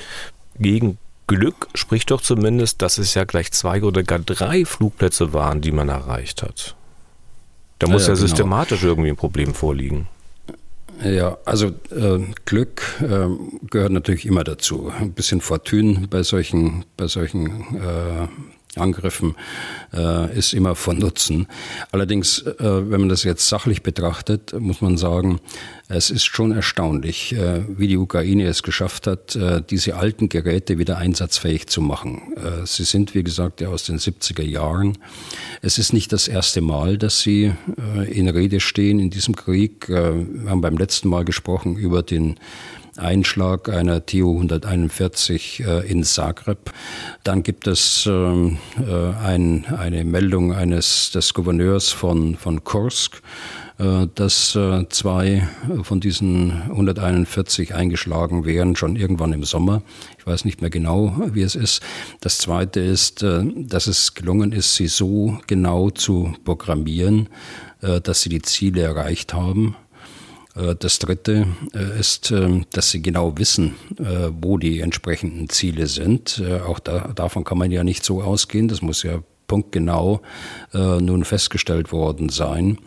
gegen 0.59 0.97
Glück 1.25 1.67
spricht 1.73 2.11
doch 2.11 2.21
zumindest, 2.21 2.81
dass 2.81 2.97
es 2.97 3.13
ja 3.15 3.23
gleich 3.23 3.51
zwei 3.51 3.81
oder 3.83 4.03
gar 4.03 4.19
drei 4.19 4.65
Flugplätze 4.65 5.33
waren, 5.33 5.61
die 5.61 5.71
man 5.71 5.89
erreicht 5.89 6.43
hat. 6.43 6.75
Da 7.79 7.87
muss 7.87 8.03
ja, 8.03 8.09
ja, 8.09 8.13
ja 8.13 8.19
genau. 8.19 8.27
systematisch 8.27 8.83
irgendwie 8.83 9.09
ein 9.09 9.15
Problem 9.15 9.53
vorliegen. 9.53 10.07
Ja, 11.03 11.37
also 11.45 11.67
äh, 11.67 12.19
Glück 12.45 12.81
äh, 13.01 13.27
gehört 13.69 13.91
natürlich 13.91 14.25
immer 14.25 14.43
dazu. 14.43 14.91
Ein 14.97 15.13
bisschen 15.13 15.41
Fortune 15.41 16.07
bei 16.09 16.23
solchen, 16.23 16.85
bei 16.95 17.07
solchen 17.07 17.75
äh, 17.75 18.27
Angriffen 18.77 19.35
äh, 19.93 20.37
ist 20.37 20.53
immer 20.53 20.75
von 20.75 20.97
Nutzen. 20.97 21.47
Allerdings, 21.91 22.39
äh, 22.39 22.55
wenn 22.59 23.01
man 23.01 23.09
das 23.09 23.23
jetzt 23.23 23.47
sachlich 23.47 23.83
betrachtet, 23.83 24.53
muss 24.59 24.81
man 24.81 24.97
sagen, 24.97 25.39
es 25.87 26.09
ist 26.09 26.23
schon 26.23 26.51
erstaunlich, 26.51 27.33
äh, 27.33 27.61
wie 27.67 27.87
die 27.87 27.97
Ukraine 27.97 28.47
es 28.47 28.63
geschafft 28.63 29.05
hat, 29.05 29.35
äh, 29.35 29.61
diese 29.61 29.95
alten 29.95 30.29
Geräte 30.29 30.79
wieder 30.79 30.97
einsatzfähig 30.97 31.67
zu 31.67 31.81
machen. 31.81 32.33
Äh, 32.35 32.65
sie 32.65 32.83
sind, 32.83 33.13
wie 33.13 33.23
gesagt, 33.23 33.61
ja 33.61 33.69
aus 33.69 33.83
den 33.83 33.99
70er 33.99 34.43
Jahren. 34.43 34.97
Es 35.61 35.77
ist 35.77 35.93
nicht 35.93 36.11
das 36.11 36.27
erste 36.27 36.61
Mal, 36.61 36.97
dass 36.97 37.19
sie 37.19 37.53
äh, 37.95 38.11
in 38.11 38.27
Rede 38.27 38.59
stehen 38.59 38.99
in 38.99 39.09
diesem 39.09 39.35
Krieg. 39.35 39.87
wir 39.89 40.49
haben 40.49 40.61
beim 40.61 40.77
letzten 40.77 41.09
Mal 41.09 41.25
gesprochen 41.25 41.75
über 41.75 42.01
den 42.01 42.39
Einschlag 42.97 43.69
einer 43.69 44.05
Tu-141 44.05 45.65
äh, 45.65 45.89
in 45.89 46.03
Zagreb. 46.03 46.71
Dann 47.23 47.43
gibt 47.43 47.67
es 47.67 48.05
ähm, 48.05 48.57
äh, 48.77 49.13
ein, 49.15 49.65
eine 49.65 50.03
Meldung 50.03 50.53
eines 50.53 51.11
des 51.11 51.33
Gouverneurs 51.33 51.89
von, 51.89 52.35
von 52.35 52.63
Kursk, 52.63 53.21
äh, 53.79 54.07
dass 54.13 54.55
äh, 54.55 54.87
zwei 54.89 55.47
von 55.81 55.99
diesen 55.99 56.51
141 56.69 57.73
eingeschlagen 57.73 58.45
wären, 58.45 58.75
schon 58.75 58.95
irgendwann 58.95 59.33
im 59.33 59.43
Sommer. 59.43 59.81
Ich 60.19 60.27
weiß 60.27 60.45
nicht 60.45 60.61
mehr 60.61 60.69
genau, 60.69 61.15
wie 61.33 61.41
es 61.41 61.55
ist. 61.55 61.81
Das 62.21 62.37
Zweite 62.37 62.79
ist, 62.79 63.23
äh, 63.23 63.43
dass 63.55 63.87
es 63.87 64.13
gelungen 64.13 64.51
ist, 64.51 64.75
sie 64.75 64.87
so 64.87 65.39
genau 65.47 65.89
zu 65.89 66.33
programmieren, 66.43 67.29
dass 67.81 68.21
sie 68.21 68.29
die 68.29 68.41
Ziele 68.41 68.81
erreicht 68.81 69.33
haben. 69.33 69.75
Äh, 70.55 70.75
das 70.77 70.99
Dritte 70.99 71.47
äh, 71.73 71.99
ist, 71.99 72.31
ähm, 72.31 72.65
dass 72.71 72.91
sie 72.91 73.01
genau 73.01 73.37
wissen, 73.37 73.75
äh, 73.97 74.29
wo 74.39 74.57
die 74.57 74.79
entsprechenden 74.79 75.49
Ziele 75.49 75.87
sind. 75.87 76.41
Auch 76.67 76.79
da, 76.79 77.11
davon 77.15 77.43
kann 77.43 77.57
man 77.57 77.71
ja 77.71 77.83
nicht 77.83 78.03
so 78.03 78.21
ausgehen. 78.21 78.67
Das 78.67 78.81
muss 78.81 79.03
ja 79.03 79.19
punktgenau 79.47 80.21
nun 80.71 81.25
festgestellt 81.25 81.91
worden 81.91 82.29
sein. 82.29 82.79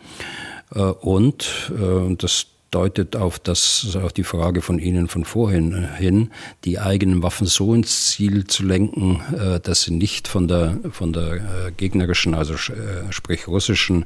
Und 0.69 1.71
das 2.17 2.47
deutet 2.71 3.15
auf 3.15 3.39
das, 3.39 3.95
auf 4.01 4.11
die 4.11 4.23
Frage 4.23 4.61
von 4.61 4.79
Ihnen 4.79 5.07
von 5.07 5.23
vorhin 5.23 5.87
hin, 5.95 6.31
die 6.65 6.79
eigenen 6.79 7.23
Waffen 7.23 7.47
so 7.47 7.73
ins 7.73 8.09
Ziel 8.09 8.47
zu 8.47 8.65
lenken, 8.65 9.21
dass 9.63 9.83
sie 9.83 9.93
nicht 9.93 10.27
von 10.27 10.47
der, 10.49 10.77
von 10.91 11.13
der 11.13 11.71
gegnerischen, 11.77 12.33
also 12.33 12.57
sprich 12.57 13.47
russischen 13.47 14.05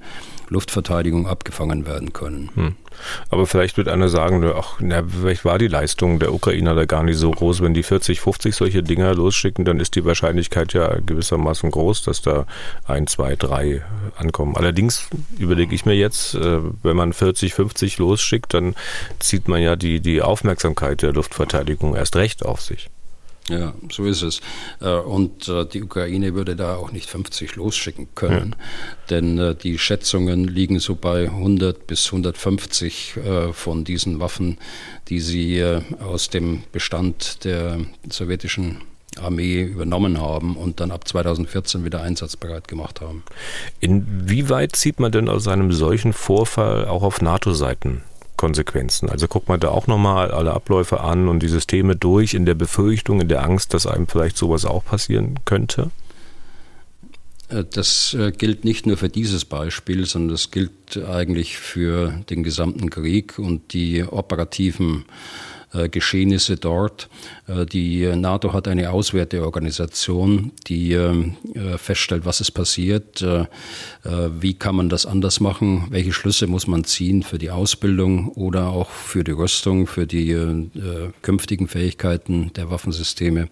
Luftverteidigung 0.49 1.27
abgefangen 1.27 1.87
werden 1.87 2.13
können. 2.13 2.51
Hm. 2.53 2.75
Aber 3.29 3.47
vielleicht 3.47 3.77
wird 3.77 3.87
einer 3.87 4.09
sagen, 4.09 4.43
ach, 4.55 4.75
na, 4.79 5.03
vielleicht 5.03 5.45
war 5.45 5.57
die 5.57 5.67
Leistung 5.67 6.19
der 6.19 6.33
Ukrainer 6.33 6.75
da 6.75 6.85
gar 6.85 7.03
nicht 7.03 7.17
so 7.17 7.31
groß. 7.31 7.61
Wenn 7.61 7.73
die 7.73 7.83
40, 7.83 8.21
50 8.21 8.55
solche 8.55 8.83
Dinger 8.83 9.13
losschicken, 9.15 9.65
dann 9.65 9.79
ist 9.79 9.95
die 9.95 10.05
Wahrscheinlichkeit 10.05 10.73
ja 10.73 10.97
gewissermaßen 11.05 11.71
groß, 11.71 12.03
dass 12.03 12.21
da 12.21 12.45
ein, 12.85 13.07
zwei, 13.07 13.35
drei 13.35 13.81
ankommen. 14.17 14.55
Allerdings 14.55 15.07
überlege 15.37 15.75
ich 15.75 15.85
mir 15.85 15.95
jetzt, 15.95 16.35
äh, 16.35 16.59
wenn 16.83 16.95
man 16.95 17.13
40, 17.13 17.53
50 17.53 17.97
losschickt, 17.97 18.53
dann 18.53 18.75
zieht 19.19 19.47
man 19.47 19.61
ja 19.61 19.75
die, 19.75 19.99
die 19.99 20.21
Aufmerksamkeit 20.21 21.01
der 21.01 21.13
Luftverteidigung 21.13 21.95
erst 21.95 22.15
recht 22.15 22.45
auf 22.45 22.61
sich. 22.61 22.89
Ja, 23.49 23.73
so 23.91 24.05
ist 24.05 24.21
es. 24.21 24.39
Äh, 24.79 24.93
und 24.93 25.47
äh, 25.47 25.65
die 25.65 25.83
Ukraine 25.83 26.35
würde 26.35 26.55
da 26.55 26.75
auch 26.75 26.91
nicht 26.91 27.09
50 27.09 27.55
losschicken 27.55 28.07
können, 28.15 28.55
ja. 28.57 28.65
denn 29.09 29.37
äh, 29.37 29.55
die 29.55 29.79
Schätzungen 29.79 30.47
liegen 30.47 30.79
so 30.79 30.95
bei 30.95 31.25
100 31.25 31.87
bis 31.87 32.05
150 32.07 33.15
von 33.53 33.83
diesen 33.83 34.19
Waffen, 34.19 34.57
die 35.09 35.19
sie 35.19 35.63
aus 35.99 36.29
dem 36.29 36.63
Bestand 36.71 37.43
der 37.43 37.79
sowjetischen 38.09 38.81
Armee 39.19 39.61
übernommen 39.61 40.19
haben 40.19 40.55
und 40.55 40.79
dann 40.79 40.91
ab 40.91 41.07
2014 41.07 41.83
wieder 41.83 42.01
einsatzbereit 42.01 42.67
gemacht 42.67 43.01
haben. 43.01 43.23
Inwieweit 43.79 44.75
zieht 44.75 44.99
man 44.99 45.11
denn 45.11 45.27
aus 45.29 45.47
einem 45.47 45.71
solchen 45.71 46.13
Vorfall 46.13 46.85
auch 46.85 47.03
auf 47.03 47.21
NATO-Seiten 47.21 48.03
Konsequenzen. 48.41 49.07
Also 49.07 49.27
guckt 49.27 49.49
man 49.49 49.59
da 49.59 49.69
auch 49.69 49.85
nochmal 49.85 50.31
alle 50.31 50.51
Abläufe 50.51 51.01
an 51.01 51.27
und 51.27 51.43
die 51.43 51.47
Systeme 51.47 51.95
durch 51.95 52.33
in 52.33 52.47
der 52.47 52.55
Befürchtung, 52.55 53.21
in 53.21 53.27
der 53.27 53.43
Angst, 53.43 53.75
dass 53.75 53.85
einem 53.85 54.07
vielleicht 54.07 54.35
sowas 54.35 54.65
auch 54.65 54.83
passieren 54.83 55.35
könnte? 55.45 55.91
Äh, 57.49 57.65
das 57.71 58.15
äh, 58.15 58.31
gilt 58.31 58.65
nicht 58.65 58.87
nur 58.87 58.97
für 58.97 59.09
dieses 59.09 59.45
Beispiel, 59.45 60.07
sondern 60.07 60.31
das 60.31 60.49
gilt 60.49 60.97
eigentlich 61.07 61.57
für 61.57 62.13
den 62.31 62.41
gesamten 62.41 62.89
Krieg 62.89 63.37
und 63.37 63.73
die 63.73 64.03
operativen 64.03 65.05
äh, 65.71 65.87
Geschehnisse 65.87 66.57
dort. 66.57 67.09
Äh, 67.51 67.65
die 67.65 68.05
NATO 68.15 68.53
hat 68.53 68.67
eine 68.67 68.91
Auswerteorganisation, 68.91 70.51
die 70.67 70.93
ähm, 70.93 71.35
äh, 71.53 71.77
feststellt, 71.77 72.25
was 72.25 72.41
ist 72.41 72.51
passiert, 72.51 73.23
wie 74.03 74.53
kann 74.53 74.75
man 74.75 74.89
das 74.89 75.05
anders 75.05 75.39
machen, 75.39 75.87
welche 75.89 76.11
Schlüsse 76.11 76.47
muss 76.47 76.67
man 76.67 76.83
ziehen 76.83 77.23
für 77.23 77.37
die 77.37 77.51
Ausbildung 77.51 78.29
oder 78.29 78.69
auch 78.69 78.89
für 78.89 79.23
die 79.23 79.31
Rüstung, 79.31 79.87
für 79.87 80.07
die 80.07 80.35
künftigen 81.21 81.67
Fähigkeiten 81.67 82.51
der 82.53 82.69
Waffensysteme 82.69 83.47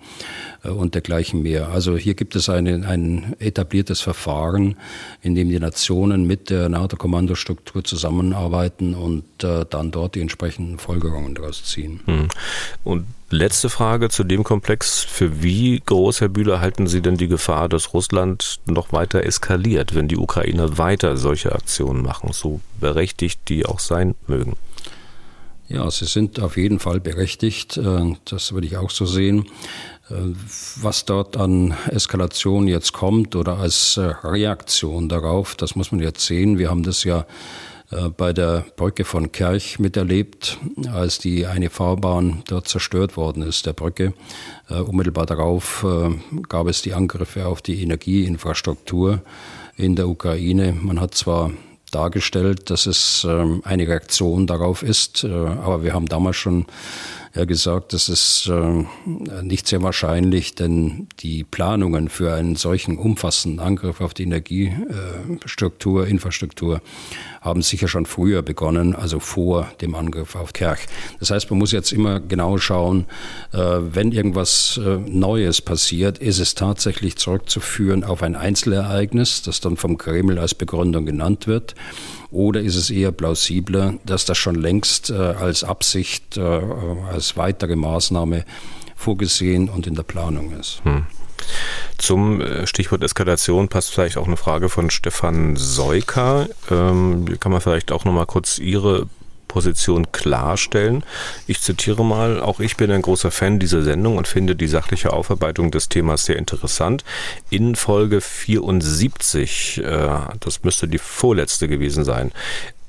und 0.64 0.96
dergleichen 0.96 1.42
mehr. 1.44 1.70
Also 1.70 1.98
hier 1.98 2.16
gibt 2.16 2.36
es 2.36 2.50
eine, 2.50 2.88
ein 2.88 3.36
etabliertes 3.40 4.02
Verfahren, 4.02 4.76
in 5.22 5.36
dem 5.36 5.50
die 5.50 5.60
Nationen 5.60 6.26
mit 6.26 6.50
der 6.50 6.70
NATO-Kommandostruktur 6.70 7.84
zusammenarbeiten 7.84 8.96
und 8.96 9.24
dann 9.38 9.92
dort 9.92 10.16
die 10.16 10.22
entsprechenden 10.22 10.80
Folgerungen 10.80 11.36
daraus 11.36 11.64
ziehen. 11.64 12.00
Hm. 12.06 12.28
Und 12.84 13.06
letzte 13.30 13.70
Frage 13.70 14.10
zu 14.10 14.24
dem 14.24 14.44
Komplex. 14.44 15.04
Für 15.04 15.42
wie 15.42 15.82
groß, 15.86 16.22
Herr 16.22 16.30
Bühler, 16.30 16.62
halten 16.62 16.88
Sie 16.88 17.02
denn 17.02 17.18
die 17.18 17.28
Gefahr, 17.28 17.70
dass 17.70 17.94
Russland 17.94 18.60
noch 18.66 18.92
weiter 18.92 19.24
eskaliert, 19.24 19.96
wenn 19.96 20.08
die 20.08 20.18
Ukrainer 20.18 20.78
weiter 20.78 21.18
solche 21.18 21.54
Aktionen 21.54 22.02
machen, 22.02 22.32
so 22.34 22.62
berechtigt 22.80 23.42
die 23.48 23.66
auch 23.66 23.80
sein 23.80 24.16
mögen? 24.28 24.56
Ja, 25.68 25.90
sie 25.92 26.06
sind 26.06 26.40
auf 26.40 26.58
jeden 26.58 26.80
Fall 26.80 27.00
berechtigt. 27.00 27.78
Äh, 27.78 28.16
das 28.26 28.54
würde 28.54 28.66
ich 28.66 28.78
auch 28.78 28.90
so 28.90 29.06
sehen. 29.06 29.46
Äh, 30.10 30.16
was 30.82 31.06
dort 31.06 31.38
an 31.38 31.76
Eskalation 31.92 32.68
jetzt 32.68 32.92
kommt 32.92 33.36
oder 33.36 33.60
als 33.60 33.98
äh, 33.98 34.02
Reaktion 34.24 35.10
darauf, 35.10 35.56
das 35.56 35.76
muss 35.76 35.92
man 35.92 36.02
jetzt 36.02 36.26
sehen. 36.26 36.58
Wir 36.58 36.72
haben 36.72 36.82
das 36.82 37.04
ja 37.04 37.26
bei 38.18 38.34
der 38.34 38.66
Brücke 38.76 39.04
von 39.04 39.32
Kerch 39.32 39.80
miterlebt, 39.80 40.60
als 40.92 41.18
die 41.18 41.48
eine 41.48 41.70
Fahrbahn 41.70 42.44
dort 42.48 42.68
zerstört 42.68 43.18
worden 43.18 43.42
ist, 43.42 43.66
der 43.66 43.74
Brücke. 43.74 44.14
Äh, 44.70 44.76
unmittelbar 44.76 45.26
darauf 45.26 45.84
äh, 45.84 46.12
gab 46.48 46.68
es 46.68 46.82
die 46.82 46.94
Angriffe 46.94 47.48
auf 47.48 47.62
die 47.62 47.82
Energieinfrastruktur 47.82 49.22
in 49.76 49.96
der 49.96 50.08
Ukraine. 50.08 50.74
Man 50.74 51.00
hat 51.00 51.16
zwar 51.16 51.52
dargestellt, 51.92 52.70
dass 52.70 52.86
es 52.86 53.26
ähm, 53.28 53.62
eine 53.66 53.88
Reaktion 53.88 54.46
darauf 54.46 54.84
ist, 54.84 55.26
aber 55.26 55.82
wir 55.84 55.94
haben 55.94 56.06
damals 56.06 56.36
schon 56.36 56.68
ja 57.36 57.46
gesagt, 57.46 57.94
das 57.94 58.10
ist 58.10 58.48
äh, 58.48 58.86
nicht 59.44 59.68
sehr 59.68 59.84
wahrscheinlich, 59.84 60.56
denn 60.56 61.08
die 61.20 61.44
Planungen 61.44 62.10
für 62.10 62.34
einen 62.34 62.56
solchen 62.56 62.98
umfassenden 62.98 63.60
Angriff 63.60 64.02
auf 64.02 64.14
die 64.14 64.24
Energiestruktur, 64.24 66.08
äh, 66.08 66.10
Infrastruktur 66.10 66.82
haben 67.42 67.62
sicher 67.62 67.88
schon 67.88 68.06
früher 68.06 68.42
begonnen, 68.42 68.96
also 68.96 69.20
vor 69.20 69.72
dem 69.82 69.96
Angriff 69.96 70.36
auf 70.36 70.54
Kerch. 70.54 70.88
Das 71.20 71.32
heißt, 71.32 71.50
man 71.52 71.60
muss 71.60 71.72
jetzt 71.72 71.92
immer 71.92 72.20
genau 72.20 72.58
schauen, 72.58 73.06
äh, 73.54 73.58
wenn 73.58 74.12
irgendwas 74.12 74.80
äh, 74.84 74.98
Neues 74.98 75.62
passiert, 75.62 76.18
ist 76.18 76.40
es 76.40 76.56
tatsächlich 76.56 77.18
zurückzuführen 77.18 78.04
auf 78.04 78.24
ein 78.24 78.36
Einzelereignis, 78.36 79.42
das 79.44 79.62
dann 79.62 79.78
vom 79.78 79.98
Kreml 79.98 80.40
als 80.40 80.56
Begründung 80.56 81.06
genannt 81.06 81.48
wird. 81.48 81.76
Oder 82.32 82.62
ist 82.62 82.76
es 82.76 82.90
eher 82.90 83.12
plausibler, 83.12 83.96
dass 84.06 84.26
das 84.26 84.38
schon 84.38 84.56
längst 84.56 85.10
äh, 85.10 85.16
als 85.16 85.64
Absicht, 85.64 86.38
äh, 86.38 86.42
als 86.42 87.38
weitere 87.38 87.76
Maßnahme 87.76 88.46
vorgesehen 88.96 89.70
und 89.70 89.88
in 89.88 89.96
der 89.96 90.04
Planung 90.04 90.52
ist? 90.52 90.82
Hm. 90.84 91.08
Zum 91.98 92.42
äh, 92.42 92.68
Stichwort 92.68 93.04
Eskalation 93.04 93.68
passt 93.68 93.92
vielleicht 93.92 94.18
auch 94.18 94.28
eine 94.28 94.38
Frage 94.38 94.70
von 94.70 94.90
Stefan 94.90 95.56
Seuker. 95.56 96.48
Ähm, 96.70 97.40
kann 97.40 97.52
man 97.52 97.62
vielleicht 97.62 97.92
auch 97.92 98.06
noch 98.06 98.14
mal 98.14 98.26
kurz 98.26 98.60
Ihre 98.60 99.08
Position 99.50 100.14
klarstellen. 100.14 101.04
Ich 101.46 101.60
zitiere 101.60 102.06
mal, 102.06 102.40
auch 102.40 102.62
ich 102.62 102.78
bin 102.78 102.90
ein 102.92 103.02
großer 103.02 103.32
Fan 103.32 103.60
dieser 103.60 103.82
Sendung 103.82 104.16
und 104.16 104.30
finde 104.30 104.56
die 104.56 104.68
sachliche 104.68 105.12
Aufarbeitung 105.12 105.72
des 105.72 105.90
Themas 105.90 106.24
sehr 106.24 106.38
interessant. 106.38 107.04
In 107.50 107.76
Folge 107.76 108.22
74, 108.22 109.82
äh, 109.84 110.10
das 110.40 110.64
müsste 110.64 110.88
die 110.88 111.00
vorletzte 111.00 111.68
gewesen 111.68 112.06
sein, 112.06 112.32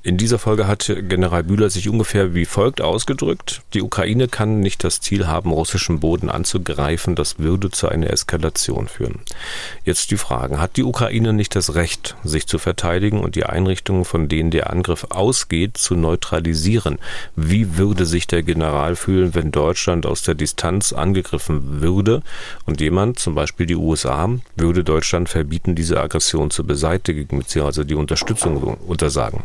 in 0.03 0.17
dieser 0.17 0.39
Folge 0.39 0.67
hat 0.67 0.91
General 1.09 1.45
Bühler 1.45 1.69
sich 1.69 1.87
ungefähr 1.87 2.35
wie 2.35 2.47
folgt 2.47 2.81
ausgedrückt. 2.81 3.61
Die 3.75 3.83
Ukraine 3.83 4.29
kann 4.29 4.61
nicht 4.61 4.83
das 4.83 5.01
Ziel 5.01 5.27
haben, 5.27 5.53
russischen 5.53 6.01
Boden 6.01 6.31
anzugreifen. 6.31 7.15
Das 7.15 7.39
würde 7.39 7.71
zu 7.71 7.87
einer 7.87 8.09
Eskalation 8.09 8.89
führen. 8.89 9.21
Jetzt 9.85 10.11
die 10.11 10.17
Fragen. 10.17 10.59
Hat 10.59 10.79
die 10.79 10.85
Ukraine 10.85 11.35
nicht 11.35 11.55
das 11.55 11.75
Recht, 11.75 12.17
sich 12.25 12.47
zu 12.47 12.59
verteidigen 12.59 13.21
und 13.21 13.35
die 13.35 13.45
Einrichtungen, 13.45 14.07
von 14.07 14.29
denen 14.29 14.51
der 14.51 14.71
Angriff 14.71 15.07
ausgeht, 15.11 15.77
zu 15.77 15.97
neutralisieren? 15.97 16.99
Wie 17.37 17.77
würde 17.77 18.07
sich 18.07 18.27
der 18.27 18.43
General 18.43 18.97
fühlen, 18.97 19.35
wenn 19.35 19.53
Deutschland 19.53 20.07
aus 20.07 20.23
der 20.23 20.35
Distanz 20.35 20.95
angegriffen 20.95 21.83
würde 21.83 22.23
und 22.65 22.81
jemand, 22.81 23.19
zum 23.19 23.35
Beispiel 23.35 23.67
die 23.67 23.77
USA, 23.77 24.31
würde 24.57 24.83
Deutschland 24.83 25.29
verbieten, 25.29 25.75
diese 25.75 26.01
Aggression 26.01 26.51
zu 26.51 26.65
beseitigen, 26.65 27.41
beziehungsweise 27.41 27.85
die 27.85 27.95
Unterstützung 27.95 28.79
untersagen? 28.87 29.45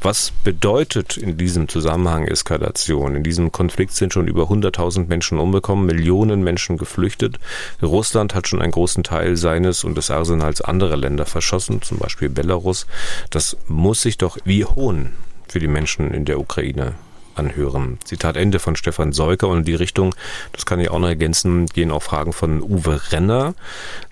Was 0.00 0.32
bedeutet 0.44 1.16
in 1.16 1.36
diesem 1.36 1.68
Zusammenhang 1.68 2.26
Eskalation? 2.26 3.16
In 3.16 3.22
diesem 3.22 3.52
Konflikt 3.52 3.92
sind 3.92 4.12
schon 4.12 4.28
über 4.28 4.44
100.000 4.44 5.06
Menschen 5.08 5.38
umgekommen, 5.38 5.86
Millionen 5.86 6.42
Menschen 6.42 6.78
geflüchtet. 6.78 7.38
Russland 7.82 8.34
hat 8.34 8.48
schon 8.48 8.62
einen 8.62 8.72
großen 8.72 9.04
Teil 9.04 9.36
seines 9.36 9.84
und 9.84 9.96
des 9.96 10.10
Arsenals 10.10 10.60
anderer 10.60 10.96
Länder 10.96 11.26
verschossen, 11.26 11.82
zum 11.82 11.98
Beispiel 11.98 12.28
Belarus. 12.28 12.86
Das 13.30 13.56
muss 13.68 14.02
sich 14.02 14.18
doch 14.18 14.38
wie 14.44 14.64
Hohn 14.64 15.12
für 15.48 15.60
die 15.60 15.68
Menschen 15.68 16.12
in 16.12 16.24
der 16.24 16.40
Ukraine 16.40 16.94
anhören. 17.34 17.98
Zitat 18.04 18.36
Ende 18.36 18.58
von 18.58 18.76
Stefan 18.76 19.12
Seuker 19.12 19.48
und 19.48 19.60
in 19.60 19.64
die 19.64 19.74
Richtung, 19.74 20.14
das 20.52 20.66
kann 20.66 20.80
ich 20.80 20.90
auch 20.90 20.98
noch 20.98 21.08
ergänzen, 21.08 21.66
gehen 21.66 21.90
auch 21.90 22.02
Fragen 22.02 22.32
von 22.32 22.62
Uwe 22.62 23.00
Renner, 23.10 23.54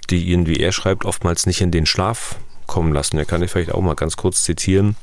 die 0.08 0.26
ihn, 0.26 0.46
wie 0.46 0.56
er 0.56 0.72
schreibt, 0.72 1.04
oftmals 1.04 1.46
nicht 1.46 1.60
in 1.60 1.70
den 1.70 1.86
Schlaf 1.86 2.36
kommen 2.66 2.92
lassen. 2.92 3.18
Er 3.18 3.24
kann 3.24 3.42
ich 3.42 3.50
vielleicht 3.50 3.72
auch 3.72 3.80
mal 3.80 3.94
ganz 3.94 4.16
kurz 4.16 4.44
zitieren. 4.44 4.96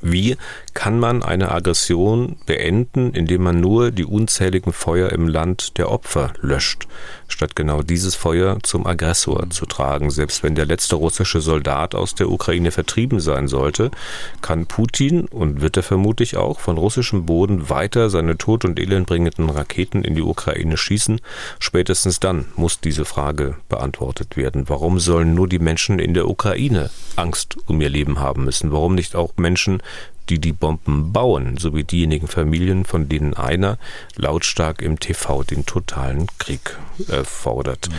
Wie 0.00 0.36
kann 0.72 0.98
man 0.98 1.22
eine 1.22 1.50
Aggression 1.52 2.36
beenden, 2.46 3.12
indem 3.12 3.42
man 3.42 3.60
nur 3.60 3.90
die 3.90 4.04
unzähligen 4.04 4.72
Feuer 4.72 5.10
im 5.10 5.28
Land 5.28 5.76
der 5.78 5.90
Opfer 5.90 6.32
löscht, 6.40 6.86
statt 7.28 7.54
genau 7.54 7.82
dieses 7.82 8.14
Feuer 8.14 8.58
zum 8.62 8.86
Aggressor 8.86 9.50
zu 9.50 9.66
tragen? 9.66 10.10
Selbst 10.10 10.42
wenn 10.42 10.54
der 10.54 10.66
letzte 10.66 10.96
russische 10.96 11.40
Soldat 11.40 11.94
aus 11.94 12.14
der 12.14 12.30
Ukraine 12.30 12.70
vertrieben 12.70 13.20
sein 13.20 13.46
sollte, 13.46 13.90
kann 14.40 14.66
Putin 14.66 15.26
und 15.26 15.60
wird 15.60 15.76
er 15.76 15.82
vermutlich 15.82 16.36
auch 16.36 16.60
von 16.60 16.78
russischem 16.78 17.26
Boden 17.26 17.68
weiter 17.68 18.08
seine 18.08 18.38
tod- 18.38 18.64
und 18.64 18.80
elendbringenden 18.80 19.50
Raketen 19.50 20.02
in 20.02 20.14
die 20.14 20.22
Ukraine 20.22 20.76
schießen. 20.76 21.20
Spätestens 21.58 22.20
dann 22.20 22.46
muss 22.56 22.80
diese 22.80 23.04
Frage 23.04 23.56
beantwortet 23.68 24.36
werden. 24.36 24.68
Warum 24.68 24.98
sollen 24.98 25.34
nur 25.34 25.48
die 25.48 25.58
Menschen 25.58 25.98
in 25.98 26.14
der 26.14 26.28
Ukraine 26.28 26.90
Angst 27.16 27.56
um 27.66 27.80
ihr 27.80 27.90
Leben 27.90 28.18
haben 28.18 28.44
müssen? 28.44 28.72
Warum 28.72 28.94
nicht 28.94 29.14
auch 29.14 29.32
Menschen 29.36 29.73
Menschen, 29.74 29.82
die 30.30 30.38
die 30.38 30.52
Bomben 30.52 31.12
bauen, 31.12 31.58
sowie 31.58 31.84
diejenigen 31.84 32.28
Familien, 32.28 32.86
von 32.86 33.08
denen 33.08 33.34
einer 33.34 33.76
lautstark 34.16 34.80
im 34.80 34.98
TV 34.98 35.42
den 35.42 35.66
totalen 35.66 36.28
Krieg 36.38 36.78
äh, 37.08 37.24
fordert. 37.24 37.90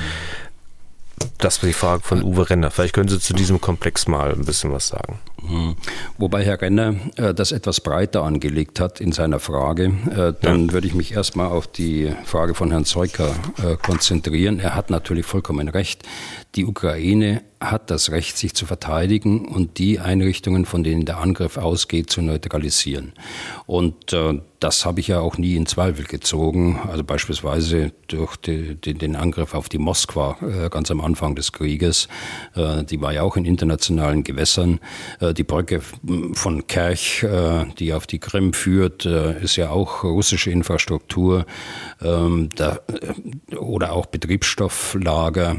Das 1.37 1.61
war 1.61 1.67
die 1.67 1.73
Frage 1.73 2.01
von 2.03 2.23
Uwe 2.23 2.49
Renner. 2.49 2.71
Vielleicht 2.71 2.93
können 2.93 3.09
Sie 3.09 3.19
zu 3.19 3.33
diesem 3.33 3.61
Komplex 3.61 4.07
mal 4.07 4.33
ein 4.33 4.43
bisschen 4.43 4.71
was 4.71 4.87
sagen. 4.87 5.19
Mhm. 5.47 5.75
Wobei 6.17 6.43
Herr 6.43 6.59
Renner 6.59 6.95
äh, 7.15 7.33
das 7.33 7.51
etwas 7.51 7.79
breiter 7.79 8.23
angelegt 8.23 8.79
hat 8.79 8.99
in 8.99 9.11
seiner 9.11 9.39
Frage. 9.39 9.93
Äh, 10.09 10.33
dann 10.41 10.67
ja. 10.67 10.73
würde 10.73 10.87
ich 10.87 10.95
mich 10.95 11.13
erstmal 11.13 11.47
auf 11.47 11.67
die 11.67 12.11
Frage 12.25 12.55
von 12.55 12.71
Herrn 12.71 12.85
Zeuker 12.85 13.35
äh, 13.63 13.77
konzentrieren. 13.77 14.59
Er 14.59 14.75
hat 14.75 14.89
natürlich 14.89 15.25
vollkommen 15.25 15.67
recht. 15.69 16.03
Die 16.55 16.65
Ukraine 16.65 17.43
hat 17.71 17.89
das 17.89 18.11
Recht, 18.11 18.37
sich 18.37 18.53
zu 18.53 18.65
verteidigen 18.65 19.45
und 19.47 19.77
die 19.77 19.99
Einrichtungen, 19.99 20.65
von 20.65 20.83
denen 20.83 21.05
der 21.05 21.17
Angriff 21.17 21.57
ausgeht, 21.57 22.09
zu 22.09 22.21
neutralisieren. 22.21 23.13
Und 23.65 24.13
äh, 24.13 24.39
das 24.65 24.83
habe 24.83 24.99
ich 24.99 25.07
ja 25.07 25.19
auch 25.19 25.37
nie 25.37 25.55
in 25.55 25.65
Zweifel 25.67 26.05
gezogen. 26.05 26.79
Also 26.89 27.03
beispielsweise 27.03 27.91
durch 28.07 28.35
die, 28.37 28.75
die, 28.75 28.93
den 28.93 29.15
Angriff 29.15 29.53
auf 29.53 29.69
die 29.69 29.77
Moskwa 29.77 30.37
äh, 30.41 30.69
ganz 30.69 30.89
am 30.89 31.01
Anfang 31.01 31.35
des 31.35 31.51
Krieges. 31.51 32.07
Äh, 32.55 32.83
die 32.83 32.99
war 32.99 33.13
ja 33.13 33.21
auch 33.21 33.37
in 33.37 33.45
internationalen 33.45 34.23
Gewässern. 34.23 34.79
Äh, 35.19 35.33
die 35.33 35.43
Brücke 35.43 35.81
von 36.33 36.65
Kerch, 36.65 37.21
äh, 37.23 37.65
die 37.77 37.93
auf 37.93 38.07
die 38.07 38.19
Krim 38.19 38.53
führt, 38.53 39.05
äh, 39.05 39.39
ist 39.41 39.55
ja 39.55 39.69
auch 39.69 40.03
russische 40.03 40.49
Infrastruktur. 40.49 41.45
Ähm, 42.01 42.49
da, 42.55 42.79
oder 43.57 43.93
auch 43.93 44.07
Betriebsstofflager, 44.07 45.57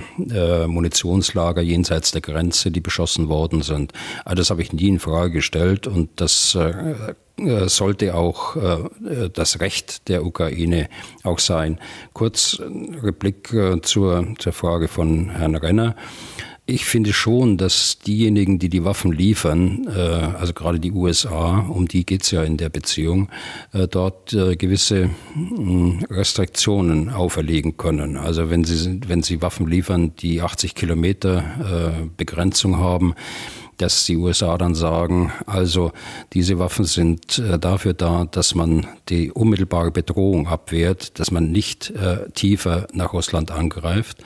Munitionslager 0.66 1.62
jenseits 1.62 1.95
der 2.00 2.20
Grenze, 2.20 2.70
die 2.70 2.80
beschossen 2.80 3.28
worden 3.28 3.62
sind. 3.62 3.92
Also 4.24 4.36
das 4.36 4.50
habe 4.50 4.62
ich 4.62 4.72
nie 4.72 4.88
in 4.88 4.98
Frage 4.98 5.32
gestellt 5.32 5.86
und 5.86 6.10
das 6.16 6.54
äh, 6.54 7.68
sollte 7.68 8.14
auch 8.14 8.56
äh, 8.56 9.30
das 9.32 9.60
Recht 9.60 10.08
der 10.08 10.24
Ukraine 10.24 10.88
auch 11.22 11.38
sein. 11.38 11.78
Kurz 12.12 12.60
Replik 13.02 13.52
äh, 13.52 13.80
zur, 13.82 14.34
zur 14.38 14.52
Frage 14.52 14.88
von 14.88 15.30
Herrn 15.30 15.54
Renner. 15.54 15.96
Ich 16.68 16.84
finde 16.84 17.12
schon, 17.12 17.58
dass 17.58 18.00
diejenigen, 18.00 18.58
die 18.58 18.68
die 18.68 18.84
Waffen 18.84 19.12
liefern, 19.12 19.86
also 19.86 20.52
gerade 20.52 20.80
die 20.80 20.90
USA, 20.90 21.60
um 21.60 21.86
die 21.86 22.04
geht 22.04 22.24
es 22.24 22.32
ja 22.32 22.42
in 22.42 22.56
der 22.56 22.70
Beziehung, 22.70 23.28
dort 23.90 24.30
gewisse 24.30 25.10
hm, 25.34 26.04
Restriktionen 26.10 27.08
auferlegen 27.10 27.76
können. 27.76 28.16
Also 28.16 28.50
wenn 28.50 28.64
sie, 28.64 29.00
wenn 29.06 29.22
sie 29.22 29.42
Waffen 29.42 29.68
liefern, 29.68 30.16
die 30.16 30.42
80 30.42 30.74
Kilometer 30.74 32.08
Begrenzung 32.16 32.78
haben, 32.78 33.14
dass 33.78 34.04
die 34.04 34.16
USA 34.16 34.58
dann 34.58 34.74
sagen, 34.74 35.32
also 35.46 35.92
diese 36.32 36.58
Waffen 36.58 36.84
sind 36.84 37.38
äh, 37.38 37.58
dafür 37.58 37.94
da, 37.94 38.24
dass 38.24 38.54
man 38.54 38.86
die 39.08 39.30
unmittelbare 39.30 39.90
Bedrohung 39.90 40.48
abwehrt, 40.48 41.18
dass 41.18 41.30
man 41.30 41.50
nicht 41.52 41.90
äh, 41.90 42.30
tiefer 42.30 42.86
nach 42.92 43.12
Russland 43.12 43.50
angreift. 43.50 44.18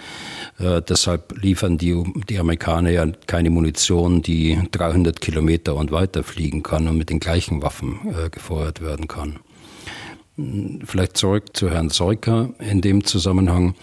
Äh, 0.59 0.83
deshalb 0.83 1.41
liefern 1.43 1.79
die, 1.79 2.03
die 2.29 2.39
Amerikaner 2.39 2.91
ja 2.91 3.07
keine 3.27 3.51
Munition, 3.51 4.23
die 4.23 4.59
300 4.71 5.21
Kilometer 5.21 5.75
und 5.75 5.93
weiter 5.93 6.23
fliegen 6.23 6.63
kann 6.63 6.89
und 6.89 6.97
mit 6.97 7.11
den 7.11 7.21
gleichen 7.21 7.63
Waffen 7.63 8.01
äh, 8.15 8.31
gefeuert 8.31 8.81
werden 8.81 9.09
kann. 9.09 9.39
Vielleicht 10.85 11.17
zurück 11.17 11.57
zu 11.57 11.71
Herrn 11.71 11.91
Seuker 11.91 12.51
in 12.59 12.81
dem 12.81 13.05
Zusammenhang. 13.05 13.75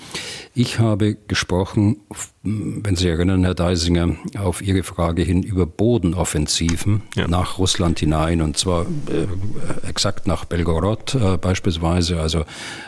Ich 0.56 0.80
habe 0.80 1.16
gesprochen, 1.28 1.98
wenn 2.44 2.96
Sie 2.96 3.08
erinnern, 3.08 3.44
Herr 3.44 3.54
Deisinger, 3.54 4.16
auf 4.38 4.62
Ihre 4.62 4.84
Frage 4.84 5.22
hin 5.22 5.44
über 5.44 5.66
Bodenoffensiven 5.66 7.04
ja. 7.16 7.28
nach 7.28 7.60
Russland 7.60 8.00
hinein 8.00 8.42
und 8.42 8.58
zwar 8.58 8.84
äh, 8.84 9.88
exakt 9.88 10.26
nach 10.26 10.46
Belgorod 10.46 11.16
äh, 11.16 11.38
beispielsweise, 11.38 12.20
also 12.20 12.46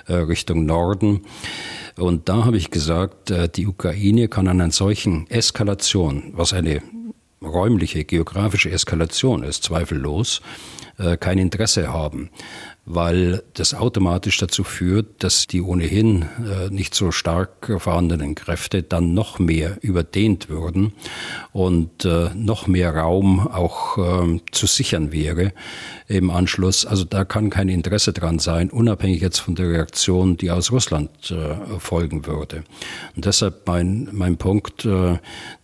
äh, 0.08 0.14
Richtung 0.14 0.66
Norden. 0.66 1.22
Und 1.98 2.30
da 2.30 2.46
habe 2.46 2.58
ich 2.58 2.72
gesagt, 2.72 3.30
äh, 3.30 3.50
die 3.50 3.68
Ukraine 3.68 4.30
kann 4.30 4.48
an 4.48 4.62
einer 4.62 4.72
solchen 4.72 5.30
Eskalation, 5.30 6.32
was 6.34 6.54
eine 6.54 6.82
räumliche, 7.42 8.04
geografische 8.04 8.72
Eskalation 8.72 9.44
ist, 9.44 9.64
zweifellos, 9.64 10.42
äh, 10.98 11.18
kein 11.18 11.38
Interesse 11.38 11.92
haben 11.94 12.30
weil 12.92 13.44
das 13.54 13.76
automatisch 13.76 14.40
dazu 14.40 14.64
führt, 14.64 15.24
dass 15.24 15.46
die 15.46 15.62
ohnehin 15.62 16.24
äh, 16.24 16.72
nicht 16.72 16.96
so 16.96 17.12
stark 17.12 17.72
vorhandenen 17.78 18.34
Kräfte 18.34 18.82
dann 18.82 19.14
noch 19.14 19.38
mehr 19.38 19.78
überdehnt 19.82 20.50
würden 20.50 20.94
und 21.54 22.04
äh, 22.04 22.32
noch 22.34 22.66
mehr 22.66 22.96
Raum 22.96 23.48
auch 23.48 24.00
äh, 24.00 24.40
zu 24.52 24.66
sichern 24.66 25.12
wäre 25.12 25.54
im 26.08 26.32
Anschluss. 26.32 26.88
Also 26.88 27.04
da 27.04 27.26
kann 27.26 27.52
kein 27.52 27.70
Interesse 27.70 28.12
dran 28.12 28.40
sein, 28.40 28.72
unabhängig 28.72 29.22
jetzt 29.22 29.38
von 29.38 29.54
der 29.54 29.70
Reaktion, 29.70 30.38
die 30.38 30.50
aus 30.50 30.72
Russland 30.72 31.12
äh, 31.30 31.80
folgen 31.80 32.26
würde. 32.26 32.64
Und 33.16 33.26
deshalb 33.26 33.68
mein, 33.68 34.10
mein 34.12 34.38
Punkt, 34.38 34.88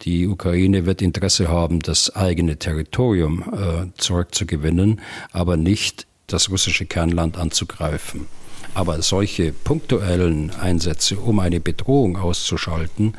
die 0.03 0.27
Ukraine 0.27 0.85
wird 0.85 1.01
Interesse 1.01 1.47
haben, 1.47 1.79
das 1.79 2.15
eigene 2.15 2.57
Territorium 2.57 3.91
zurückzugewinnen, 3.97 5.01
aber 5.31 5.57
nicht 5.57 6.05
das 6.27 6.49
russische 6.49 6.85
Kernland 6.85 7.37
anzugreifen. 7.37 8.27
Aber 8.73 9.01
solche 9.01 9.53
punktuellen 9.53 10.51
Einsätze, 10.51 11.17
um 11.17 11.39
eine 11.39 11.61
Bedrohung 11.61 12.17
auszuschalten, 12.17 13.15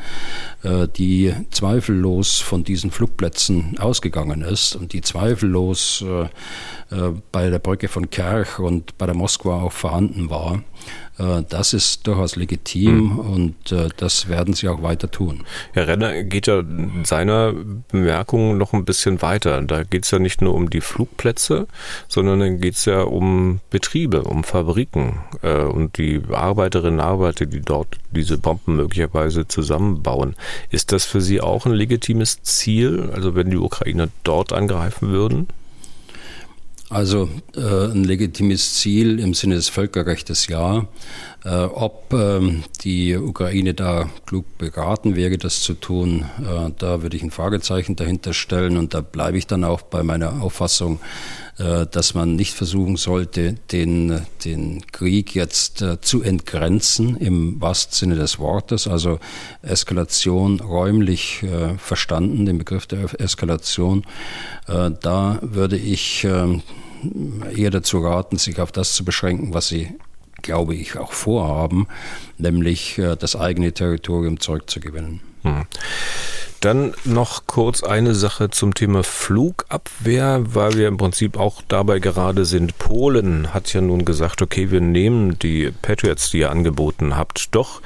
äh, 0.62 0.86
die 0.86 1.32
zweifellos 1.50 2.40
von 2.40 2.62
diesen 2.62 2.90
Flugplätzen 2.90 3.78
ausgegangen 3.78 4.42
ist 4.42 4.76
und 4.76 4.92
die 4.92 5.00
zweifellos 5.00 6.04
äh, 6.06 6.24
äh, 6.94 7.12
bei 7.32 7.48
der 7.48 7.58
Brücke 7.58 7.88
von 7.88 8.10
Kerch 8.10 8.58
und 8.58 8.98
bei 8.98 9.06
der 9.06 9.14
Moskwa 9.14 9.62
auch 9.62 9.72
vorhanden 9.72 10.28
war, 10.28 10.62
das 11.48 11.72
ist 11.72 12.06
durchaus 12.06 12.36
legitim 12.36 13.04
mhm. 13.04 13.18
und 13.18 13.72
äh, 13.72 13.88
das 13.96 14.28
werden 14.28 14.54
sie 14.54 14.68
auch 14.68 14.82
weiter 14.82 15.10
tun. 15.10 15.44
Herr 15.72 15.88
Renner 15.88 16.24
geht 16.24 16.46
ja 16.46 16.60
in 16.60 17.04
seiner 17.04 17.54
Bemerkung 17.90 18.58
noch 18.58 18.72
ein 18.72 18.84
bisschen 18.84 19.22
weiter. 19.22 19.62
Da 19.62 19.82
geht 19.84 20.04
es 20.04 20.10
ja 20.10 20.18
nicht 20.18 20.42
nur 20.42 20.54
um 20.54 20.68
die 20.68 20.80
Flugplätze, 20.80 21.66
sondern 22.08 22.40
dann 22.40 22.60
geht 22.60 22.74
es 22.74 22.84
ja 22.84 23.02
um 23.02 23.60
Betriebe, 23.70 24.24
um 24.24 24.44
Fabriken 24.44 25.20
äh, 25.42 25.62
und 25.62 25.96
die 25.98 26.20
Arbeiterinnen 26.30 27.00
und 27.00 27.06
Arbeiter, 27.06 27.46
die 27.46 27.60
dort 27.60 27.96
diese 28.10 28.38
Bomben 28.38 28.76
möglicherweise 28.76 29.48
zusammenbauen. 29.48 30.34
Ist 30.70 30.92
das 30.92 31.04
für 31.04 31.20
Sie 31.20 31.40
auch 31.40 31.66
ein 31.66 31.72
legitimes 31.72 32.42
Ziel, 32.42 33.10
also 33.14 33.34
wenn 33.34 33.50
die 33.50 33.56
Ukrainer 33.56 34.08
dort 34.22 34.52
angreifen 34.52 35.08
würden? 35.08 35.48
Also 36.88 37.28
äh, 37.56 37.90
ein 37.90 38.04
legitimes 38.04 38.74
Ziel 38.74 39.18
im 39.18 39.34
Sinne 39.34 39.56
des 39.56 39.68
Völkerrechts 39.68 40.46
ja. 40.46 40.86
Äh, 41.44 41.66
ob 41.66 42.12
ähm, 42.12 42.64
die 42.82 43.14
Ukraine 43.14 43.72
da 43.72 44.10
klug 44.26 44.58
beraten 44.58 45.14
wäre, 45.14 45.38
das 45.38 45.62
zu 45.62 45.74
tun, 45.74 46.24
äh, 46.40 46.72
da 46.76 47.02
würde 47.02 47.16
ich 47.16 47.22
ein 47.22 47.30
Fragezeichen 47.30 47.94
dahinter 47.94 48.32
stellen 48.32 48.76
und 48.76 48.94
da 48.94 49.00
bleibe 49.00 49.38
ich 49.38 49.46
dann 49.46 49.62
auch 49.62 49.82
bei 49.82 50.02
meiner 50.02 50.42
Auffassung, 50.42 50.98
äh, 51.58 51.86
dass 51.86 52.14
man 52.14 52.34
nicht 52.34 52.54
versuchen 52.54 52.96
sollte, 52.96 53.54
den, 53.70 54.22
den 54.44 54.84
Krieg 54.90 55.36
jetzt 55.36 55.84
zu 56.00 56.22
entgrenzen 56.22 57.16
im 57.16 57.60
wahrsten 57.60 57.94
Sinne 57.94 58.14
des 58.16 58.40
Wortes, 58.40 58.88
also 58.88 59.20
Eskalation 59.62 60.58
räumlich 60.58 61.44
verstanden, 61.78 62.46
den 62.46 62.58
Begriff 62.58 62.86
der 62.86 63.08
Eskalation. 63.20 64.04
Da 64.66 65.38
würde 65.42 65.76
ich 65.76 66.24
ähm, 66.24 66.62
eher 67.54 67.70
dazu 67.70 67.98
raten, 67.98 68.36
sich 68.36 68.60
auf 68.60 68.72
das 68.72 68.94
zu 68.94 69.04
beschränken, 69.04 69.54
was 69.54 69.68
sie 69.68 69.94
glaube 70.42 70.74
ich, 70.74 70.96
auch 70.96 71.12
vorhaben, 71.12 71.88
nämlich 72.38 73.00
das 73.18 73.36
eigene 73.36 73.72
Territorium 73.72 74.40
zurückzugewinnen. 74.40 75.20
Hm. 75.42 75.66
Dann 76.60 76.94
noch 77.04 77.46
kurz 77.46 77.82
eine 77.82 78.14
Sache 78.14 78.50
zum 78.50 78.74
Thema 78.74 79.04
Flugabwehr, 79.04 80.42
weil 80.54 80.72
wir 80.72 80.88
im 80.88 80.96
Prinzip 80.96 81.38
auch 81.38 81.60
dabei 81.68 81.98
gerade 81.98 82.46
sind. 82.46 82.78
Polen 82.78 83.52
hat 83.52 83.72
ja 83.74 83.82
nun 83.82 84.04
gesagt, 84.06 84.40
okay, 84.40 84.70
wir 84.70 84.80
nehmen 84.80 85.38
die 85.38 85.70
Patriots, 85.82 86.30
die 86.30 86.38
ihr 86.38 86.50
angeboten 86.50 87.16
habt, 87.16 87.54
doch. 87.54 87.82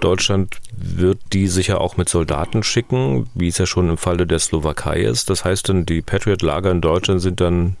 Deutschland 0.00 0.56
wird 0.76 1.18
die 1.32 1.46
sicher 1.46 1.80
auch 1.80 1.96
mit 1.96 2.08
Soldaten 2.08 2.62
schicken, 2.62 3.30
wie 3.34 3.48
es 3.48 3.58
ja 3.58 3.66
schon 3.66 3.88
im 3.88 3.98
Falle 3.98 4.26
der 4.26 4.38
Slowakei 4.40 5.02
ist. 5.02 5.30
Das 5.30 5.44
heißt 5.44 5.68
dann, 5.68 5.86
die 5.86 6.02
Patriot-Lager 6.02 6.72
in 6.72 6.80
Deutschland 6.80 7.20
sind 7.22 7.40
dann 7.40 7.76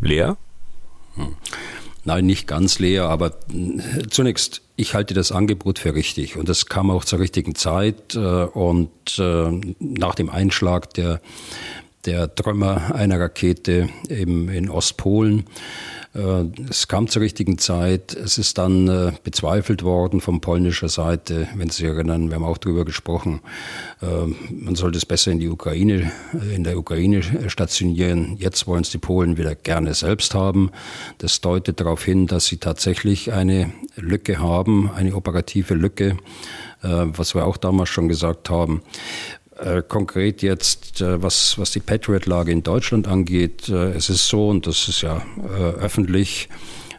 leer? 0.00 0.36
Hm. 1.14 1.36
Nein, 2.08 2.24
nicht 2.24 2.46
ganz 2.46 2.78
leer, 2.78 3.04
aber 3.04 3.32
äh, 3.52 4.06
zunächst, 4.08 4.62
ich 4.76 4.94
halte 4.94 5.12
das 5.12 5.30
Angebot 5.30 5.78
für 5.78 5.94
richtig. 5.94 6.38
Und 6.38 6.48
das 6.48 6.64
kam 6.64 6.90
auch 6.90 7.04
zur 7.04 7.18
richtigen 7.18 7.54
Zeit 7.54 8.14
äh, 8.14 8.18
und 8.18 9.18
äh, 9.18 9.50
nach 9.78 10.14
dem 10.14 10.30
Einschlag 10.30 10.94
der, 10.94 11.20
der 12.06 12.34
Trümmer 12.34 12.94
einer 12.94 13.20
Rakete 13.20 13.90
eben 14.08 14.48
in 14.48 14.70
Ostpolen 14.70 15.44
es 16.14 16.88
kam 16.88 17.08
zur 17.08 17.22
richtigen 17.22 17.58
Zeit. 17.58 18.14
Es 18.14 18.38
ist 18.38 18.58
dann 18.58 18.88
äh, 18.88 19.12
bezweifelt 19.22 19.82
worden 19.82 20.20
von 20.20 20.40
polnischer 20.40 20.88
Seite, 20.88 21.48
wenn 21.54 21.68
Sie 21.68 21.82
sich 21.82 21.86
erinnern, 21.86 22.28
wir 22.28 22.36
haben 22.36 22.44
auch 22.44 22.58
darüber 22.58 22.84
gesprochen. 22.84 23.40
Äh, 24.00 24.06
man 24.50 24.74
sollte 24.74 24.96
es 24.96 25.04
besser 25.04 25.30
in 25.30 25.38
die 25.38 25.48
Ukraine, 25.48 26.10
in 26.54 26.64
der 26.64 26.78
Ukraine 26.78 27.22
stationieren. 27.48 28.36
Jetzt 28.38 28.66
wollen 28.66 28.82
es 28.82 28.90
die 28.90 28.98
Polen 28.98 29.36
wieder 29.36 29.54
gerne 29.54 29.92
selbst 29.94 30.34
haben. 30.34 30.70
Das 31.18 31.40
deutet 31.40 31.80
darauf 31.80 32.04
hin, 32.04 32.26
dass 32.26 32.46
sie 32.46 32.56
tatsächlich 32.56 33.32
eine 33.32 33.72
Lücke 33.96 34.38
haben, 34.38 34.90
eine 34.90 35.14
operative 35.14 35.74
Lücke 35.74 36.16
was 36.80 37.34
wir 37.34 37.44
auch 37.44 37.56
damals 37.56 37.88
schon 37.88 38.08
gesagt 38.08 38.50
haben. 38.50 38.82
Konkret 39.88 40.42
jetzt, 40.42 41.00
was, 41.00 41.58
was 41.58 41.72
die 41.72 41.80
Patriot-Lage 41.80 42.52
in 42.52 42.62
Deutschland 42.62 43.08
angeht, 43.08 43.68
es 43.68 44.08
ist 44.08 44.28
so, 44.28 44.48
und 44.48 44.66
das 44.66 44.88
ist 44.88 45.02
ja 45.02 45.22
öffentlich, 45.80 46.48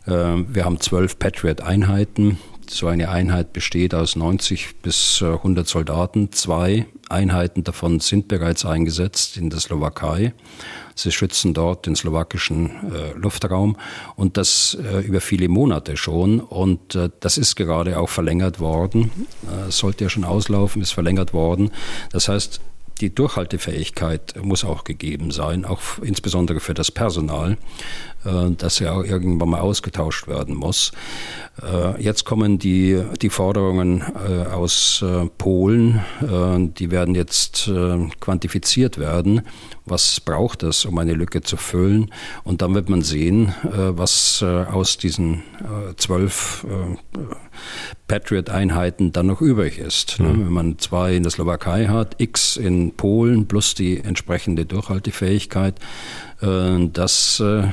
wir 0.06 0.65
haben 0.65 0.80
zwölf 0.80 1.17
Patriot-Einheiten. 1.19 2.38
So 2.69 2.88
eine 2.88 3.10
Einheit 3.10 3.54
besteht 3.54 3.95
aus 3.95 4.15
90 4.15 4.82
bis 4.82 5.24
100 5.24 5.67
Soldaten. 5.67 6.32
Zwei 6.32 6.86
Einheiten 7.10 7.63
davon 7.63 8.00
sind 8.00 8.28
bereits 8.28 8.65
eingesetzt 8.65 9.38
in 9.38 9.50
der 9.50 9.60
Slowakei. 9.60 10.34
Sie 11.02 11.12
schützen 11.12 11.54
dort 11.54 11.86
den 11.86 11.96
slowakischen 11.96 12.94
äh, 12.94 13.14
Luftraum 13.14 13.78
und 14.16 14.36
das 14.36 14.78
äh, 14.82 15.00
über 15.00 15.22
viele 15.22 15.48
Monate 15.48 15.96
schon. 15.96 16.42
Und 16.42 16.96
äh, 16.96 17.10
das 17.22 17.38
ist 17.38 17.56
gerade 17.56 18.00
auch 18.00 18.10
verlängert 18.10 18.60
worden. 18.60 19.12
Äh, 19.44 19.72
sollte 19.72 20.04
ja 20.04 20.10
schon 20.10 20.26
auslaufen, 20.26 20.82
ist 20.82 20.92
verlängert 20.92 21.34
worden. 21.34 21.72
Das 22.12 22.28
heißt, 22.28 22.60
die 23.00 23.16
Durchhaltefähigkeit 23.16 24.36
muss 24.42 24.66
auch 24.66 24.84
gegeben 24.84 25.32
sein, 25.32 25.64
auch 25.64 25.82
insbesondere 26.02 26.60
für 26.60 26.74
das 26.74 26.92
Personal, 26.92 27.58
äh, 28.26 28.52
das 28.58 28.80
ja 28.80 28.94
auch 28.94 29.04
irgendwann 29.04 29.50
mal 29.50 29.62
ausgetauscht 29.62 30.28
werden 30.28 30.56
muss. 30.56 30.92
Äh, 31.62 32.02
jetzt 32.02 32.26
kommen 32.26 32.60
die, 32.60 33.02
die 33.22 33.30
Forderungen 33.30 34.02
äh, 34.02 34.48
aus 34.50 35.04
Polen, 35.38 36.02
die 36.22 36.92
werden 36.92 37.16
jetzt 37.16 37.72
quantifiziert 38.20 38.98
werden. 38.98 39.42
Was 39.86 40.20
braucht 40.20 40.64
es, 40.64 40.86
um 40.86 40.98
eine 40.98 41.14
Lücke 41.14 41.42
zu 41.42 41.58
füllen? 41.58 42.12
Und 42.44 42.62
dann 42.62 42.74
wird 42.76 42.90
man 42.90 43.02
sehen, 43.02 43.54
was 43.64 44.44
aus 44.44 44.98
diesen 44.98 45.44
zwölf 45.98 46.66
Patriot-Einheiten 48.08 49.12
dann 49.12 49.28
noch 49.28 49.42
übrig 49.42 49.80
ist. 49.80 50.20
Mhm. 50.20 50.46
Wenn 50.46 50.54
man 50.54 50.80
zwei 50.80 51.16
in 51.16 51.24
der 51.24 51.32
Slowakei 51.32 51.88
hat, 51.88 52.16
X 52.18 52.58
in 52.58 52.96
Polen 52.96 53.48
plus 53.48 53.74
die 53.76 54.00
entsprechende 54.00 54.66
Durchhaltefähigkeit, 54.66 55.76
äh, 55.78 55.82
das 56.41 57.41
äh, 57.41 57.63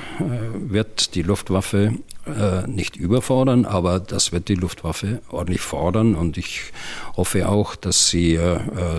wird 0.54 1.14
die 1.14 1.22
Luftwaffe 1.22 1.92
äh, 2.26 2.66
nicht 2.66 2.96
überfordern, 2.96 3.64
aber 3.64 4.00
das 4.00 4.32
wird 4.32 4.48
die 4.48 4.56
Luftwaffe 4.56 5.20
ordentlich 5.30 5.60
fordern 5.60 6.16
und 6.16 6.36
ich 6.36 6.72
hoffe 7.16 7.48
auch, 7.48 7.76
dass 7.76 8.08
sie 8.08 8.38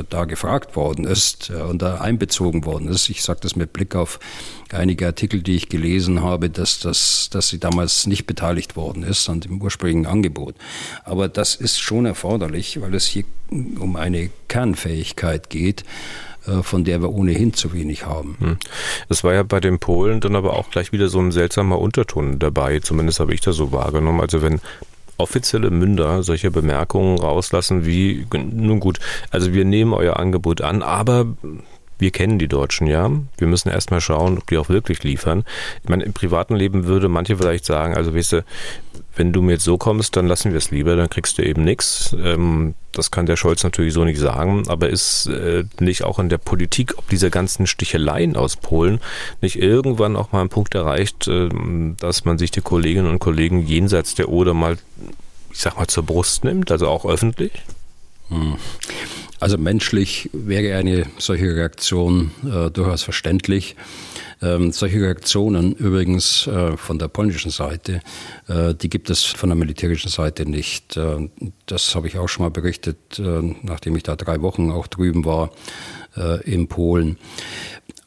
da 0.10 0.25
gefragt 0.25 0.77
worden 0.77 1.06
ist 1.06 1.49
und 1.49 1.82
da 1.82 1.95
einbezogen 1.95 2.63
worden 2.65 2.88
ist. 2.88 3.10
Ich 3.10 3.23
sage 3.23 3.39
das 3.41 3.58
mit 3.58 3.73
Blick 3.73 3.95
auf 3.95 4.19
einige 4.71 5.06
Artikel, 5.06 5.41
die 5.41 5.56
ich 5.56 5.69
gelesen 5.69 6.21
habe, 6.21 6.49
dass, 6.49 6.80
das, 6.80 7.30
dass 7.30 7.49
sie 7.49 7.60
damals 7.60 8.08
nicht 8.08 8.25
beteiligt 8.25 8.75
worden 8.75 9.03
ist 9.03 9.30
an 9.30 9.41
dem 9.41 9.62
ursprünglichen 9.62 10.06
Angebot. 10.06 10.56
Aber 11.03 11.27
das 11.27 11.56
ist 11.56 11.80
schon 11.80 12.06
erforderlich, 12.06 12.80
weil 12.82 12.93
es 12.95 13.06
hier 13.06 13.25
um 13.49 13.95
eine 13.95 14.30
Kernfähigkeit 14.47 15.49
geht, 15.49 15.82
äh, 15.82 15.86
von 16.62 16.84
der 16.84 17.02
wir 17.02 17.12
ohnehin 17.12 17.54
zu 17.54 17.74
wenig 17.74 18.06
haben. 18.06 18.38
Hm. 18.40 18.58
Es 19.10 19.24
war 19.24 19.34
ja 19.34 19.44
bei 19.44 19.60
den 19.60 19.80
Polen 19.80 20.20
dann 20.20 20.36
aber 20.36 20.54
auch 20.54 20.70
gleich 20.70 20.92
wieder 20.92 21.10
so 21.10 21.20
ein 21.20 21.32
seltsamer 21.32 21.80
Unterton 21.80 22.40
dabei, 22.40 22.80
zumindest 22.80 23.20
habe 23.20 23.34
ich 23.34 23.42
das 23.42 23.56
so 23.56 23.72
wahrgenommen. 23.72 24.22
Also 24.22 24.42
wenn 24.42 24.62
offizielle 25.18 25.72
Münder 25.72 26.24
solche 26.24 26.52
Bemerkungen 26.52 27.18
rauslassen 27.18 27.86
wie, 27.86 28.26
nun 28.34 28.80
gut, 28.80 29.00
also 29.32 29.54
wir 29.54 29.66
nehmen 29.66 29.94
euer 29.94 30.18
Angebot 30.18 30.62
an, 30.62 30.84
aber 30.84 31.26
wir 32.00 32.12
kennen 32.12 32.40
die 32.40 32.48
Deutschen 32.48 32.88
ja. 32.88 33.10
Wir 33.38 33.48
müssen 33.48 33.70
erstmal 33.70 34.02
schauen, 34.02 34.38
ob 34.38 34.48
die 34.48 34.58
auch 34.58 34.70
wirklich 34.70 35.04
liefern. 35.04 35.44
Ich 35.84 35.90
meine, 35.90 36.04
im 36.04 36.14
privaten 36.14 36.56
Leben 36.56 36.86
würde 36.86 37.08
manche 37.08 37.38
vielleicht 37.38 37.66
sagen, 37.66 37.96
also 37.96 38.16
weißt 38.16 38.34
du, 38.34 38.46
wenn 39.16 39.34
du 39.34 39.42
mir 39.42 39.54
jetzt 39.54 39.64
so 39.64 39.78
kommst, 39.78 40.16
dann 40.16 40.28
lassen 40.28 40.52
wir 40.52 40.58
es 40.58 40.72
lieber, 40.72 40.96
dann 40.96 41.10
kriegst 41.10 41.38
du 41.38 41.44
eben 41.44 41.64
nichts. 41.64 42.16
Ähm, 42.24 42.76
das 42.92 43.12
kann 43.12 43.26
der 43.26 43.36
Scholz 43.36 43.64
natürlich 43.64 43.94
so 43.94 44.06
nicht 44.06 44.20
sagen, 44.20 44.68
aber 44.68 44.90
ist 44.90 45.28
äh, 45.28 45.64
nicht 45.80 46.04
auch 46.04 46.20
in 46.20 46.30
der 46.30 46.38
Politik, 46.38 46.94
ob 46.98 47.10
diese 47.10 47.30
ganzen 47.30 47.68
Sticheleien 47.68 48.36
aus 48.36 48.56
Polen 48.56 49.00
nicht 49.42 49.60
irgendwann 49.60 50.16
auch 50.16 50.32
mal 50.32 50.42
ein 50.42 50.50
Punkt 50.50 50.76
erreicht, 50.76 51.28
äh, 51.28 51.50
dass 52.00 52.26
man 52.26 52.38
sich 52.38 52.52
die 52.52 52.62
Kolleginnen 52.62 53.10
und 53.10 53.20
Kollegen 53.20 53.66
jenseits 53.66 54.16
der 54.16 54.30
Oder 54.30 54.54
mal, 54.54 54.78
ich 55.52 55.60
sag 55.60 55.78
mal, 55.78 55.88
zur 55.88 56.04
Brust 56.04 56.44
nimmt, 56.44 56.72
also 56.72 56.88
auch 56.88 57.06
öffentlich? 57.06 57.52
Hm. 58.30 58.58
Also 59.39 59.58
menschlich 59.58 60.30
wäre 60.34 60.78
eine 60.78 61.06
solche 61.19 61.56
Reaktion 61.56 62.32
äh, 62.43 62.71
durchaus 62.71 63.04
verständlich. 63.04 63.76
Ähm, 64.41 64.71
solche 64.71 65.02
Reaktionen 65.02 65.73
übrigens 65.73 66.47
äh, 66.47 66.78
von 66.78 67.00
der 67.00 67.08
polnischen 67.08 67.50
Seite, 67.50 68.02
äh, 68.47 68.73
die 68.76 68.89
gibt 68.89 69.10
es 69.10 69.23
von 69.23 69.50
der 69.50 69.56
militärischen 69.56 70.10
Seite 70.10 70.47
nicht. 70.47 70.97
Äh, 70.97 71.30
das 71.65 71.95
habe 71.95 72.08
ich 72.08 72.17
auch 72.17 72.28
schon 72.28 72.45
mal 72.45 72.52
berichtet, 72.52 73.19
äh, 73.19 73.56
nachdem 73.63 73.95
ich 73.95 74.04
da 74.04 74.15
drei 74.15 74.41
Wochen 74.41 74.71
auch 74.71 74.88
drüben 74.88 75.26
war 75.26 75.52
äh, 76.15 76.41
in 76.43 76.67
Polen. 76.67 77.17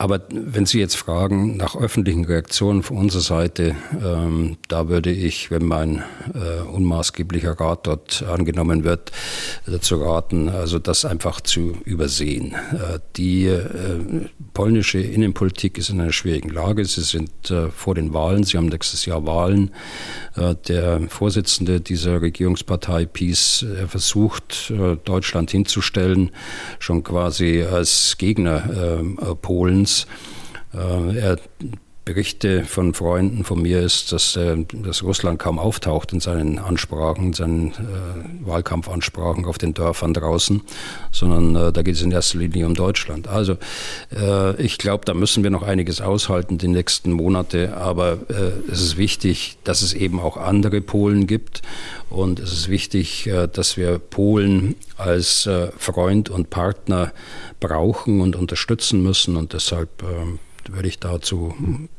Aber 0.00 0.22
wenn 0.30 0.64
Sie 0.64 0.80
jetzt 0.80 0.96
fragen 0.96 1.58
nach 1.58 1.76
öffentlichen 1.76 2.24
Reaktionen 2.24 2.82
von 2.82 2.96
unserer 2.96 3.20
Seite, 3.20 3.76
ähm, 4.02 4.56
da 4.66 4.88
würde 4.88 5.10
ich, 5.10 5.50
wenn 5.50 5.66
mein 5.66 6.02
äh, 6.32 6.62
unmaßgeblicher 6.62 7.60
Rat 7.60 7.86
dort 7.86 8.22
angenommen 8.22 8.84
wird, 8.84 9.12
dazu 9.66 9.96
raten, 9.96 10.48
also 10.48 10.78
das 10.78 11.04
einfach 11.04 11.42
zu 11.42 11.76
übersehen. 11.84 12.54
Äh, 12.72 13.00
die 13.18 13.44
äh, 13.44 13.60
polnische 14.54 15.00
Innenpolitik 15.00 15.76
ist 15.76 15.90
in 15.90 16.00
einer 16.00 16.12
schwierigen 16.12 16.48
Lage. 16.48 16.86
Sie 16.86 17.02
sind 17.02 17.50
äh, 17.50 17.68
vor 17.68 17.94
den 17.94 18.14
Wahlen, 18.14 18.44
sie 18.44 18.56
haben 18.56 18.68
nächstes 18.68 19.04
Jahr 19.04 19.26
Wahlen. 19.26 19.70
Äh, 20.34 20.54
der 20.66 21.10
Vorsitzende 21.10 21.82
dieser 21.82 22.22
Regierungspartei 22.22 23.04
PiS 23.04 23.66
versucht, 23.86 24.70
äh, 24.70 24.96
Deutschland 25.04 25.50
hinzustellen, 25.50 26.30
schon 26.78 27.04
quasi 27.04 27.64
als 27.64 28.16
Gegner 28.16 29.02
Polens. 29.42 29.89
Er 30.72 31.37
Berichte 32.04 32.64
von 32.64 32.94
Freunden 32.94 33.44
von 33.44 33.60
mir 33.60 33.80
ist, 33.80 34.12
dass, 34.12 34.34
äh, 34.34 34.56
dass 34.72 35.02
Russland 35.02 35.38
kaum 35.38 35.58
auftaucht 35.58 36.12
in 36.12 36.20
seinen 36.20 36.58
Ansprachen, 36.58 37.26
in 37.26 37.32
seinen 37.34 37.68
äh, 37.72 38.46
Wahlkampfansprachen 38.46 39.44
auf 39.44 39.58
den 39.58 39.74
Dörfern 39.74 40.14
draußen, 40.14 40.62
sondern 41.12 41.56
äh, 41.56 41.72
da 41.72 41.82
geht 41.82 41.96
es 41.96 42.02
in 42.02 42.10
erster 42.10 42.38
Linie 42.38 42.66
um 42.66 42.74
Deutschland. 42.74 43.28
Also 43.28 43.58
äh, 44.14 44.60
ich 44.62 44.78
glaube, 44.78 45.04
da 45.04 45.12
müssen 45.12 45.42
wir 45.42 45.50
noch 45.50 45.62
einiges 45.62 46.00
aushalten 46.00 46.56
die 46.56 46.68
nächsten 46.68 47.12
Monate, 47.12 47.76
aber 47.76 48.18
äh, 48.28 48.72
es 48.72 48.80
ist 48.80 48.96
wichtig, 48.96 49.58
dass 49.64 49.82
es 49.82 49.92
eben 49.92 50.20
auch 50.20 50.38
andere 50.38 50.80
Polen 50.80 51.26
gibt 51.26 51.60
und 52.08 52.40
es 52.40 52.52
ist 52.52 52.68
wichtig, 52.68 53.26
äh, 53.26 53.46
dass 53.46 53.76
wir 53.76 53.98
Polen 53.98 54.74
als 54.96 55.48
Freund 55.78 56.28
und 56.28 56.50
Partner 56.50 57.12
brauchen 57.58 58.20
und 58.20 58.36
unterstützen 58.36 59.02
müssen 59.02 59.36
und 59.36 59.54
deshalb 59.54 59.88
ähm, 60.02 60.38
würde 60.72 60.88
ich 60.88 60.98
dazu 60.98 61.54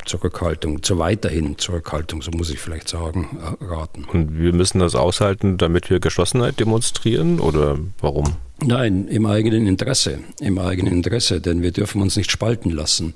Zurückhaltung, 0.05 0.83
zur 0.83 0.99
weiterhin 0.99 1.57
Zurückhaltung, 1.57 2.21
so 2.21 2.31
muss 2.31 2.49
ich 2.49 2.59
vielleicht 2.59 2.87
sagen, 2.87 3.39
äh, 3.41 3.65
raten. 3.65 4.05
Und 4.05 4.37
wir 4.37 4.53
müssen 4.53 4.79
das 4.79 4.95
aushalten, 4.95 5.57
damit 5.57 5.89
wir 5.89 5.99
Geschlossenheit 5.99 6.59
demonstrieren 6.59 7.39
oder 7.39 7.77
warum? 7.99 8.35
Nein, 8.63 9.07
im 9.07 9.25
eigenen 9.25 9.65
Interesse, 9.65 10.19
im 10.39 10.59
eigenen 10.59 10.93
Interesse, 10.93 11.41
denn 11.41 11.63
wir 11.63 11.71
dürfen 11.71 11.99
uns 11.99 12.15
nicht 12.15 12.29
spalten 12.29 12.69
lassen. 12.69 13.15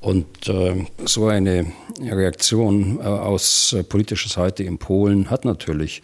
Und 0.00 0.48
äh, 0.48 0.86
so 1.04 1.26
eine 1.26 1.66
Reaktion 2.00 3.00
äh, 3.00 3.02
aus 3.02 3.72
äh, 3.72 3.82
politischer 3.82 4.28
Seite 4.28 4.62
in 4.62 4.78
Polen 4.78 5.30
hat 5.30 5.44
natürlich 5.44 6.00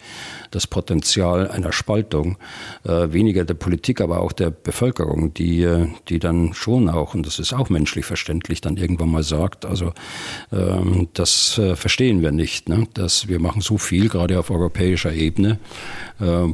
das 0.51 0.67
Potenzial 0.67 1.49
einer 1.49 1.71
Spaltung, 1.71 2.37
äh, 2.83 3.13
weniger 3.13 3.45
der 3.45 3.53
Politik, 3.53 4.01
aber 4.01 4.19
auch 4.19 4.33
der 4.33 4.49
Bevölkerung, 4.49 5.33
die, 5.33 5.63
äh, 5.63 5.87
die 6.09 6.19
dann 6.19 6.53
schon 6.53 6.89
auch, 6.89 7.13
und 7.13 7.25
das 7.25 7.39
ist 7.39 7.53
auch 7.53 7.69
menschlich 7.69 8.05
verständlich, 8.05 8.59
dann 8.59 8.75
irgendwann 8.75 9.09
mal 9.09 9.23
sagt, 9.23 9.65
also 9.65 9.93
ähm, 10.51 11.07
das 11.13 11.57
äh, 11.57 11.77
verstehen 11.77 12.21
wir 12.21 12.31
nicht, 12.31 12.67
ne? 12.67 12.87
dass 12.93 13.29
wir 13.29 13.39
machen 13.39 13.61
so 13.61 13.77
viel, 13.77 14.09
gerade 14.09 14.37
auf 14.37 14.49
europäischer 14.49 15.13
Ebene. 15.13 15.59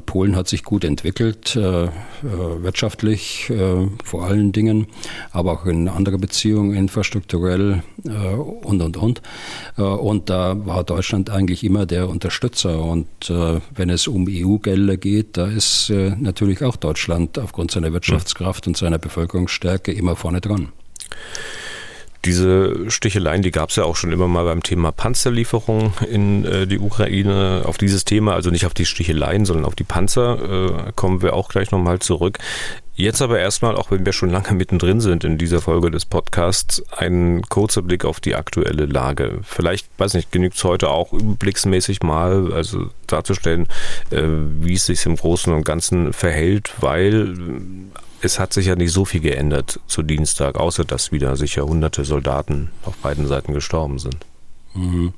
Polen 0.06 0.38
hat 0.38 0.48
sich 0.48 0.64
gut 0.64 0.86
entwickelt, 0.86 1.60
wirtschaftlich 2.28 3.52
vor 4.04 4.26
allen 4.26 4.52
Dingen, 4.52 4.88
aber 5.32 5.54
auch 5.54 5.66
in 5.66 5.88
andere 5.88 6.18
Beziehungen, 6.18 6.74
Infrastruktur 6.76 7.28
strukturell 7.28 7.84
äh, 8.06 8.36
und, 8.36 8.82
und, 8.82 8.98
und. 8.98 9.22
Äh, 9.78 9.82
und 9.82 10.30
da 10.30 10.66
war 10.66 10.84
Deutschland 10.84 11.30
eigentlich 11.30 11.64
immer 11.64 11.86
der 11.86 12.10
Unterstützer. 12.10 12.82
Und 12.84 13.08
äh, 13.30 13.60
wenn 13.76 13.90
es 13.90 14.08
um 14.08 14.28
EU-Gelder 14.30 14.98
geht, 14.98 15.38
da 15.38 15.48
ist 15.48 15.90
äh, 15.90 16.16
natürlich 16.18 16.64
auch 16.64 16.76
Deutschland 16.76 17.38
aufgrund 17.40 17.72
seiner 17.72 17.94
Wirtschaftskraft 17.94 18.68
und 18.68 18.78
seiner 18.78 18.98
Bevölkerungsstärke 18.98 19.92
immer 19.92 20.16
vorne 20.16 20.42
dran. 20.42 20.70
Diese 22.28 22.92
Sticheleien, 22.92 23.42
die 23.42 23.52
gab 23.52 23.70
es 23.70 23.78
ja 23.78 23.86
auch 23.86 23.96
schon 23.96 24.12
immer 24.12 24.28
mal 24.28 24.44
beim 24.44 24.62
Thema 24.62 24.92
Panzerlieferung 24.92 25.94
in 26.12 26.44
äh, 26.44 26.68
die 26.68 26.78
Ukraine. 26.78 27.62
Auf 27.64 27.78
dieses 27.78 28.04
Thema, 28.04 28.34
also 28.34 28.50
nicht 28.50 28.66
auf 28.66 28.74
die 28.74 28.86
Sticheleien, 28.86 29.46
sondern 29.46 29.64
auf 29.64 29.76
die 29.76 29.86
Panzer, 29.86 30.88
äh, 30.88 30.92
kommen 30.94 31.22
wir 31.22 31.34
auch 31.34 31.48
gleich 31.48 31.72
nochmal 31.72 32.00
zurück. 32.00 32.40
Jetzt 32.96 33.22
aber 33.22 33.40
erstmal, 33.40 33.78
auch 33.78 33.92
wenn 33.92 34.06
wir 34.06 34.12
schon 34.12 34.30
lange 34.30 34.52
mittendrin 34.52 35.00
sind 35.00 35.24
in 35.24 35.38
dieser 35.38 35.62
Folge 35.62 35.90
des 35.90 36.04
Podcasts, 36.04 36.84
ein 36.92 37.44
kurzer 37.44 37.82
Blick 37.82 38.04
auf 38.04 38.20
die 38.20 38.36
aktuelle 38.36 38.88
Lage. 38.88 39.40
Vielleicht, 39.44 39.88
weiß 39.98 40.16
nicht, 40.16 40.34
genügt 40.34 40.58
es 40.58 40.64
heute 40.66 40.90
auch 40.90 41.14
überblicksmäßig 41.14 42.04
mal, 42.04 42.52
also 42.52 42.90
darzustellen, 43.06 43.68
äh, 44.10 44.24
wie 44.60 44.74
es 44.74 44.88
sich 44.88 45.06
im 45.06 45.16
Großen 45.16 45.54
und 45.54 45.64
Ganzen 45.64 46.12
verhält, 46.12 46.74
weil 46.82 47.36
es 48.22 48.40
hat 48.40 48.54
sich 48.54 48.68
ja 48.68 48.76
nicht 48.76 48.92
so 48.92 49.06
viel 49.06 49.22
geändert 49.22 49.80
zu 49.88 50.02
Dienstag, 50.02 50.56
außer 50.56 50.86
dass 50.86 51.12
wieder 51.12 51.36
sicher 51.36 51.66
hunderte 51.66 52.06
Soldaten 52.06 52.70
auf 52.84 52.96
beiden 52.98 53.28
Seiten 53.28 53.54
gestorben 53.54 54.00
sind. 54.00 54.18
Mhm. 54.74 55.14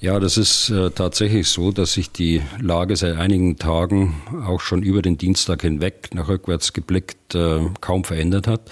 Ja, 0.00 0.18
das 0.18 0.38
ist 0.38 0.70
äh, 0.70 0.90
tatsächlich 0.90 1.48
so, 1.48 1.72
dass 1.72 1.92
sich 1.92 2.10
die 2.10 2.40
Lage 2.58 2.96
seit 2.96 3.18
einigen 3.18 3.58
Tagen 3.58 4.22
auch 4.46 4.60
schon 4.60 4.82
über 4.82 5.02
den 5.02 5.18
Dienstag 5.18 5.60
hinweg 5.60 6.14
nach 6.14 6.28
rückwärts 6.28 6.72
geblickt 6.72 7.34
äh, 7.34 7.60
kaum 7.82 8.04
verändert 8.04 8.46
hat. 8.46 8.62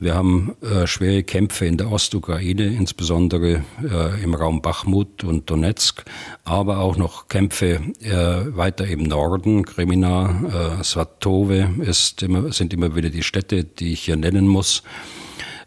Wir 0.00 0.14
haben 0.14 0.56
äh, 0.62 0.86
schwere 0.86 1.22
Kämpfe 1.22 1.66
in 1.66 1.76
der 1.76 1.92
Ostukraine, 1.92 2.64
insbesondere 2.68 3.62
äh, 3.82 4.24
im 4.24 4.34
Raum 4.34 4.62
Bachmut 4.62 5.24
und 5.24 5.50
Donetsk, 5.50 6.04
aber 6.42 6.78
auch 6.78 6.96
noch 6.96 7.28
Kämpfe 7.28 7.82
äh, 8.00 8.56
weiter 8.56 8.86
im 8.86 9.02
Norden. 9.02 9.66
Kremina, 9.66 10.78
äh, 10.80 10.84
Svatove 10.84 11.68
immer, 12.22 12.50
sind 12.50 12.72
immer 12.72 12.96
wieder 12.96 13.10
die 13.10 13.22
Städte, 13.22 13.64
die 13.64 13.92
ich 13.92 14.00
hier 14.00 14.16
nennen 14.16 14.48
muss. 14.48 14.84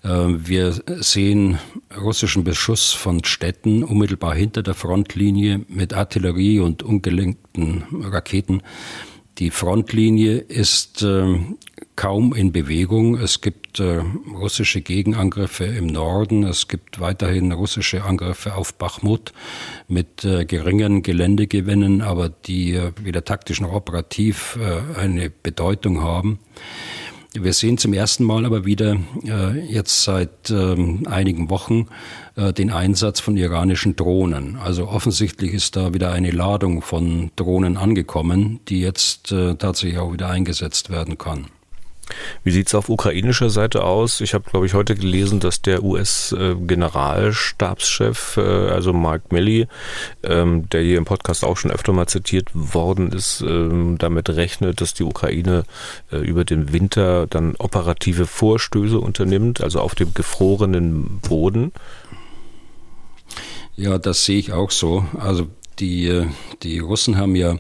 Äh, 0.02 0.10
wir 0.10 0.82
sehen 1.02 1.60
russischen 1.96 2.44
Beschuss 2.44 2.92
von 2.92 3.24
Städten 3.24 3.84
unmittelbar 3.84 4.34
hinter 4.34 4.64
der 4.64 4.74
Frontlinie 4.74 5.62
mit 5.68 5.94
Artillerie 5.94 6.60
und 6.60 6.82
ungelenkten 6.82 7.84
Raketen. 8.02 8.64
Die 9.40 9.50
Frontlinie 9.50 10.38
ist 10.38 11.02
äh, 11.02 11.40
kaum 11.96 12.36
in 12.36 12.52
Bewegung. 12.52 13.16
Es 13.16 13.42
gibt 13.42 13.80
äh, 13.80 14.02
russische 14.32 14.82
Gegenangriffe 14.82 15.64
im 15.66 15.88
Norden. 15.88 16.44
Es 16.44 16.68
gibt 16.68 17.00
weiterhin 17.00 17.52
russische 17.52 18.04
Angriffe 18.04 18.54
auf 18.56 18.76
Bachmut 18.76 19.34
mit 19.88 20.24
äh, 20.24 20.46
geringen 20.46 21.02
Geländegewinnen, 21.02 22.02
aber 22.02 22.30
die 22.30 22.74
äh, 22.74 22.92
weder 23.02 23.26
taktisch 23.26 23.60
noch 23.60 23.74
operativ 23.74 24.58
eine 24.98 25.30
Bedeutung 25.32 26.02
haben. 26.02 26.40
Wir 27.36 27.54
sehen 27.54 27.80
zum 27.80 27.94
ersten 27.94 28.24
Mal 28.26 28.46
aber 28.46 28.64
wieder 28.64 28.96
äh, 29.26 29.60
jetzt 29.66 30.04
seit 30.04 30.52
ähm, 30.52 31.08
einigen 31.10 31.50
Wochen 31.50 31.88
äh, 32.36 32.54
den 32.54 32.70
Einsatz 32.70 33.20
von 33.20 33.36
iranischen 33.38 33.96
Drohnen. 33.96 34.56
Also 34.58 34.88
offensichtlich 34.88 35.52
ist 35.52 35.76
da 35.76 35.96
wieder 35.96 36.12
eine 36.12 36.30
Ladung 36.30 36.84
von 36.84 37.32
Drohnen 37.36 37.76
angekommen, 37.76 38.60
die 38.70 38.82
jetzt 38.82 39.32
äh, 39.32 39.56
tatsächlich 39.56 39.98
auch 39.98 40.14
wieder 40.14 40.30
eingesetzt 40.30 40.92
werden 40.92 41.18
kann. 41.18 41.48
Wie 42.44 42.52
sieht 42.52 42.68
es 42.68 42.76
auf 42.76 42.90
ukrainischer 42.90 43.50
Seite 43.50 43.84
aus? 43.84 44.22
Ich 44.22 44.34
habe, 44.34 44.50
glaube 44.50 44.66
ich, 44.66 44.74
heute 44.74 44.96
gelesen, 44.96 45.40
dass 45.40 45.62
der 45.62 45.84
US-Generalstabschef, 45.84 48.38
äh, 48.38 48.42
also 48.42 48.94
Mark 48.94 49.32
Milley, 49.32 49.68
ähm, 50.24 50.70
der 50.70 50.82
hier 50.82 50.98
im 50.98 51.06
Podcast 51.06 51.44
auch 51.44 51.58
schon 51.58 51.72
öfter 51.72 51.94
mal 51.94 52.08
zitiert 52.08 52.50
worden 52.54 53.12
ist, 53.12 53.42
ähm, 53.42 53.98
damit 53.98 54.30
rechnet, 54.30 54.82
dass 54.82 54.94
die 54.94 55.04
Ukraine 55.04 55.64
äh, 56.12 56.18
über 56.18 56.46
den 56.46 56.74
Winter 56.74 57.28
dann 57.28 57.56
operative 57.58 58.26
Vorstöße 58.26 59.00
unternimmt, 59.00 59.62
also 59.62 59.80
auf 59.80 59.96
dem 59.96 60.14
gefrorenen 60.14 61.20
Boden. 61.20 61.72
Ja, 63.76 63.98
das 63.98 64.26
sehe 64.26 64.38
ich 64.38 64.54
auch 64.54 64.72
so. 64.72 65.06
Also 65.18 65.48
die, 65.80 66.08
äh, 66.08 66.28
die 66.62 66.80
Russen 66.80 67.18
haben 67.18 67.36
ja 67.36 67.58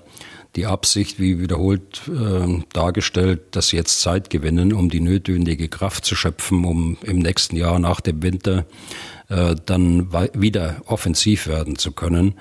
die 0.55 0.65
Absicht, 0.65 1.19
wie 1.19 1.39
wiederholt 1.39 2.01
äh, 2.07 2.63
dargestellt, 2.73 3.41
dass 3.51 3.69
sie 3.69 3.77
jetzt 3.77 4.01
Zeit 4.01 4.29
gewinnen, 4.29 4.73
um 4.73 4.89
die 4.89 4.99
notwendige 4.99 5.67
Kraft 5.67 6.05
zu 6.05 6.15
schöpfen, 6.15 6.65
um 6.65 6.97
im 7.01 7.19
nächsten 7.19 7.55
Jahr 7.55 7.79
nach 7.79 8.01
dem 8.01 8.21
Winter 8.21 8.65
äh, 9.29 9.55
dann 9.65 10.11
wieder 10.33 10.81
offensiv 10.85 11.47
werden 11.47 11.77
zu 11.77 11.91
können. 11.91 12.35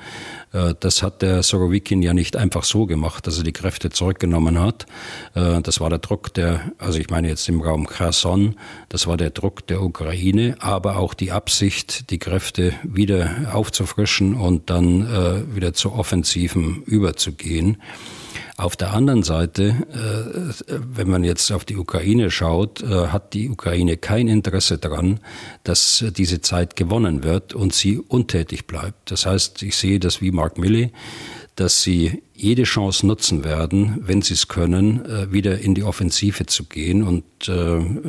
Äh, 0.53 0.74
das 0.80 1.03
hat 1.03 1.22
der 1.22 1.43
Sorowikin 1.43 2.03
ja 2.03 2.14
nicht 2.14 2.37
einfach 2.37 2.64
so 2.64 2.87
gemacht, 2.87 3.26
dass 3.26 3.39
er 3.39 3.45
die 3.45 3.53
Kräfte 3.53 3.91
zurückgenommen 3.91 4.61
hat. 4.61 4.87
Äh, 5.35 5.61
das 5.62 5.80
war 5.80 5.91
der 5.91 5.99
Druck 5.99 6.35
der, 6.35 6.72
also 6.78 6.99
ich 6.99 7.11
meine 7.11 7.28
jetzt 7.28 7.49
im 7.49 7.61
Raum 7.61 7.87
Kherson, 7.87 8.57
das 8.89 9.07
war 9.07 9.16
der 9.16 9.30
Druck 9.30 9.66
der 9.66 9.83
Ukraine, 9.83 10.57
aber 10.61 10.97
auch 10.97 11.14
die 11.14 11.33
Absicht, 11.33 12.11
die 12.11 12.18
Kräfte 12.18 12.72
wieder 12.83 13.53
aufzufrischen 13.53 14.35
und 14.35 14.70
dann 14.70 15.07
äh, 15.07 15.55
wieder 15.55 15.72
zu 15.74 15.93
Offensiven 15.93 16.83
überzugehen. 16.85 17.78
Auf 18.59 18.77
der 18.77 18.93
anderen 18.93 19.23
Seite, 19.23 19.75
äh, 20.69 20.75
wenn 20.79 21.09
man 21.09 21.25
jetzt 21.25 21.51
auf 21.53 21.65
die 21.65 21.77
Ukraine 21.77 22.31
schaut, 22.31 22.83
äh, 22.83 23.09
hat 23.09 23.33
die 23.33 23.49
Ukraine 23.49 23.97
kein 23.97 24.29
Interesse 24.29 24.77
daran, 24.77 25.21
dass 25.65 26.05
diese 26.17 26.43
Zeit 26.43 26.77
gewonnen 26.77 27.25
wird 27.25 27.55
und 27.55 27.73
sie 27.73 27.99
untätig 27.99 28.67
bleibt. 28.67 29.11
Das 29.11 29.25
heißt, 29.25 29.63
ich 29.63 29.77
sehe 29.77 29.99
das 29.99 30.21
wie 30.21 30.33
Mark 30.33 30.59
Milley, 30.59 30.93
dass 31.57 31.83
sie 31.83 32.23
jede 32.35 32.65
Chance 32.65 33.07
nutzen 33.07 33.43
werden, 33.43 33.99
wenn 34.03 34.21
sie 34.21 34.35
es 34.35 34.49
können, 34.49 35.05
äh, 35.07 35.33
wieder 35.33 35.59
in 35.59 35.75
die 35.75 35.85
Offensive 35.85 36.45
zu 36.47 36.65
gehen 36.65 37.03
und 37.03 37.25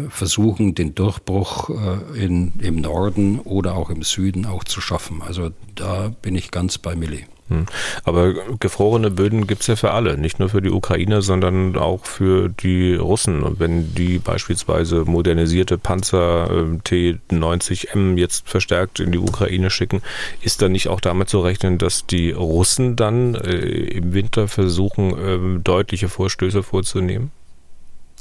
versuchen, 0.10 0.76
den 0.76 0.94
Durchbruch 0.94 1.72
in, 2.14 2.54
im 2.60 2.76
Norden 2.82 3.39
oder 3.39 3.74
auch 3.74 3.89
im 3.89 4.04
Süden 4.04 4.46
auch 4.46 4.64
zu 4.64 4.80
schaffen. 4.80 5.24
Also 5.24 5.50
da 5.74 6.10
bin 6.22 6.36
ich 6.36 6.52
ganz 6.52 6.78
bei 6.78 6.96
Milley. 6.96 7.26
Hm. 7.50 7.66
Aber 8.06 8.34
gefrorene 8.60 9.12
Böden 9.12 9.48
gibt 9.48 9.62
es 9.62 9.68
ja 9.68 9.76
für 9.76 9.91
alle, 9.91 10.18
nicht 10.18 10.39
nur 10.39 10.50
für 10.50 10.62
die 10.62 10.70
Ukrainer, 10.70 11.22
sondern 11.22 11.76
auch 11.76 12.06
für 12.06 12.50
die 12.50 12.96
Russen. 12.96 13.44
Und 13.44 13.60
wenn 13.60 13.94
die 13.94 14.20
beispielsweise 14.20 15.04
modernisierte 15.06 15.78
Panzer 15.78 16.50
äh, 16.50 16.78
T-90M 16.84 18.18
jetzt 18.18 18.48
verstärkt 18.48 19.00
in 19.00 19.12
die 19.12 19.18
Ukraine 19.18 19.70
schicken, 19.70 20.02
ist 20.41 20.62
dann 20.62 20.72
nicht 20.72 20.88
auch 20.88 21.02
damit 21.02 21.30
zu 21.30 21.41
rechnen, 21.41 21.78
dass 21.78 22.06
die 22.06 22.32
Russen 22.32 22.96
dann 22.96 23.36
äh, 23.36 23.58
im 23.58 24.14
Winter 24.14 24.48
versuchen, 24.48 25.58
äh, 25.58 25.60
deutliche 25.60 26.08
Vorstöße 26.08 26.64
vorzunehmen? 26.64 27.32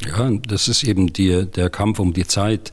Ja, 0.07 0.31
das 0.31 0.67
ist 0.67 0.83
eben 0.83 1.13
die, 1.13 1.47
der 1.47 1.71
Kampf 1.71 2.01
um 2.01 2.13
die 2.13 2.27
Zeit, 2.27 2.73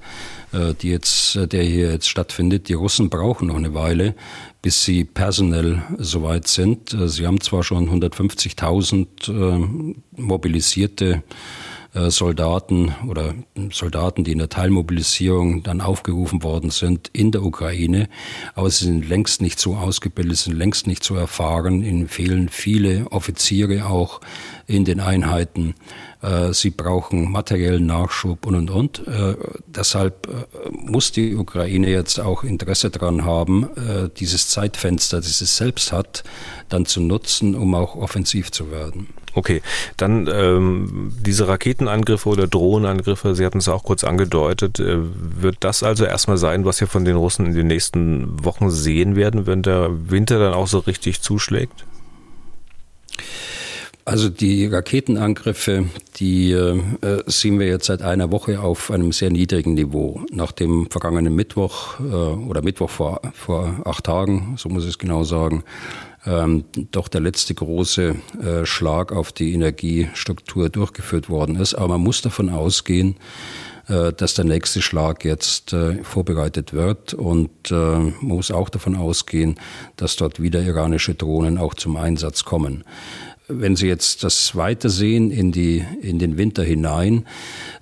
die 0.52 0.90
jetzt, 0.90 1.38
der 1.52 1.64
hier 1.64 1.92
jetzt 1.92 2.10
stattfindet. 2.10 2.70
Die 2.70 2.74
Russen 2.74 3.10
brauchen 3.10 3.48
noch 3.48 3.56
eine 3.56 3.74
Weile, 3.74 4.16
bis 4.62 4.84
sie 4.84 5.06
personell 5.06 5.84
soweit 5.98 6.48
sind. 6.48 6.94
Äh, 6.94 7.08
sie 7.08 7.26
haben 7.26 7.42
zwar 7.42 7.64
schon 7.64 7.90
150.000 7.90 9.08
äh, 9.30 10.22
mobilisierte 10.22 11.24
äh, 11.94 12.10
Soldaten 12.10 12.94
oder 13.08 13.34
Soldaten, 13.72 14.24
die 14.24 14.34
in 14.34 14.38
der 14.38 14.50
Teilmobilisierung 14.50 15.64
dann 15.64 15.82
aufgerufen 15.82 16.44
worden 16.44 16.70
sind 16.70 17.10
in 17.14 17.32
der 17.32 17.44
Ukraine, 17.44 18.10
aber 18.54 18.70
sie 18.70 18.86
sind 18.86 19.08
längst 19.08 19.42
nicht 19.42 19.60
so 19.60 19.76
ausgebildet, 19.76 20.38
sind 20.38 20.58
längst 20.58 20.88
nicht 20.88 21.04
so 21.04 21.16
erfahren. 21.16 21.84
Ihnen 21.84 22.08
fehlen 22.08 22.50
viele 22.50 23.12
Offiziere 23.12 23.88
auch 23.88 24.22
in 24.68 24.86
den 24.86 25.00
Einheiten. 25.00 25.74
Äh, 26.22 26.54
sie 26.54 26.70
brauchen 26.70 27.32
materiellen 27.32 27.86
Nachschub 27.86 28.46
und 28.46 28.56
und 28.56 28.70
und. 28.70 29.08
Äh, 29.08 29.36
deshalb 29.68 30.28
äh, 30.28 30.70
muss 30.72 31.12
die 31.12 31.36
Ukraine 31.36 31.90
jetzt 31.90 32.20
auch 32.20 32.44
Interesse 32.44 32.90
daran 32.90 33.26
haben, 33.26 33.68
dieses 34.18 34.50
Zeitfenster, 34.50 35.18
das 35.18 35.42
es 35.42 35.58
selbst 35.58 35.92
hat, 35.92 36.24
dann 36.68 36.86
zu 36.86 37.02
nutzen, 37.02 37.56
um 37.56 37.74
auch 37.76 37.96
offensiv 37.96 38.52
zu 38.52 38.72
werden. 38.72 39.08
Okay, 39.34 39.62
dann 39.98 40.28
ähm, 40.32 41.14
diese 41.22 41.48
Raketenangriffe 41.48 42.30
oder 42.30 42.48
Drohnenangriffe, 42.48 43.36
Sie 43.36 43.46
hatten 43.46 43.60
es 43.60 43.70
auch 43.70 43.84
kurz 43.84 44.04
angedeutet, 44.04 44.80
äh, 44.80 44.98
wird 44.98 45.58
das 45.62 45.84
also 45.84 46.06
erstmal 46.06 46.38
sein, 46.38 46.66
was 46.66 46.82
wir 46.82 46.88
von 46.88 47.06
den 47.06 47.16
Russen 47.16 47.46
in 47.46 47.54
den 47.54 47.68
nächsten 47.68 48.44
Wochen 48.44 48.72
sehen 48.72 49.16
werden, 49.16 49.46
wenn 49.46 49.62
der 49.62 49.90
Winter 50.10 50.40
dann 50.40 50.54
auch 50.54 50.68
so 50.68 50.80
richtig 50.80 51.22
zuschlägt? 51.22 51.86
Also 54.10 54.30
die 54.30 54.66
Raketenangriffe, 54.66 55.86
die 56.16 56.52
äh, 56.52 56.82
sehen 57.28 57.60
wir 57.60 57.68
jetzt 57.68 57.86
seit 57.86 58.02
einer 58.02 58.32
Woche 58.32 58.60
auf 58.60 58.90
einem 58.90 59.12
sehr 59.12 59.30
niedrigen 59.30 59.76
Niveau. 59.76 60.22
Nach 60.32 60.52
dem 60.52 60.90
vergangenen 60.90 61.36
Mittwoch 61.36 62.00
äh, 62.00 62.04
oder 62.04 62.64
Mittwoch 62.64 62.90
vor, 62.90 63.22
vor 63.36 63.82
acht 63.86 64.06
Tagen, 64.06 64.56
so 64.58 64.68
muss 64.68 64.86
ich 64.86 64.90
es 64.90 64.98
genau 64.98 65.26
sagen, 65.26 65.64
ähm, 66.26 66.66
doch 66.90 67.08
der 67.08 67.22
letzte 67.22 67.54
große 67.54 68.16
äh, 68.42 68.66
Schlag 68.66 69.12
auf 69.12 69.32
die 69.32 69.54
Energiestruktur 69.54 70.70
durchgeführt 70.70 71.30
worden 71.30 71.56
ist. 71.56 71.76
Aber 71.76 71.90
man 71.90 72.02
muss 72.02 72.24
davon 72.24 72.50
ausgehen, 72.50 73.16
äh, 73.90 74.14
dass 74.14 74.36
der 74.36 74.46
nächste 74.46 74.82
Schlag 74.82 75.26
jetzt 75.26 75.74
äh, 75.74 76.04
vorbereitet 76.04 76.74
wird 76.74 77.14
und 77.14 77.72
äh, 77.72 78.00
muss 78.22 78.52
auch 78.52 78.70
davon 78.70 78.96
ausgehen, 78.96 79.60
dass 79.98 80.16
dort 80.16 80.42
wieder 80.42 80.62
iranische 80.62 81.16
Drohnen 81.16 81.58
auch 81.58 81.74
zum 81.74 81.96
Einsatz 81.96 82.44
kommen. 82.46 82.84
Wenn 83.52 83.76
Sie 83.76 83.88
jetzt 83.88 84.24
das 84.24 84.56
weitersehen 84.56 85.32
in, 85.32 85.52
die, 85.52 85.84
in 86.02 86.20
den 86.20 86.38
Winter 86.38 86.64
hinein, 86.64 87.26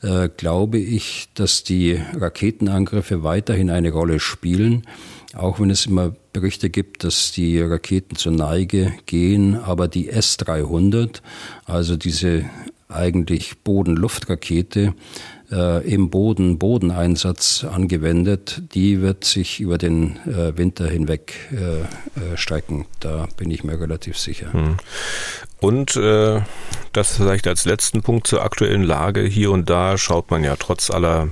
äh, 0.01 0.29
glaube 0.29 0.77
ich, 0.79 1.27
dass 1.33 1.65
die 1.65 1.99
Raketenangriffe 2.15 3.21
weiterhin 3.21 3.69
eine 3.69 3.91
Rolle 3.91 4.21
spielen, 4.21 4.87
auch 5.33 5.59
wenn 5.59 5.69
es 5.69 5.85
immer 5.85 6.15
Berichte 6.31 6.69
gibt, 6.69 7.03
dass 7.03 7.33
die 7.33 7.59
Raketen 7.59 8.15
zur 8.15 8.31
Neige 8.31 8.93
gehen, 9.05 9.55
aber 9.55 9.89
die 9.89 10.07
S-300, 10.09 11.21
also 11.65 11.97
diese 11.97 12.45
eigentlich 12.89 13.59
Boden-Luft-Rakete 13.59 14.93
äh, 15.51 15.87
im 15.87 16.09
Boden-Bodeneinsatz 16.09 17.65
angewendet. 17.69 18.61
Die 18.73 19.01
wird 19.01 19.23
sich 19.23 19.59
über 19.59 19.77
den 19.77 20.17
äh, 20.25 20.57
Winter 20.57 20.87
hinweg 20.87 21.33
äh, 21.51 21.81
äh 21.81 22.37
strecken. 22.37 22.85
Da 22.99 23.27
bin 23.37 23.51
ich 23.51 23.63
mir 23.63 23.79
relativ 23.79 24.17
sicher. 24.17 24.53
Hm. 24.53 24.77
Und 25.59 25.95
äh, 25.95 26.41
das 26.93 27.17
vielleicht 27.17 27.47
als 27.47 27.65
letzten 27.65 28.01
Punkt 28.01 28.27
zur 28.27 28.43
aktuellen 28.43 28.83
Lage. 28.83 29.21
Hier 29.21 29.51
und 29.51 29.69
da 29.69 29.97
schaut 29.97 30.31
man 30.31 30.43
ja 30.43 30.55
trotz 30.55 30.89
aller 30.89 31.29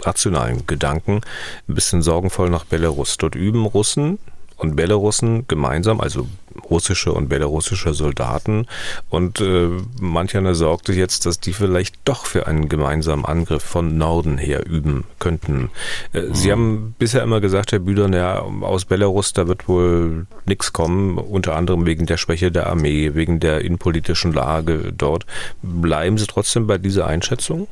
rationalen 0.00 0.66
Gedanken 0.66 1.22
ein 1.68 1.74
bisschen 1.74 2.02
sorgenvoll 2.02 2.50
nach 2.50 2.64
Belarus. 2.64 3.16
Dort 3.16 3.34
üben 3.34 3.64
Russen 3.64 4.18
und 4.56 4.76
Belarussen 4.76 5.46
gemeinsam, 5.48 6.00
also 6.00 6.26
russische 6.70 7.12
und 7.12 7.28
belarussische 7.28 7.94
Soldaten. 7.94 8.66
Und 9.10 9.40
äh, 9.40 9.68
manch 10.00 10.36
einer 10.36 10.54
sorgte 10.54 10.92
jetzt, 10.92 11.26
dass 11.26 11.40
die 11.40 11.52
vielleicht 11.52 11.96
doch 12.04 12.26
für 12.26 12.46
einen 12.46 12.68
gemeinsamen 12.68 13.24
Angriff 13.24 13.62
von 13.62 13.98
Norden 13.98 14.38
her 14.38 14.66
üben 14.66 15.04
könnten. 15.18 15.70
Äh, 16.12 16.22
mhm. 16.22 16.34
Sie 16.34 16.52
haben 16.52 16.94
bisher 16.98 17.22
immer 17.22 17.40
gesagt, 17.40 17.72
Herr 17.72 17.80
Bühler, 17.80 18.08
ja, 18.10 18.40
aus 18.40 18.84
Belarus, 18.84 19.32
da 19.32 19.48
wird 19.48 19.68
wohl 19.68 20.26
nichts 20.46 20.72
kommen, 20.72 21.18
unter 21.18 21.56
anderem 21.56 21.86
wegen 21.86 22.06
der 22.06 22.16
Schwäche 22.16 22.50
der 22.50 22.66
Armee, 22.68 23.14
wegen 23.14 23.40
der 23.40 23.60
innenpolitischen 23.62 24.32
Lage 24.32 24.92
dort. 24.96 25.26
Bleiben 25.62 26.18
Sie 26.18 26.26
trotzdem 26.26 26.66
bei 26.66 26.78
dieser 26.78 27.06
Einschätzung? 27.06 27.68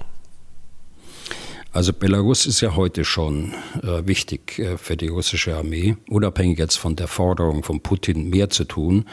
Also 1.74 1.92
Belarus 1.92 2.46
ist 2.46 2.60
ja 2.60 2.76
heute 2.76 3.04
schon 3.04 3.52
äh, 3.82 4.06
wichtig 4.06 4.60
äh, 4.60 4.78
für 4.78 4.96
die 4.96 5.08
russische 5.08 5.56
Armee, 5.56 5.96
unabhängig 6.08 6.56
jetzt 6.56 6.76
von 6.76 6.94
der 6.94 7.08
Forderung 7.08 7.64
von 7.64 7.80
Putin 7.80 8.30
mehr 8.30 8.48
zu 8.48 8.62
tun. 8.62 9.06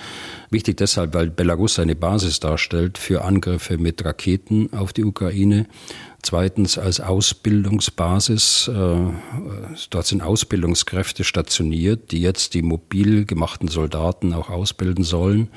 Wichtig 0.51 0.78
deshalb, 0.78 1.16
weil 1.16 1.32
Belarus 1.32 1.80
eine 1.80 1.95
Basis 1.95 2.39
darstellt 2.39 2.99
für 2.99 3.24
Angriffe 3.24 3.80
mit 3.80 4.05
Raketen 4.05 4.72
auf 4.74 4.93
die 4.93 5.03
Ukraine. 5.03 5.66
Zweitens 6.24 6.78
als 6.78 7.00
Ausbildungsbasis. 7.00 8.68
Äh, 8.68 8.96
dort 9.90 10.06
sind 10.06 10.22
Ausbildungskräfte 10.22 11.24
stationiert, 11.24 12.12
die 12.12 12.22
jetzt 12.22 12.54
die 12.54 12.62
mobil 12.62 13.26
gemachten 13.26 13.68
Soldaten 13.68 14.34
auch 14.34 14.50
ausbilden 14.50 15.04
sollen. 15.04 15.50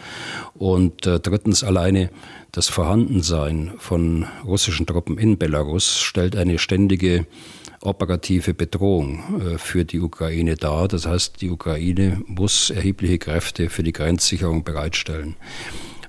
Und 0.55 1.07
äh, 1.07 1.21
drittens 1.21 1.63
alleine 1.65 2.11
das 2.53 2.69
Vorhandensein 2.69 3.73
von 3.79 4.27
russischen 4.45 4.87
Truppen 4.87 5.19
in 5.19 5.37
Belarus 5.39 5.99
stellt 6.01 6.37
eine 6.37 6.59
ständige 6.59 7.27
operative 7.83 8.55
Bedrohung 8.55 9.41
äh, 9.41 9.59
für 9.59 9.85
die 9.85 10.01
Ukraine 10.01 10.57
dar. 10.57 10.89
Das 10.89 11.07
heißt, 11.07 11.43
die 11.43 11.51
Ukraine 11.51 12.23
muss 12.27 12.71
erhebliche 12.71 13.19
Kräfte 13.19 13.69
für 13.69 13.83
die 13.83 13.93
Grenzsicherung 13.93 14.65
bereitstellen. 14.65 15.37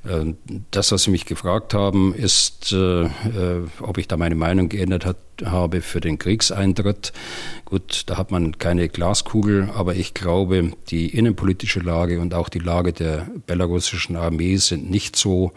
Ähm, 0.07 0.37
das, 0.71 0.91
was 0.91 1.03
Sie 1.03 1.11
mich 1.11 1.25
gefragt 1.25 1.73
haben, 1.73 2.13
ist, 2.13 2.71
äh, 2.71 3.03
äh, 3.03 3.09
ob 3.79 3.97
ich 3.97 4.07
da 4.07 4.17
meine 4.17 4.35
Meinung 4.35 4.69
geändert 4.69 5.05
hat, 5.05 5.17
habe 5.43 5.81
für 5.81 5.99
den 5.99 6.17
Kriegseintritt. 6.17 7.11
Gut, 7.65 8.03
da 8.05 8.17
hat 8.17 8.31
man 8.31 8.57
keine 8.57 8.87
Glaskugel, 8.87 9.69
aber 9.73 9.95
ich 9.95 10.13
glaube, 10.13 10.71
die 10.89 11.07
innenpolitische 11.07 11.79
Lage 11.79 12.19
und 12.19 12.33
auch 12.33 12.49
die 12.49 12.59
Lage 12.59 12.93
der 12.93 13.27
belarussischen 13.45 14.15
Armee 14.15 14.57
sind 14.57 14.89
nicht 14.89 15.15
so, 15.15 15.51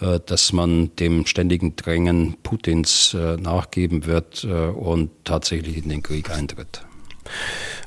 äh, 0.00 0.20
dass 0.24 0.52
man 0.52 0.94
dem 0.96 1.26
ständigen 1.26 1.76
Drängen 1.76 2.36
Putins 2.42 3.14
nachgeben 3.14 4.06
wird 4.06 4.44
und 4.44 5.10
tatsächlich 5.24 5.78
in 5.78 5.88
den 5.88 6.02
Krieg 6.02 6.30
eintritt. 6.30 6.84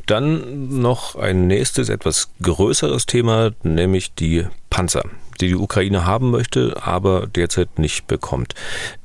Dann 0.05 0.81
noch 0.81 1.15
ein 1.15 1.47
nächstes, 1.47 1.89
etwas 1.89 2.29
größeres 2.41 3.05
Thema, 3.05 3.51
nämlich 3.63 4.13
die 4.13 4.45
Panzer 4.69 5.03
die 5.41 5.47
die 5.47 5.55
Ukraine 5.55 6.05
haben 6.05 6.31
möchte, 6.31 6.77
aber 6.81 7.27
derzeit 7.27 7.79
nicht 7.79 8.07
bekommt. 8.07 8.55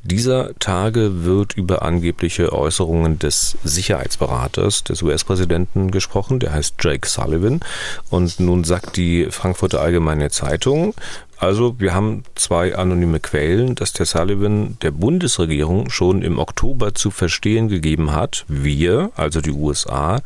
Dieser 0.03 0.59
Tage 0.59 1.25
wird 1.25 1.55
über 1.55 1.83
angebliche 1.83 2.53
Äußerungen 2.53 3.19
des 3.19 3.59
Sicherheitsberaters 3.65 4.85
des 4.85 5.03
US-Präsidenten 5.03 5.91
gesprochen, 5.91 6.41
der 6.41 6.53
heißt 6.55 6.77
Jake 6.81 7.09
Sullivan. 7.09 7.61
Und 8.09 8.41
nun 8.41 8.65
sagt 8.65 8.97
die 8.97 9.27
Frankfurter 9.31 9.81
Allgemeine 9.81 10.31
Zeitung, 10.31 10.95
also 11.41 11.75
wir 11.79 11.95
haben 11.95 12.25
zwei 12.35 12.77
anonyme 12.77 13.19
Quellen, 13.19 13.75
dass 13.75 13.95
der 13.95 14.05
Sullivan 14.05 14.77
der 14.83 14.91
Bundesregierung 14.91 15.89
schon 15.89 16.21
im 16.21 16.39
Oktober 16.39 16.95
zu 16.95 17.11
verstehen 17.11 17.69
gegeben 17.69 18.13
hat, 18.13 18.45
wir, 18.47 19.11
also 19.17 19.41
die 19.41 19.51
USA, 19.51 20.21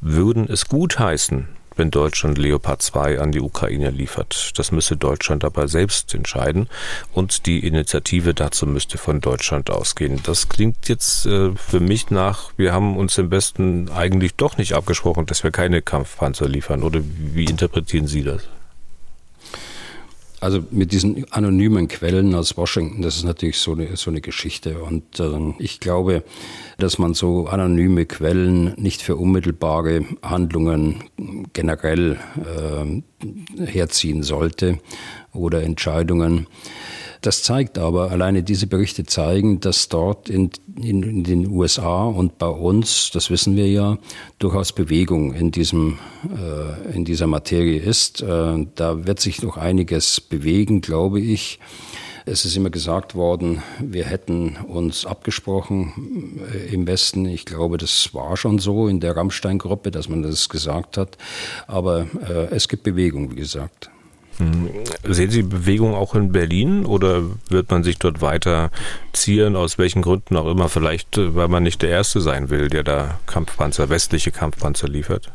würden 0.00 0.48
es 0.48 0.68
gutheißen, 0.68 1.48
wenn 1.76 1.90
Deutschland 1.90 2.38
Leopard 2.38 2.82
2 2.82 3.20
an 3.20 3.32
die 3.32 3.40
Ukraine 3.40 3.90
liefert. 3.90 4.52
Das 4.56 4.72
müsse 4.72 4.96
Deutschland 4.96 5.44
aber 5.44 5.68
selbst 5.68 6.14
entscheiden 6.14 6.68
und 7.12 7.46
die 7.46 7.66
Initiative 7.66 8.34
dazu 8.34 8.66
müsste 8.66 8.98
von 8.98 9.20
Deutschland 9.20 9.70
ausgehen. 9.70 10.20
Das 10.24 10.48
klingt 10.48 10.88
jetzt 10.88 11.26
äh, 11.26 11.52
für 11.56 11.80
mich 11.80 12.10
nach, 12.10 12.50
wir 12.56 12.72
haben 12.72 12.96
uns 12.96 13.18
im 13.18 13.30
Westen 13.30 13.90
eigentlich 13.90 14.34
doch 14.34 14.56
nicht 14.56 14.74
abgesprochen, 14.74 15.26
dass 15.26 15.44
wir 15.44 15.50
keine 15.50 15.82
Kampfpanzer 15.82 16.48
liefern. 16.48 16.82
Oder 16.82 17.00
wie 17.02 17.44
interpretieren 17.44 18.06
Sie 18.06 18.22
das? 18.22 18.42
Also 20.44 20.62
mit 20.70 20.92
diesen 20.92 21.24
anonymen 21.32 21.88
Quellen 21.88 22.34
aus 22.34 22.54
Washington, 22.58 23.00
das 23.00 23.16
ist 23.16 23.24
natürlich 23.24 23.56
so 23.56 23.72
eine, 23.72 23.96
so 23.96 24.10
eine 24.10 24.20
Geschichte. 24.20 24.78
Und 24.82 25.18
äh, 25.18 25.54
ich 25.58 25.80
glaube, 25.80 26.22
dass 26.76 26.98
man 26.98 27.14
so 27.14 27.46
anonyme 27.46 28.04
Quellen 28.04 28.74
nicht 28.74 29.00
für 29.00 29.16
unmittelbare 29.16 30.04
Handlungen 30.22 31.04
generell 31.54 32.18
äh, 32.36 33.64
herziehen 33.64 34.22
sollte 34.22 34.80
oder 35.32 35.62
Entscheidungen. 35.62 36.46
Das 37.24 37.42
zeigt 37.42 37.78
aber, 37.78 38.10
alleine 38.10 38.42
diese 38.42 38.66
Berichte 38.66 39.04
zeigen, 39.04 39.58
dass 39.58 39.88
dort 39.88 40.28
in, 40.28 40.50
in, 40.76 41.02
in, 41.02 41.24
den 41.24 41.48
USA 41.48 42.04
und 42.04 42.36
bei 42.36 42.48
uns, 42.48 43.12
das 43.14 43.30
wissen 43.30 43.56
wir 43.56 43.66
ja, 43.66 43.96
durchaus 44.38 44.74
Bewegung 44.74 45.32
in, 45.32 45.50
diesem, 45.50 45.98
äh, 46.24 46.94
in 46.94 47.06
dieser 47.06 47.26
Materie 47.26 47.80
ist. 47.80 48.20
Äh, 48.20 48.66
da 48.74 49.06
wird 49.06 49.20
sich 49.20 49.40
noch 49.40 49.56
einiges 49.56 50.20
bewegen, 50.20 50.82
glaube 50.82 51.18
ich. 51.18 51.60
Es 52.26 52.44
ist 52.44 52.58
immer 52.58 52.68
gesagt 52.68 53.14
worden, 53.14 53.62
wir 53.80 54.04
hätten 54.04 54.58
uns 54.58 55.06
abgesprochen 55.06 56.42
äh, 56.52 56.74
im 56.74 56.86
Westen. 56.86 57.24
Ich 57.24 57.46
glaube, 57.46 57.78
das 57.78 58.12
war 58.12 58.36
schon 58.36 58.58
so 58.58 58.86
in 58.86 59.00
der 59.00 59.16
Rammstein-Gruppe, 59.16 59.90
dass 59.90 60.10
man 60.10 60.22
das 60.22 60.50
gesagt 60.50 60.98
hat. 60.98 61.16
Aber 61.68 62.06
äh, 62.28 62.54
es 62.54 62.68
gibt 62.68 62.82
Bewegung, 62.82 63.30
wie 63.30 63.36
gesagt. 63.36 63.88
Hm. 64.38 64.70
Sehen 65.04 65.30
Sie 65.30 65.42
Bewegung 65.42 65.94
auch 65.94 66.14
in 66.14 66.32
Berlin 66.32 66.86
oder 66.86 67.22
wird 67.48 67.70
man 67.70 67.84
sich 67.84 67.98
dort 67.98 68.20
weiter 68.20 68.70
zieren, 69.12 69.56
aus 69.56 69.78
welchen 69.78 70.02
Gründen 70.02 70.36
auch 70.36 70.50
immer? 70.50 70.68
Vielleicht, 70.68 71.18
äh, 71.18 71.34
weil 71.34 71.48
man 71.48 71.62
nicht 71.62 71.82
der 71.82 71.90
Erste 71.90 72.20
sein 72.20 72.50
will, 72.50 72.68
der 72.68 72.82
da 72.82 73.20
Kampfpanzer, 73.26 73.88
westliche 73.88 74.32
Kampfpanzer 74.32 74.88
liefert? 74.88 75.30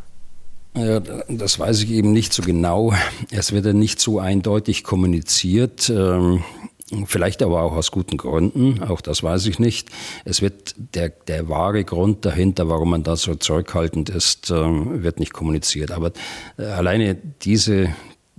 Ja, 0.75 0.99
das 1.27 1.59
weiß 1.59 1.83
ich 1.83 1.91
eben 1.91 2.13
nicht 2.13 2.31
so 2.31 2.43
genau. 2.43 2.93
Es 3.31 3.51
wird 3.51 3.65
ja 3.65 3.73
nicht 3.73 3.99
so 3.99 4.19
eindeutig 4.19 4.83
kommuniziert. 4.83 5.89
Ähm, 5.89 6.43
vielleicht 7.05 7.41
aber 7.41 7.61
auch 7.63 7.73
aus 7.73 7.91
guten 7.91 8.17
Gründen, 8.17 8.83
auch 8.83 9.01
das 9.01 9.23
weiß 9.23 9.45
ich 9.47 9.59
nicht. 9.59 9.89
Es 10.25 10.41
wird 10.41 10.75
der, 10.95 11.09
der 11.09 11.49
wahre 11.49 11.83
Grund 11.83 12.25
dahinter, 12.25 12.69
warum 12.69 12.91
man 12.91 13.03
da 13.03 13.15
so 13.15 13.35
zurückhaltend 13.35 14.09
ist, 14.09 14.51
ähm, 14.51 15.03
wird 15.03 15.19
nicht 15.19 15.33
kommuniziert. 15.33 15.91
Aber 15.91 16.11
äh, 16.57 16.65
alleine 16.65 17.15
diese, 17.15 17.89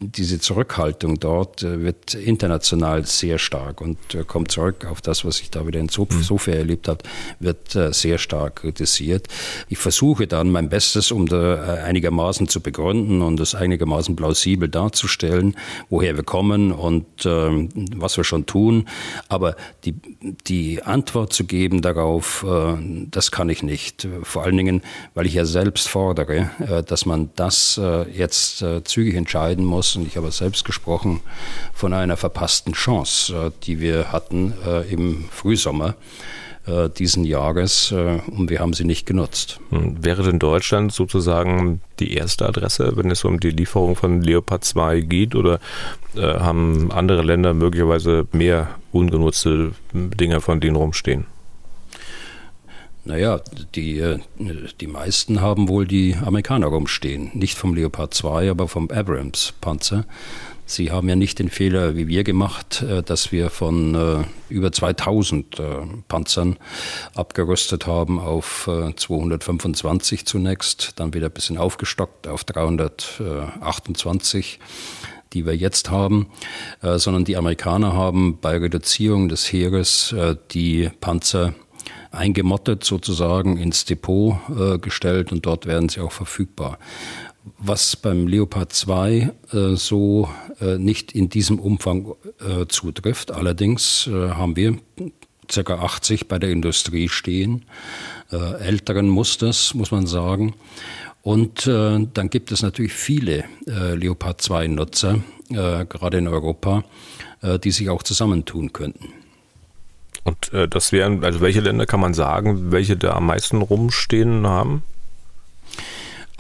diese 0.03 0.41
Zurückhaltung 0.41 1.21
dort 1.21 1.63
äh, 1.63 1.83
wird 1.83 2.15
international 2.15 3.05
sehr 3.05 3.39
stark 3.39 3.81
und 3.81 3.99
äh, 4.15 4.25
kommt 4.25 4.51
zurück 4.51 4.87
auf 4.87 5.03
das, 5.03 5.25
was 5.25 5.41
ich 5.41 5.51
da 5.51 5.67
wieder 5.67 5.79
in 5.79 5.91
mhm. 5.95 6.23
Sofia 6.23 6.55
erlebt 6.55 6.89
habe, 6.89 7.05
wird 7.39 7.77
äh, 7.77 7.93
sehr 7.93 8.17
stark 8.17 8.57
kritisiert. 8.57 9.29
Ich 9.69 9.79
versuche 9.79 10.27
dann 10.27 10.51
mein 10.51 10.71
Bestes, 10.71 11.13
um 11.13 11.27
da 11.27 11.75
einigermaßen 11.85 12.49
zu 12.49 12.61
begründen 12.61 13.21
und 13.21 13.39
das 13.39 13.55
einigermaßen 13.55 14.17
plausibel 14.17 14.69
darzustellen, 14.69 15.55
woher 15.91 16.17
wir 16.17 16.23
kommen 16.23 16.73
und 16.73 17.07
ähm, 17.27 17.69
was 17.95 18.17
wir 18.17 18.25
schon 18.25 18.47
tun. 18.47 18.89
Aber 19.29 19.55
die, 19.85 19.95
die 20.47 20.83
Antwort 20.83 21.33
zu 21.33 21.45
geben 21.45 21.83
darauf, 21.83 22.45
das 23.11 23.31
kann 23.31 23.49
ich 23.49 23.63
nicht. 23.63 24.09
Vor 24.23 24.45
allen 24.45 24.57
Dingen, 24.57 24.83
weil 25.15 25.27
ich 25.27 25.35
ja 25.35 25.45
selbst 25.45 25.89
fordere, 25.89 26.51
dass 26.87 27.07
man 27.07 27.31
das 27.37 27.81
jetzt 28.13 28.65
zügig 28.85 29.15
entscheiden 29.15 29.65
muss 29.65 29.90
und 29.97 30.07
ich 30.07 30.17
habe 30.17 30.31
selbst 30.31 30.65
gesprochen 30.65 31.21
von 31.73 31.93
einer 31.93 32.17
verpassten 32.17 32.73
Chance, 32.73 33.35
äh, 33.35 33.51
die 33.65 33.81
wir 33.81 34.13
hatten 34.13 34.55
äh, 34.67 34.91
im 34.93 35.25
Frühsommer 35.31 35.95
äh, 36.67 36.89
diesen 36.89 37.25
Jahres 37.25 37.93
und 37.93 38.51
wir 38.51 38.61
haben 38.61 38.73
sie 38.73 38.85
nicht 38.85 39.07
genutzt. 39.07 39.61
Hm, 39.71 40.05
wäre 40.05 40.23
denn 40.23 40.39
Deutschland 40.39 40.93
sozusagen 40.93 41.81
die 41.99 42.15
erste 42.15 42.47
Adresse, 42.47 42.97
wenn 42.97 43.11
es 43.11 43.25
um 43.25 43.41
die 43.41 43.51
Lieferung 43.51 43.97
von 43.97 44.23
Leopard 44.23 44.65
2 44.65 45.01
geht 45.01 45.35
oder 45.35 45.61
haben 46.17 46.91
andere 46.91 47.23
Länder 47.23 47.55
möglicherweise 47.55 48.27
mehr 48.33 48.71
ungenutzte 48.91 49.73
Dinge 49.93 50.41
von 50.41 50.61
denen 50.61 50.75
rumstehen? 50.75 51.27
Naja, 53.05 53.41
die, 53.75 54.19
die 54.81 54.87
meisten 54.87 55.41
haben 55.41 55.69
wohl 55.69 55.87
die 55.87 56.15
Amerikaner 56.15 56.67
rumstehen. 56.67 57.31
Nicht 57.35 57.57
vom 57.57 57.75
Leopard 57.75 58.13
2, 58.13 58.51
aber 58.51 58.69
vom 58.69 58.91
Abrams-Panzer. 58.91 60.05
Sie 60.71 60.91
haben 60.93 61.09
ja 61.09 61.17
nicht 61.17 61.41
den 61.41 61.51
Fehler 61.51 61.97
wie 61.97 62.07
wir 62.07 62.23
gemacht, 62.23 62.83
äh, 62.83 63.03
dass 63.03 63.33
wir 63.33 63.51
von 63.51 63.97
äh, 63.97 64.23
über 64.49 64.71
2000 64.71 65.59
äh, 65.59 65.65
Panzern 66.07 66.59
abgerüstet 67.17 67.89
haben 67.89 68.21
auf 68.21 68.71
225 68.95 70.27
zunächst, 70.27 70.93
dann 70.95 71.13
wieder 71.13 71.27
ein 71.27 71.33
bisschen 71.33 71.59
aufgestockt 71.59 72.29
auf 72.29 72.45
328 72.45 74.61
die 75.33 75.47
wir 75.47 75.55
jetzt 75.55 75.91
haben, 75.91 76.27
sondern 76.83 77.25
die 77.25 77.37
Amerikaner 77.37 77.93
haben 77.93 78.41
bei 78.41 78.59
Reduzierung 78.59 79.29
des 79.29 79.53
Heeres 79.53 80.13
die 80.51 80.91
Panzer 81.01 81.55
eingemottet 82.11 82.85
sozusagen 82.85 83.57
ins 83.57 83.85
Depot 83.85 84.37
gestellt 84.81 85.33
und 85.33 85.47
dort 85.47 85.67
werden 85.67 85.89
sie 85.89 86.01
auch 86.01 86.13
verfügbar 86.13 86.79
was 87.59 87.97
beim 87.97 88.27
Leopard 88.27 88.73
2 88.73 89.33
äh, 89.53 89.77
so 89.77 90.29
äh, 90.61 90.79
nicht 90.79 91.13
in 91.13 91.29
diesem 91.29 91.59
Umfang 91.59 92.15
äh, 92.41 92.67
zutrifft. 92.67 93.31
Allerdings 93.31 94.07
äh, 94.07 94.31
haben 94.31 94.57
wir 94.57 94.79
ca. 95.49 95.75
80 95.75 96.29
bei 96.29 96.39
der 96.39 96.51
Industrie 96.51 97.09
stehen, 97.09 97.65
äh, 98.31 98.37
älteren 98.61 99.09
Musters, 99.09 99.75
muss 99.75 99.91
man 99.91 100.07
sagen. 100.07 100.55
Und 101.23 101.67
äh, 101.67 102.07
dann 102.15 102.31
gibt 102.31 102.53
es 102.53 102.63
natürlich 102.63 102.93
viele 102.93 103.45
Leopard 103.67 104.41
2-Nutzer, 104.41 105.23
gerade 105.51 106.19
in 106.19 106.29
Europa, 106.29 106.85
die 107.63 107.71
sich 107.73 107.91
auch 107.91 108.03
zusammentun 108.03 108.73
könnten. 108.73 109.20
Und 110.25 110.51
das 110.53 110.93
wären, 110.93 111.25
also 111.25 111.41
welche 111.41 111.61
Länder 111.61 111.87
kann 111.87 112.01
man 112.01 112.15
sagen, 112.15 112.73
welche 112.73 112.97
da 112.97 113.13
am 113.13 113.27
meisten 113.27 113.63
rumstehen 113.63 114.47
haben? 114.47 114.83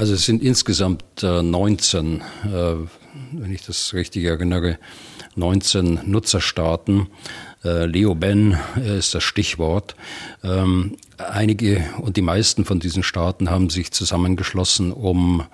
Also 0.00 0.14
es 0.14 0.24
sind 0.24 0.42
insgesamt 0.42 1.04
äh, 1.22 1.42
19, 1.42 2.22
äh, 2.22 2.74
wenn 3.32 3.52
ich 3.52 3.66
das 3.66 3.92
richtig 3.92 4.24
erinnere, 4.24 4.78
19 5.36 6.00
Nutzerstaaten. 6.06 7.08
Äh, 7.62 7.84
Leo 7.84 8.14
Ben 8.14 8.56
ist 8.82 9.14
das 9.14 9.22
Stichwort. 9.22 9.94
Ähm, 10.42 10.96
einige 11.18 11.84
und 11.98 12.16
die 12.16 12.22
meisten 12.22 12.64
von 12.64 12.80
diesen 12.80 13.02
Staaten 13.02 13.50
haben 13.50 13.68
sich 13.68 13.92
zusammengeschlossen, 13.92 14.90
um 14.90 15.44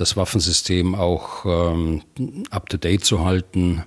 das 0.00 0.16
Waffensystem 0.16 0.94
auch 0.94 1.44
ähm, 1.44 2.02
up-to-date 2.50 3.04
zu 3.04 3.24
halten, 3.24 3.84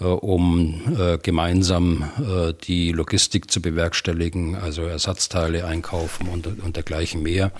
äh, 0.00 0.04
um 0.04 0.80
äh, 0.98 1.18
gemeinsam 1.18 2.10
äh, 2.18 2.54
die 2.54 2.92
Logistik 2.92 3.50
zu 3.50 3.60
bewerkstelligen, 3.60 4.56
also 4.56 4.82
Ersatzteile 4.82 5.66
einkaufen 5.66 6.28
und, 6.28 6.46
und 6.46 6.76
dergleichen 6.76 7.22
mehr. 7.22 7.52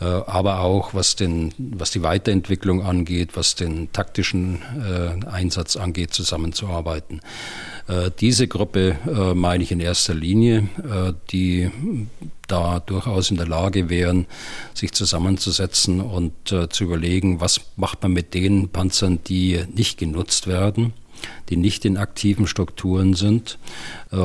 Äh, 0.00 0.04
aber 0.04 0.60
auch 0.60 0.94
was, 0.94 1.14
den, 1.14 1.54
was 1.58 1.92
die 1.92 2.02
Weiterentwicklung 2.02 2.84
angeht, 2.84 3.30
was 3.34 3.54
den 3.54 3.92
taktischen 3.92 4.62
äh, 4.76 5.26
Einsatz 5.26 5.76
angeht, 5.76 6.12
zusammenzuarbeiten. 6.12 7.20
Äh, 7.86 8.10
diese 8.18 8.48
Gruppe 8.48 8.96
meine 9.34 9.62
ich 9.62 9.70
in 9.70 9.80
erster 9.80 10.14
Linie, 10.14 10.68
die 11.30 11.70
da 12.48 12.80
durchaus 12.80 13.30
in 13.30 13.36
der 13.36 13.46
Lage 13.46 13.88
wären, 13.88 14.26
sich 14.74 14.92
zusammenzusetzen 14.92 16.00
und 16.00 16.52
äh, 16.52 16.68
zu 16.68 16.84
überlegen, 16.84 17.40
was 17.40 17.60
macht 17.76 18.02
man 18.02 18.12
mit 18.12 18.34
den 18.34 18.68
Panzern, 18.68 19.20
die 19.26 19.64
nicht 19.74 19.98
genutzt 19.98 20.46
werden, 20.46 20.92
die 21.48 21.56
nicht 21.56 21.84
in 21.84 21.96
aktiven 21.96 22.46
Strukturen 22.46 23.14
sind. 23.14 23.58
Äh, 24.10 24.16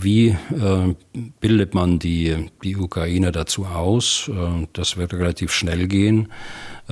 wie 0.00 0.28
äh, 0.28 0.94
bildet 1.40 1.74
man 1.74 1.98
die, 1.98 2.50
die 2.62 2.76
Ukrainer 2.76 3.32
dazu 3.32 3.66
aus? 3.66 4.30
Äh, 4.32 4.66
das 4.72 4.96
wird 4.96 5.14
relativ 5.14 5.52
schnell 5.52 5.88
gehen 5.88 6.28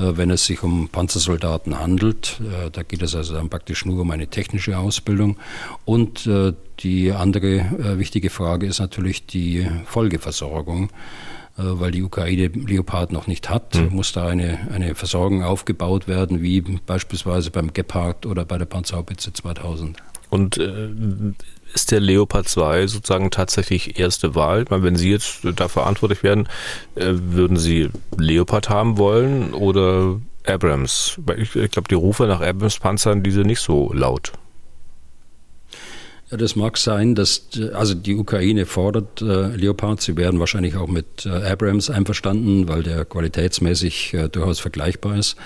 wenn 0.01 0.31
es 0.31 0.47
sich 0.47 0.63
um 0.63 0.89
Panzersoldaten 0.91 1.81
handelt. 1.81 2.41
Da 2.71 2.85
geht 2.85 3.03
es 3.03 3.17
also 3.17 3.35
dann 3.35 3.49
praktisch 3.49 3.85
nur 3.85 4.03
um 4.03 4.13
eine 4.13 4.29
technische 4.29 4.79
Ausbildung. 4.79 5.39
Und 5.85 6.31
die 6.81 7.13
andere 7.13 7.99
wichtige 7.99 8.31
Frage 8.31 8.67
ist 8.67 8.79
natürlich 8.79 9.27
die 9.27 9.67
Folgeversorgung 9.85 10.91
weil 11.61 11.91
die 11.91 12.05
Ukraine 12.05 12.47
Leopard 12.47 13.11
noch 13.11 13.27
nicht 13.27 13.51
hat, 13.51 13.75
mhm. 13.75 13.89
muss 13.97 14.13
da 14.13 14.29
eine, 14.29 14.69
eine 14.73 14.95
Versorgung 14.95 15.43
aufgebaut 15.43 16.07
werden, 16.07 16.41
wie 16.41 16.61
beispielsweise 16.61 17.51
beim 17.51 17.73
Gepard 17.73 18.27
oder 18.27 18.45
bei 18.45 18.59
der 18.59 18.67
Panzerhaubitze 18.67 19.33
2000. 19.33 19.97
Und 20.31 20.59
äh, 20.59 20.89
ist 21.75 21.91
der 21.91 22.01
Leopard 22.01 22.49
2 22.49 22.87
sozusagen 22.87 23.31
tatsächlich 23.31 23.99
erste 23.99 24.35
Wahl? 24.35 24.65
Meine, 24.71 24.83
wenn 24.83 24.97
Sie 24.97 25.11
jetzt 25.11 25.41
da 25.57 25.69
verantwortlich 25.69 26.23
werden, 26.23 26.49
äh, 26.95 27.13
würden 27.13 27.57
Sie 27.57 27.91
Leopard 28.17 28.69
haben 28.69 28.99
wollen 28.99 29.53
oder 29.53 30.21
Abrams? 30.47 31.19
Ich, 31.37 31.57
ich 31.57 31.71
glaube, 31.71 31.89
die 31.89 31.95
Rufe 31.95 32.27
nach 32.27 32.41
Abrams-Panzern, 32.41 33.23
die 33.23 33.31
sind 33.31 33.47
nicht 33.47 33.61
so 33.61 33.93
laut. 33.93 34.33
Ja, 36.31 36.37
das 36.37 36.57
mag 36.57 36.77
sein, 36.77 37.15
dass 37.15 37.49
also 37.73 37.95
die 37.95 38.15
Ukraine 38.15 38.67
fordert 38.67 39.23
äh, 39.23 39.57
Leopard. 39.57 40.03
Sie 40.03 40.17
werden 40.17 40.39
wahrscheinlich 40.41 40.77
auch 40.77 40.89
mit 40.89 41.25
äh, 41.25 41.31
Abrams 41.31 41.89
einverstanden, 41.89 42.69
weil 42.69 42.83
der 42.83 43.07
qualitätsmäßig 43.07 44.13
äh, 44.13 44.29
durchaus 44.29 44.61
vergleichbar 44.61 45.17
ist. 45.17 45.37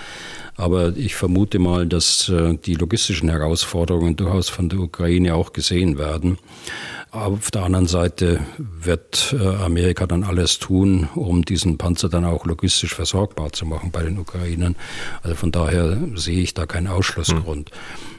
Aber 0.57 0.97
ich 0.97 1.15
vermute 1.15 1.61
mal, 1.61 1.87
dass 1.87 2.29
äh, 2.29 2.59
die 2.59 2.75
logistischen 2.75 3.29
Herausforderungen 3.29 4.17
durchaus 4.17 4.49
von 4.49 4.69
der 4.69 4.81
Ukraine 4.81 5.37
auch 5.37 5.53
gesehen 5.53 5.99
werden. 5.99 6.39
Auf 7.13 7.51
der 7.53 7.63
anderen 7.63 7.87
Seite 7.87 8.41
wird 8.59 9.37
äh, 9.39 9.47
Amerika 9.47 10.07
dann 10.07 10.25
alles 10.25 10.59
tun, 10.59 11.09
um 11.15 11.45
diesen 11.45 11.79
Panzer 11.79 12.09
dann 12.09 12.25
auch 12.25 12.45
logistisch 12.45 12.95
versorgbar 12.95 13.53
zu 13.53 13.67
machen 13.67 13.91
bei 13.93 14.03
den 14.03 14.19
Ukrainern. 14.19 14.75
Also 15.23 15.37
von 15.37 15.53
daher 15.53 15.97
sehe 16.17 16.41
ich 16.41 16.55
da 16.55 16.67
keinen 16.67 16.89
Ausschlussgrund. 16.89 17.71
Hm. 17.71 18.12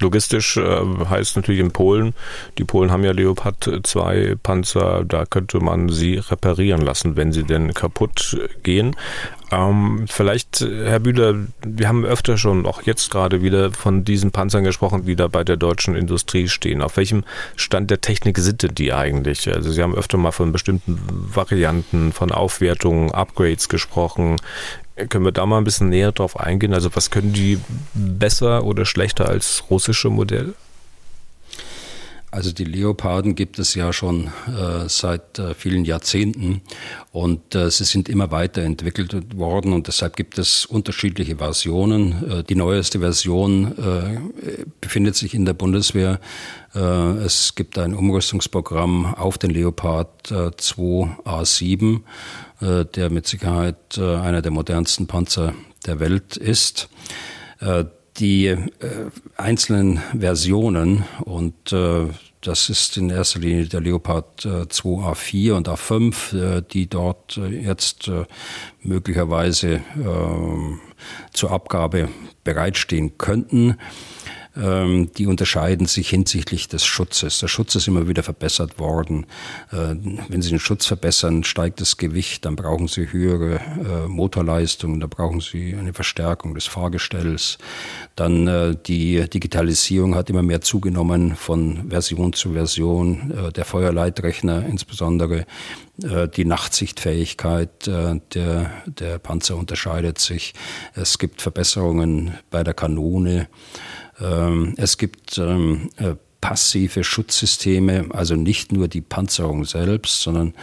Logistisch 0.00 0.56
äh, 0.56 0.80
heißt 1.08 1.36
natürlich 1.36 1.60
in 1.60 1.70
Polen, 1.70 2.14
die 2.58 2.64
Polen 2.64 2.90
haben 2.90 3.04
ja 3.04 3.12
Leopard 3.12 3.80
2 3.82 4.36
Panzer, 4.42 5.04
da 5.04 5.26
könnte 5.26 5.60
man 5.60 5.88
sie 5.88 6.16
reparieren 6.16 6.80
lassen, 6.80 7.16
wenn 7.16 7.32
sie 7.32 7.44
denn 7.44 7.74
kaputt 7.74 8.38
gehen. 8.62 8.96
Ähm, 9.52 10.04
vielleicht, 10.08 10.60
Herr 10.60 11.00
Bühler, 11.00 11.34
wir 11.66 11.88
haben 11.88 12.04
öfter 12.04 12.38
schon, 12.38 12.66
auch 12.66 12.82
jetzt 12.82 13.10
gerade 13.10 13.42
wieder 13.42 13.72
von 13.72 14.04
diesen 14.04 14.30
Panzern 14.30 14.62
gesprochen, 14.62 15.04
die 15.04 15.16
da 15.16 15.26
bei 15.26 15.42
der 15.42 15.56
deutschen 15.56 15.96
Industrie 15.96 16.48
stehen. 16.48 16.82
Auf 16.82 16.96
welchem 16.96 17.24
Stand 17.56 17.90
der 17.90 18.00
Technik 18.00 18.38
sind 18.38 18.62
denn 18.62 18.74
die 18.74 18.92
eigentlich? 18.92 19.52
Also 19.52 19.72
Sie 19.72 19.82
haben 19.82 19.94
öfter 19.94 20.18
mal 20.18 20.30
von 20.30 20.52
bestimmten 20.52 21.00
Varianten, 21.34 22.12
von 22.12 22.30
Aufwertungen, 22.30 23.10
Upgrades 23.10 23.68
gesprochen. 23.68 24.36
Können 25.08 25.24
wir 25.24 25.32
da 25.32 25.46
mal 25.46 25.58
ein 25.58 25.64
bisschen 25.64 25.88
näher 25.88 26.12
drauf 26.12 26.38
eingehen? 26.38 26.74
Also 26.74 26.94
was 26.94 27.10
können 27.10 27.32
die 27.32 27.58
besser 27.94 28.64
oder 28.64 28.84
schlechter 28.84 29.28
als 29.28 29.64
russische 29.70 30.10
Modelle? 30.10 30.54
Also 32.32 32.52
die 32.52 32.64
Leoparden 32.64 33.34
gibt 33.34 33.58
es 33.58 33.74
ja 33.74 33.92
schon 33.92 34.28
äh, 34.46 34.88
seit 34.88 35.40
äh, 35.40 35.52
vielen 35.54 35.84
Jahrzehnten 35.84 36.62
und 37.10 37.56
äh, 37.56 37.70
sie 37.70 37.84
sind 37.84 38.08
immer 38.08 38.30
weiterentwickelt 38.30 39.36
worden 39.36 39.72
und 39.72 39.88
deshalb 39.88 40.14
gibt 40.14 40.38
es 40.38 40.64
unterschiedliche 40.64 41.36
Versionen. 41.36 42.30
Äh, 42.30 42.44
die 42.44 42.54
neueste 42.54 43.00
Version 43.00 43.76
äh, 43.76 44.64
befindet 44.80 45.16
sich 45.16 45.34
in 45.34 45.44
der 45.44 45.54
Bundeswehr. 45.54 46.20
Äh, 46.72 46.78
es 46.78 47.56
gibt 47.56 47.76
ein 47.78 47.94
Umrüstungsprogramm 47.94 49.12
auf 49.16 49.36
den 49.36 49.50
Leopard 49.50 50.30
2A7, 50.30 52.00
der 52.60 53.10
mit 53.10 53.26
Sicherheit 53.26 53.98
einer 53.98 54.42
der 54.42 54.50
modernsten 54.52 55.06
Panzer 55.06 55.54
der 55.86 55.98
Welt 55.98 56.36
ist 56.36 56.90
die 58.18 58.46
äh, 58.46 58.58
einzelnen 59.36 60.00
Versionen 60.18 61.04
und 61.24 61.72
äh, 61.72 62.06
das 62.40 62.70
ist 62.70 62.96
in 62.96 63.10
erster 63.10 63.40
Linie 63.40 63.66
der 63.66 63.80
Leopard 63.80 64.46
äh, 64.46 64.62
2A4 64.62 65.52
und 65.52 65.68
A5, 65.68 66.36
äh, 66.58 66.62
die 66.62 66.88
dort 66.88 67.36
äh, 67.36 67.48
jetzt 67.48 68.08
äh, 68.08 68.24
möglicherweise 68.82 69.80
ähm, 69.96 70.80
zur 71.32 71.50
Abgabe 71.50 72.08
bereitstehen 72.42 73.18
könnten. 73.18 73.76
Ähm, 74.56 75.10
die 75.16 75.26
unterscheiden 75.26 75.86
sich 75.86 76.10
hinsichtlich 76.10 76.66
des 76.66 76.84
Schutzes. 76.84 77.38
Der 77.38 77.46
Schutz 77.46 77.76
ist 77.76 77.86
immer 77.86 78.08
wieder 78.08 78.24
verbessert 78.24 78.80
worden. 78.80 79.26
Äh, 79.70 79.94
wenn 80.28 80.42
Sie 80.42 80.50
den 80.50 80.58
Schutz 80.58 80.86
verbessern, 80.86 81.44
steigt 81.44 81.80
das 81.80 81.96
Gewicht, 81.98 82.44
dann 82.44 82.56
brauchen 82.56 82.88
Sie 82.88 83.12
höhere 83.12 83.60
äh, 83.60 84.08
Motorleistung, 84.08 84.98
da 84.98 85.06
brauchen 85.06 85.40
Sie 85.40 85.74
eine 85.74 85.92
Verstärkung 85.92 86.54
des 86.54 86.66
Fahrgestells. 86.66 87.58
Dann 88.16 88.48
äh, 88.48 88.76
die 88.86 89.30
Digitalisierung 89.30 90.16
hat 90.16 90.30
immer 90.30 90.42
mehr 90.42 90.60
zugenommen 90.62 91.36
von 91.36 91.88
Version 91.88 92.32
zu 92.32 92.52
Version. 92.52 93.52
Der 93.54 93.64
Feuerleitrechner 93.64 94.66
insbesondere 94.66 95.46
die 96.36 96.44
Nachtsichtfähigkeit 96.46 97.86
der, 97.86 98.70
der 98.86 99.18
Panzer 99.18 99.56
unterscheidet 99.56 100.18
sich. 100.18 100.54
Es 100.94 101.18
gibt 101.18 101.42
Verbesserungen 101.42 102.38
bei 102.50 102.64
der 102.64 102.72
Kanone. 102.72 103.48
Ähm, 104.20 104.74
es 104.76 104.98
gibt 104.98 105.38
ähm, 105.38 105.90
äh, 105.96 106.14
passive 106.40 107.04
Schutzsysteme, 107.04 108.06
also 108.10 108.34
nicht 108.34 108.72
nur 108.72 108.88
die 108.88 109.02
Panzerung 109.02 109.64
selbst, 109.64 110.22
sondern 110.22 110.54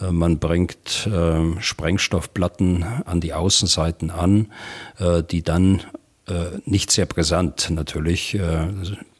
äh, 0.00 0.10
man 0.10 0.38
bringt 0.38 1.06
äh, 1.06 1.60
Sprengstoffplatten 1.60 2.84
an 3.04 3.20
die 3.20 3.34
Außenseiten 3.34 4.10
an, 4.10 4.52
äh, 4.98 5.22
die 5.22 5.42
dann 5.42 5.82
nicht 6.64 6.90
sehr 6.90 7.06
brisant 7.06 7.70
natürlich. 7.70 8.36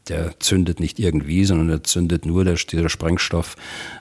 Der 0.09 0.41
zündet 0.41 0.81
nicht 0.81 0.99
irgendwie, 0.99 1.45
sondern 1.45 1.69
er 1.69 1.85
zündet 1.85 2.27
nur 2.27 2.45
der, 2.45 2.55
dieser 2.57 2.89
Sprengstoff, 2.89 3.55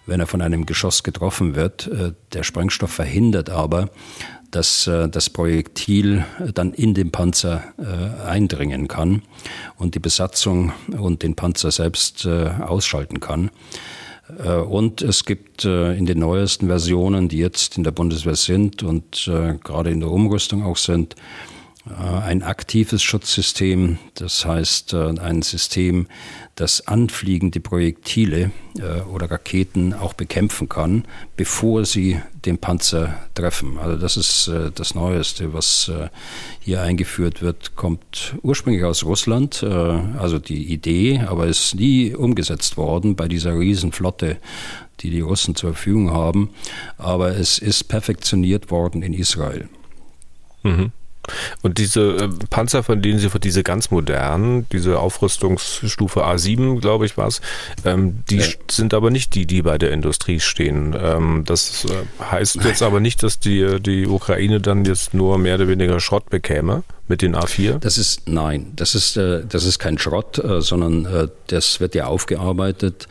wenn 0.07 0.19
er 0.19 0.25
von 0.25 0.41
einem 0.41 0.65
Geschoss 0.65 1.03
getroffen 1.03 1.53
wird. 1.53 1.87
Der 2.33 2.41
Sprengstoff 2.41 2.89
verhindert 2.91 3.51
aber, 3.51 3.91
dass 4.55 4.85
das 4.85 5.29
Projektil 5.29 6.25
dann 6.53 6.73
in 6.73 6.93
den 6.93 7.11
Panzer 7.11 7.63
eindringen 8.25 8.87
kann 8.87 9.21
und 9.77 9.95
die 9.95 9.99
Besatzung 9.99 10.71
und 10.97 11.23
den 11.23 11.35
Panzer 11.35 11.71
selbst 11.71 12.25
ausschalten 12.25 13.19
kann. 13.19 13.51
Und 14.69 15.01
es 15.01 15.25
gibt 15.25 15.65
in 15.65 16.05
den 16.05 16.19
neuesten 16.19 16.67
Versionen, 16.67 17.27
die 17.27 17.37
jetzt 17.37 17.77
in 17.77 17.83
der 17.83 17.91
Bundeswehr 17.91 18.35
sind 18.35 18.81
und 18.81 19.29
gerade 19.63 19.91
in 19.91 19.99
der 19.99 20.09
Umrüstung 20.09 20.63
auch 20.63 20.77
sind, 20.77 21.15
äh, 21.87 21.93
ein 21.93 22.43
aktives 22.43 23.03
Schutzsystem, 23.03 23.97
das 24.15 24.45
heißt 24.45 24.93
äh, 24.93 25.19
ein 25.19 25.41
System, 25.41 26.07
das 26.55 26.87
anfliegende 26.87 27.59
Projektile 27.59 28.51
äh, 28.77 29.01
oder 29.01 29.29
Raketen 29.29 29.93
auch 29.93 30.13
bekämpfen 30.13 30.69
kann, 30.69 31.05
bevor 31.35 31.85
sie 31.85 32.21
den 32.45 32.57
Panzer 32.57 33.17
treffen. 33.33 33.77
Also 33.77 33.97
das 33.97 34.17
ist 34.17 34.51
das 34.75 34.93
Neueste, 34.93 35.53
was 35.53 35.91
hier 36.59 36.81
eingeführt 36.83 37.41
wird, 37.41 37.75
kommt 37.75 38.35
ursprünglich 38.43 38.83
aus 38.83 39.03
Russland, 39.03 39.63
also 39.63 40.37
die 40.37 40.71
Idee, 40.71 41.21
aber 41.25 41.47
ist 41.47 41.73
nie 41.73 42.13
umgesetzt 42.13 42.77
worden 42.77 43.15
bei 43.15 43.27
dieser 43.27 43.57
Riesenflotte 43.57 44.37
die 45.01 45.09
die 45.09 45.21
Russen 45.21 45.55
zur 45.55 45.73
Verfügung 45.73 46.11
haben. 46.11 46.49
Aber 46.97 47.35
es 47.35 47.57
ist 47.57 47.85
perfektioniert 47.85 48.71
worden 48.71 49.01
in 49.01 49.13
Israel. 49.13 49.69
Mhm. 50.63 50.91
Und 51.61 51.77
diese 51.77 52.01
äh, 52.15 52.29
Panzer, 52.49 52.83
von 52.83 53.01
denen 53.01 53.19
Sie, 53.19 53.29
diese 53.39 53.63
ganz 53.63 53.91
modernen, 53.91 54.65
diese 54.71 54.99
Aufrüstungsstufe 54.99 56.25
A7, 56.25 56.79
glaube 56.79 57.05
ich, 57.05 57.17
war 57.17 57.27
es, 57.27 57.41
ähm, 57.83 58.23
die 58.29 58.37
ja. 58.37 58.45
sind 58.69 58.93
aber 58.93 59.11
nicht 59.11 59.35
die, 59.35 59.45
die 59.45 59.61
bei 59.61 59.77
der 59.77 59.91
Industrie 59.91 60.39
stehen. 60.39 60.95
Ähm, 60.99 61.43
das 61.45 61.85
äh, 61.85 62.23
heißt 62.23 62.63
jetzt 62.63 62.83
aber 62.83 62.99
nicht, 62.99 63.23
dass 63.23 63.39
die, 63.39 63.81
die 63.81 64.07
Ukraine 64.07 64.61
dann 64.61 64.85
jetzt 64.85 65.13
nur 65.13 65.37
mehr 65.37 65.55
oder 65.55 65.67
weniger 65.67 65.99
Schrott 65.99 66.29
bekäme 66.29 66.83
mit 67.07 67.21
den 67.21 67.35
A4? 67.35 67.79
Das 67.79 67.97
ist, 67.97 68.27
nein, 68.27 68.73
das 68.75 68.95
ist, 68.95 69.17
äh, 69.17 69.43
das 69.47 69.65
ist 69.65 69.79
kein 69.79 69.97
Schrott, 69.97 70.37
äh, 70.39 70.61
sondern 70.61 71.05
äh, 71.05 71.27
das 71.47 71.79
wird 71.79 71.95
ja 71.95 72.05
aufgearbeitet. 72.07 73.07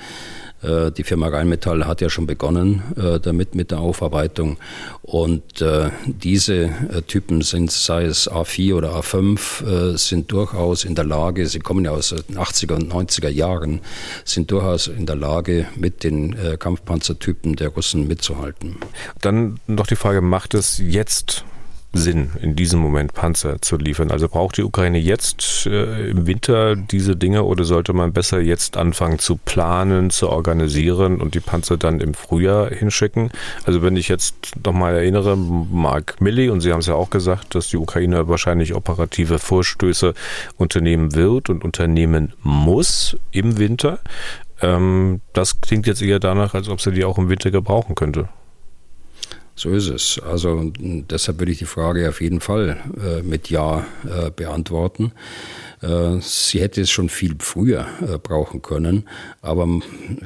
Äh, 0.65 0.93
die 0.93 1.05
Firma 1.05 1.29
Rheinmetall 1.29 1.87
hat 1.87 2.01
ja 2.01 2.09
schon 2.09 2.27
begonnen 2.27 2.83
äh, 2.97 3.21
damit 3.21 3.55
mit 3.55 3.71
der 3.71 3.79
Aufarbeitung. 3.79 4.57
Und 5.03 5.61
äh, 5.61 5.91
diese 6.07 6.71
Typen 7.07 7.43
sind, 7.43 7.71
sei 7.71 8.05
es 8.05 8.31
A4 8.31 8.75
oder 8.75 8.95
A5, 8.95 9.99
sind 9.99 10.33
durchaus 10.33 10.85
in 10.85 10.95
der 10.95 11.05
Lage, 11.05 11.47
sie 11.47 11.59
kommen 11.59 11.85
ja 11.85 11.91
aus 11.91 12.11
den 12.11 12.39
80er 12.39 12.75
und 12.75 12.93
90er 12.93 13.29
Jahren, 13.29 13.81
sind 14.25 14.51
durchaus 14.51 14.87
in 14.87 15.07
der 15.07 15.17
Lage, 15.17 15.67
mit 15.77 16.05
den 16.05 16.35
Kampfpanzertypen 16.59 17.57
der 17.57 17.69
Russen 17.69 18.07
mitzuhalten. 18.07 18.77
Dann 19.21 19.61
noch 19.67 19.87
die 19.87 19.97
Frage, 19.97 20.21
macht 20.21 20.55
es 20.55 20.79
jetzt 20.79 21.45
Sinn, 21.95 22.31
in 22.41 22.57
diesem 22.57 22.81
Moment 22.81 23.15
Panzer 23.15 23.63
zu 23.63 23.77
liefern? 23.77 24.11
Also 24.11 24.29
braucht 24.29 24.57
die 24.57 24.63
Ukraine 24.63 24.99
jetzt 24.99 25.67
äh, 25.67 26.11
im 26.11 26.27
Winter 26.27 26.77
diese 26.77 27.17
Dinge 27.17 27.45
oder 27.45 27.65
sollte 27.65 27.93
man 27.93 28.13
besser 28.13 28.41
jetzt 28.41 28.77
anfangen 28.77 29.19
zu 29.19 29.37
planen, 29.37 30.11
zu 30.11 30.29
organisieren 30.29 31.21
und 31.21 31.35
die 31.35 31.41
Panzer 31.41 31.77
dann 31.77 32.01
im 32.01 32.15
Frühjahr 32.15 32.69
hinschicken? 32.69 33.31
Also 33.65 33.83
wenn 33.83 33.97
ich 33.97 34.09
jetzt 34.09 34.35
nochmal 34.65 34.95
erinnere, 34.95 35.37
Mark 35.37 36.21
Milley, 36.21 36.51
und 36.51 36.61
Sie 36.61 36.73
haben 36.73 36.81
es 36.81 36.87
ja 36.87 36.95
auch 36.95 37.11
gesagt, 37.11 37.55
dass 37.55 37.69
die 37.69 37.77
Ukraine 37.77 38.29
wahrscheinlich 38.29 38.75
operative 38.75 39.39
Vorstöße 39.39 40.15
unternehmen 40.57 41.15
wird 41.15 41.49
und 41.49 41.65
unternehmen 41.65 42.33
muss 42.43 43.17
im 43.31 43.59
Winter. 43.59 44.01
Ähm, 44.61 45.21
das 45.33 45.61
klingt 45.61 45.87
jetzt 45.87 46.03
eher 46.03 46.21
danach, 46.21 46.55
als 46.55 46.69
ob 46.69 46.81
sie 46.81 46.93
die 46.93 47.05
auch 47.05 47.19
im 47.19 47.29
Winter 47.29 47.51
gebrauchen 47.51 47.95
könnte. 47.95 48.29
So 49.57 49.71
ist 49.71 49.89
es. 49.89 50.19
Also 50.19 50.73
deshalb 50.79 51.39
würde 51.39 51.53
ich 51.53 51.59
die 51.59 51.65
Frage 51.65 52.09
auf 52.09 52.21
jeden 52.21 52.41
Fall 52.41 52.77
äh, 52.99 53.23
mit 53.23 53.51
Ja 53.51 53.87
äh, 54.05 54.31
beantworten. 54.31 55.13
Äh, 55.81 56.21
sie 56.21 56.61
hätte 56.61 56.81
es 56.81 56.91
schon 56.91 57.09
viel 57.09 57.37
früher 57.39 57.87
äh, 58.01 58.19
brauchen 58.19 58.63
können, 58.63 59.05
aber 59.43 59.69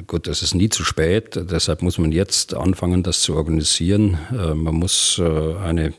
gut, 0.07 0.27
es 0.27 0.41
ist 0.41 0.55
nie 0.55 0.69
zu 0.69 0.83
spät. 0.83 1.39
Deshalb 1.49 1.81
muss 1.81 1.97
man 1.97 2.11
jetzt 2.11 2.53
anfangen, 2.53 3.03
das 3.03 3.21
zu 3.21 3.35
organisieren. 3.35 4.17
Äh, 4.31 4.53
man 4.53 4.75
muss 4.75 5.21
eine, 5.21 5.93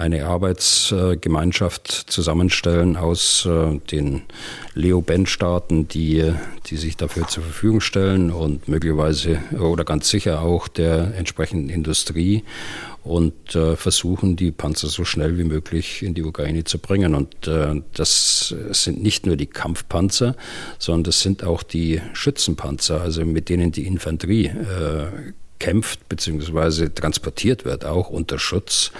eine 0.00 0.26
Arbeitsgemeinschaft 0.26 1.88
zusammenstellen 1.88 2.96
aus 2.96 3.48
den 3.90 4.22
Leo-Band-Staaten, 4.74 5.88
die, 5.88 6.32
die 6.66 6.76
sich 6.76 6.96
dafür 6.96 7.28
zur 7.28 7.42
Verfügung 7.42 7.80
stellen 7.80 8.30
und 8.30 8.68
möglicherweise 8.68 9.38
oder 9.58 9.84
ganz 9.84 10.08
sicher 10.08 10.42
auch 10.42 10.68
der 10.68 11.14
entsprechenden 11.16 11.68
Industrie 11.68 12.44
und 13.02 13.54
äh, 13.54 13.76
versuchen, 13.76 14.36
die 14.36 14.50
Panzer 14.50 14.88
so 14.88 15.04
schnell 15.04 15.38
wie 15.38 15.44
möglich 15.44 16.02
in 16.02 16.14
die 16.14 16.22
Ukraine 16.22 16.64
zu 16.64 16.78
bringen. 16.78 17.14
Und 17.14 17.46
äh, 17.46 17.80
das 17.94 18.54
sind 18.70 19.02
nicht 19.02 19.26
nur 19.26 19.36
die 19.36 19.46
Kampfpanzer, 19.46 20.36
sondern 20.78 21.04
das 21.04 21.20
sind 21.20 21.44
auch 21.44 21.62
die 21.62 22.00
Schützenpanzer, 22.12 23.00
also 23.00 23.24
mit 23.24 23.48
denen 23.48 23.72
die 23.72 23.86
Infanterie 23.86 24.46
äh, 24.46 25.32
kämpft 25.60 26.08
bzw. 26.08 26.88
transportiert 26.88 27.64
wird, 27.64 27.84
auch 27.84 28.10
unter 28.10 28.40
Schutz. 28.40 28.90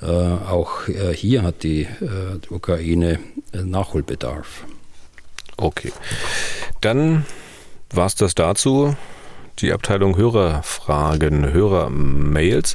Äh, 0.00 0.06
auch 0.06 0.86
äh, 0.86 1.12
hier 1.12 1.42
hat 1.42 1.64
die, 1.64 1.82
äh, 1.82 2.38
die 2.44 2.54
Ukraine 2.54 3.18
Nachholbedarf. 3.52 4.64
Okay, 5.56 5.92
dann 6.80 7.24
war 7.90 8.06
es 8.06 8.14
das 8.14 8.34
dazu 8.34 8.96
die 9.58 9.72
Abteilung 9.72 10.16
Hörerfragen, 10.16 11.52
Hörermails. 11.52 12.74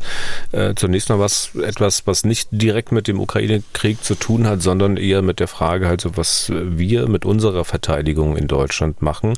Äh, 0.51 0.73
zunächst 0.75 1.09
mal 1.09 1.19
was, 1.19 1.55
etwas, 1.55 2.07
was 2.07 2.23
nicht 2.23 2.49
direkt 2.51 2.91
mit 2.91 3.07
dem 3.07 3.19
Ukraine-Krieg 3.19 4.03
zu 4.03 4.15
tun 4.15 4.47
hat, 4.47 4.61
sondern 4.61 4.97
eher 4.97 5.21
mit 5.21 5.39
der 5.39 5.47
Frage, 5.47 5.87
also 5.87 6.17
was 6.17 6.51
wir 6.51 7.07
mit 7.07 7.25
unserer 7.25 7.65
Verteidigung 7.65 8.37
in 8.37 8.47
Deutschland 8.47 9.01
machen. 9.01 9.33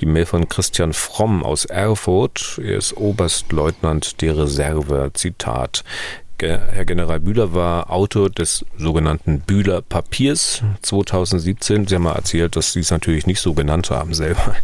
Die 0.00 0.06
Mail 0.06 0.26
von 0.26 0.48
Christian 0.48 0.92
Fromm 0.92 1.42
aus 1.42 1.64
Erfurt. 1.64 2.60
Er 2.62 2.78
ist 2.78 2.96
Oberstleutnant 2.96 4.20
der 4.22 4.38
Reserve. 4.38 5.10
Zitat. 5.14 5.84
Herr 6.42 6.84
General 6.84 7.20
Bühler 7.20 7.54
war 7.54 7.90
Autor 7.90 8.30
des 8.30 8.64
sogenannten 8.76 9.40
Bühler 9.40 9.82
Papiers 9.82 10.62
2017. 10.82 11.86
Sie 11.86 11.94
haben 11.94 12.02
mal 12.02 12.12
erzählt, 12.12 12.56
dass 12.56 12.72
Sie 12.72 12.80
es 12.80 12.90
natürlich 12.90 13.26
nicht 13.26 13.40
so 13.40 13.54
genannt 13.54 13.90
haben 13.90 14.14
selber. 14.14 14.54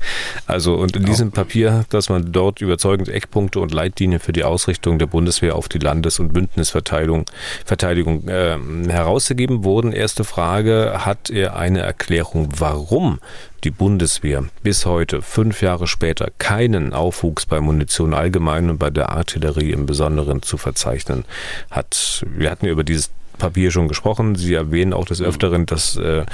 Also 0.46 0.74
und 0.74 0.96
in 0.96 1.04
diesem 1.04 1.32
Papier, 1.32 1.84
dass 1.90 2.08
man 2.08 2.32
dort 2.32 2.60
überzeugend 2.60 3.08
Eckpunkte 3.08 3.60
und 3.60 3.72
Leitlinien 3.72 4.20
für 4.20 4.32
die 4.32 4.44
Ausrichtung 4.44 4.98
der 4.98 5.06
Bundeswehr 5.06 5.56
auf 5.56 5.68
die 5.68 5.78
Landes- 5.78 6.18
und 6.18 6.32
Bündnisverteidigung 6.32 7.26
Verteidigung, 7.64 8.28
äh, 8.28 8.58
herausgegeben 8.88 9.64
wurden. 9.64 9.92
Erste 9.92 10.24
Frage, 10.24 11.00
hat 11.04 11.30
er 11.30 11.56
eine 11.56 11.80
Erklärung, 11.80 12.48
warum 12.58 13.18
die 13.64 13.70
Bundeswehr 13.70 14.44
bis 14.62 14.86
heute, 14.86 15.22
fünf 15.22 15.62
Jahre 15.62 15.86
später, 15.86 16.28
keinen 16.38 16.92
Aufwuchs 16.92 17.46
bei 17.46 17.60
Munition 17.60 18.14
allgemein 18.14 18.70
und 18.70 18.78
bei 18.78 18.90
der 18.90 19.10
Artillerie 19.10 19.70
im 19.70 19.86
Besonderen 19.86 20.42
zu 20.42 20.56
verzeichnen 20.56 21.24
hat. 21.70 22.24
Wir 22.26 22.50
hatten 22.50 22.66
über 22.66 22.84
dieses 22.84 23.10
Papier 23.38 23.70
schon 23.70 23.88
gesprochen. 23.88 24.34
Sie 24.34 24.54
erwähnen 24.54 24.92
auch 24.92 25.04
des 25.04 25.20
mhm. 25.20 25.26
Öfteren, 25.26 25.66
dass 25.66 25.96
äh, 25.96 26.24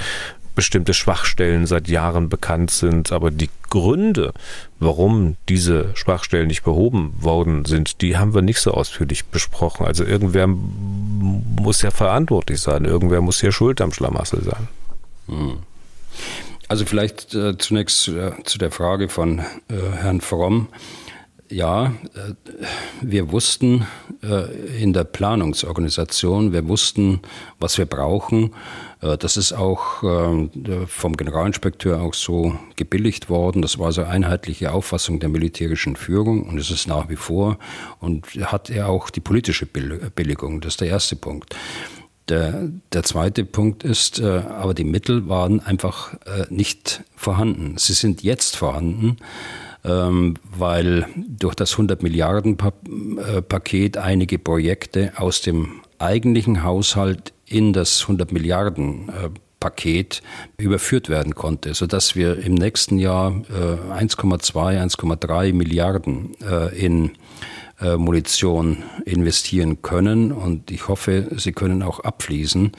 bestimmte 0.55 0.93
Schwachstellen 0.93 1.67
seit 1.67 1.87
Jahren 1.87 2.27
bekannt 2.27 2.71
sind, 2.71 3.13
aber 3.13 3.31
die 3.31 3.49
Gründe, 3.69 4.33
warum 4.79 5.37
diese 5.47 5.95
Schwachstellen 5.95 6.47
nicht 6.47 6.63
behoben 6.63 7.13
worden 7.19 7.63
sind, 7.63 8.01
die 8.01 8.17
haben 8.17 8.33
wir 8.33 8.41
nicht 8.41 8.59
so 8.59 8.71
ausführlich 8.71 9.25
besprochen. 9.27 9.85
Also 9.85 10.03
irgendwer 10.03 10.47
muss 10.47 11.81
ja 11.81 11.91
verantwortlich 11.91 12.59
sein, 12.59 12.83
irgendwer 12.83 13.21
muss 13.21 13.39
hier 13.39 13.53
schuld 13.53 13.79
am 13.79 13.93
Schlamassel 13.93 14.43
sein. 14.43 14.67
Hm. 15.27 15.59
Also 16.69 16.85
vielleicht 16.85 17.33
äh, 17.33 17.57
zunächst 17.57 18.07
äh, 18.09 18.31
zu 18.43 18.59
der 18.59 18.69
Frage 18.69 19.09
von 19.09 19.39
äh, 19.39 19.43
Herrn 19.97 20.21
Fromm. 20.21 20.67
Ja, 21.51 21.87
äh, 22.13 22.35
wir 23.01 23.31
wussten 23.31 23.87
äh, 24.21 24.79
in 24.79 24.93
der 24.93 25.03
Planungsorganisation, 25.03 26.53
wir 26.53 26.67
wussten, 26.67 27.21
was 27.59 27.79
wir 27.79 27.87
brauchen. 27.87 28.53
Äh, 29.01 29.17
das 29.17 29.35
ist 29.35 29.53
auch 29.53 30.03
vom 30.85 31.17
Generalinspekteur 31.17 32.01
auch 32.01 32.13
so 32.13 32.55
gebilligt 32.75 33.29
worden. 33.29 33.63
Das 33.63 33.79
war 33.79 33.91
so 33.91 34.03
einheitliche 34.03 34.71
Auffassung 34.71 35.19
der 35.19 35.29
militärischen 35.29 35.95
Führung 35.95 36.43
und 36.43 36.59
es 36.59 36.69
ist 36.69 36.87
nach 36.87 37.09
wie 37.09 37.15
vor. 37.15 37.57
Und 37.99 38.27
hat 38.43 38.69
er 38.69 38.89
auch 38.89 39.09
die 39.09 39.21
politische 39.21 39.65
Billigung. 39.65 40.61
Das 40.61 40.73
ist 40.73 40.81
der 40.81 40.89
erste 40.89 41.15
Punkt. 41.15 41.55
Der, 42.29 42.69
der 42.93 43.03
zweite 43.03 43.43
Punkt 43.43 43.83
ist, 43.83 44.19
äh, 44.19 44.43
aber 44.49 44.75
die 44.75 44.83
Mittel 44.83 45.27
waren 45.27 45.59
einfach 45.59 46.13
äh, 46.25 46.45
nicht 46.49 47.03
vorhanden. 47.15 47.75
Sie 47.77 47.93
sind 47.93 48.21
jetzt 48.21 48.55
vorhanden, 48.55 49.17
ähm, 49.83 50.35
weil 50.43 51.07
durch 51.15 51.55
das 51.55 51.71
100 51.71 52.03
Milliarden 52.03 52.55
äh, 52.59 53.41
Paket 53.41 53.97
einige 53.97 54.37
Projekte 54.37 55.13
aus 55.15 55.41
dem 55.41 55.81
eigentlichen 55.97 56.63
Haushalt 56.63 57.33
in 57.45 57.73
das 57.73 58.03
100 58.03 58.31
Milliarden 58.31 59.11
Paket 59.59 60.21
überführt 60.57 61.09
werden 61.09 61.35
konnte, 61.35 61.73
sodass 61.73 62.15
wir 62.15 62.37
im 62.37 62.53
nächsten 62.53 62.99
Jahr 62.99 63.31
1,2, 63.31 64.81
1,3 64.81 65.51
Milliarden 65.51 66.35
in 66.77 67.11
äh, 67.81 67.97
Munition 67.97 68.83
investieren 69.05 69.81
können. 69.81 70.31
Und 70.31 70.69
ich 70.71 70.87
hoffe, 70.87 71.29
sie 71.37 71.53
können 71.53 71.81
auch 71.81 72.01
abfließen, 72.01 72.71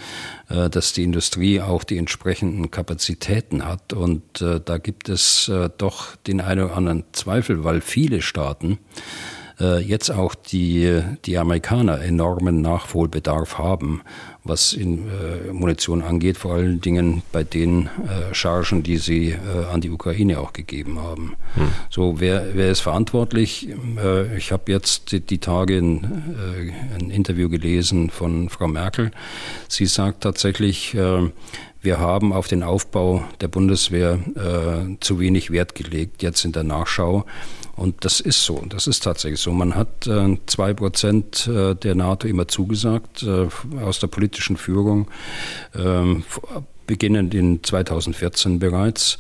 äh, 0.49 0.69
dass 0.69 0.93
die 0.93 1.05
Industrie 1.05 1.61
auch 1.61 1.85
die 1.85 1.99
entsprechenden 1.99 2.71
Kapazitäten 2.71 3.67
hat. 3.67 3.93
Und 3.93 4.43
äh, 4.43 4.61
da 4.65 4.79
gibt 4.79 5.09
es 5.09 5.51
doch 5.79 6.17
den 6.17 6.41
einen 6.41 6.65
oder 6.65 6.77
anderen 6.77 7.05
Zweifel, 7.13 7.65
weil 7.65 7.81
viele 7.81 8.23
Staaten 8.23 8.79
jetzt 9.61 10.11
auch 10.11 10.35
die, 10.35 11.03
die 11.27 11.37
Amerikaner 11.37 12.01
enormen 12.01 12.63
Nachholbedarf 12.63 13.59
haben 13.59 14.03
was 14.45 14.73
in 14.73 15.09
äh, 15.09 15.53
Munition 15.53 16.03
angeht, 16.03 16.39
vor 16.39 16.55
allen 16.55 16.81
Dingen 16.81 17.23
bei 17.31 17.45
den 17.45 17.87
äh, 17.87 18.35
Chargen, 18.35 18.83
die 18.83 18.97
sie 18.97 19.31
äh, 19.31 19.37
an 19.73 19.81
die 19.81 19.91
Ukraine 19.91 20.41
auch 20.41 20.53
gegeben 20.53 20.99
haben. 20.99 21.37
Hm. 21.55 21.69
So, 21.91 22.21
wer, 22.21 22.55
wer 22.55 22.71
ist 22.71 22.81
verantwortlich? 22.81 23.69
Äh, 24.03 24.37
ich 24.37 24.51
habe 24.51 24.73
jetzt 24.73 25.13
die, 25.13 25.21
die 25.21 25.39
Tage 25.39 25.77
ein, 25.77 26.35
äh, 26.59 26.95
ein, 26.99 27.11
Interview 27.11 27.49
gelesen 27.51 28.09
von 28.09 28.49
Frau 28.49 28.67
Merkel. 28.67 29.11
Sie 29.69 29.87
sagt 29.87 30.23
tatsächlich, 30.23 30.95
äh, 30.95 31.31
wir 31.83 31.99
haben 31.99 32.33
auf 32.33 32.47
den 32.47 32.63
Aufbau 32.63 33.25
der 33.41 33.49
Bundeswehr 33.49 34.19
zu 35.01 35.19
wenig 35.19 35.51
Wert 35.51 35.75
gelegt, 35.75 36.23
jetzt 36.23 36.45
in 36.45 36.53
der 36.53 36.65
Nachschau. 36.65 37.25
Und 37.81 38.05
das 38.05 38.21
ist 38.21 38.45
so, 38.45 38.63
das 38.69 38.87
ist 38.87 39.05
tatsächlich 39.05 39.41
so. 39.41 39.53
Man 39.53 39.75
hat 39.75 40.07
äh, 40.07 40.37
zwei 40.45 40.75
Prozent 40.75 41.47
äh, 41.47 41.75
der 41.75 41.95
NATO 41.95 42.29
immer 42.29 42.47
zugesagt 42.47 43.23
äh, 43.23 43.49
aus 43.83 44.01
der 44.01 44.09
politischen 44.09 44.59
Führung, 44.59 45.09
ähm, 45.75 46.25
beginnend 46.87 47.33
in 47.33 47.65
2014 47.65 48.59
bereits. 48.59 49.17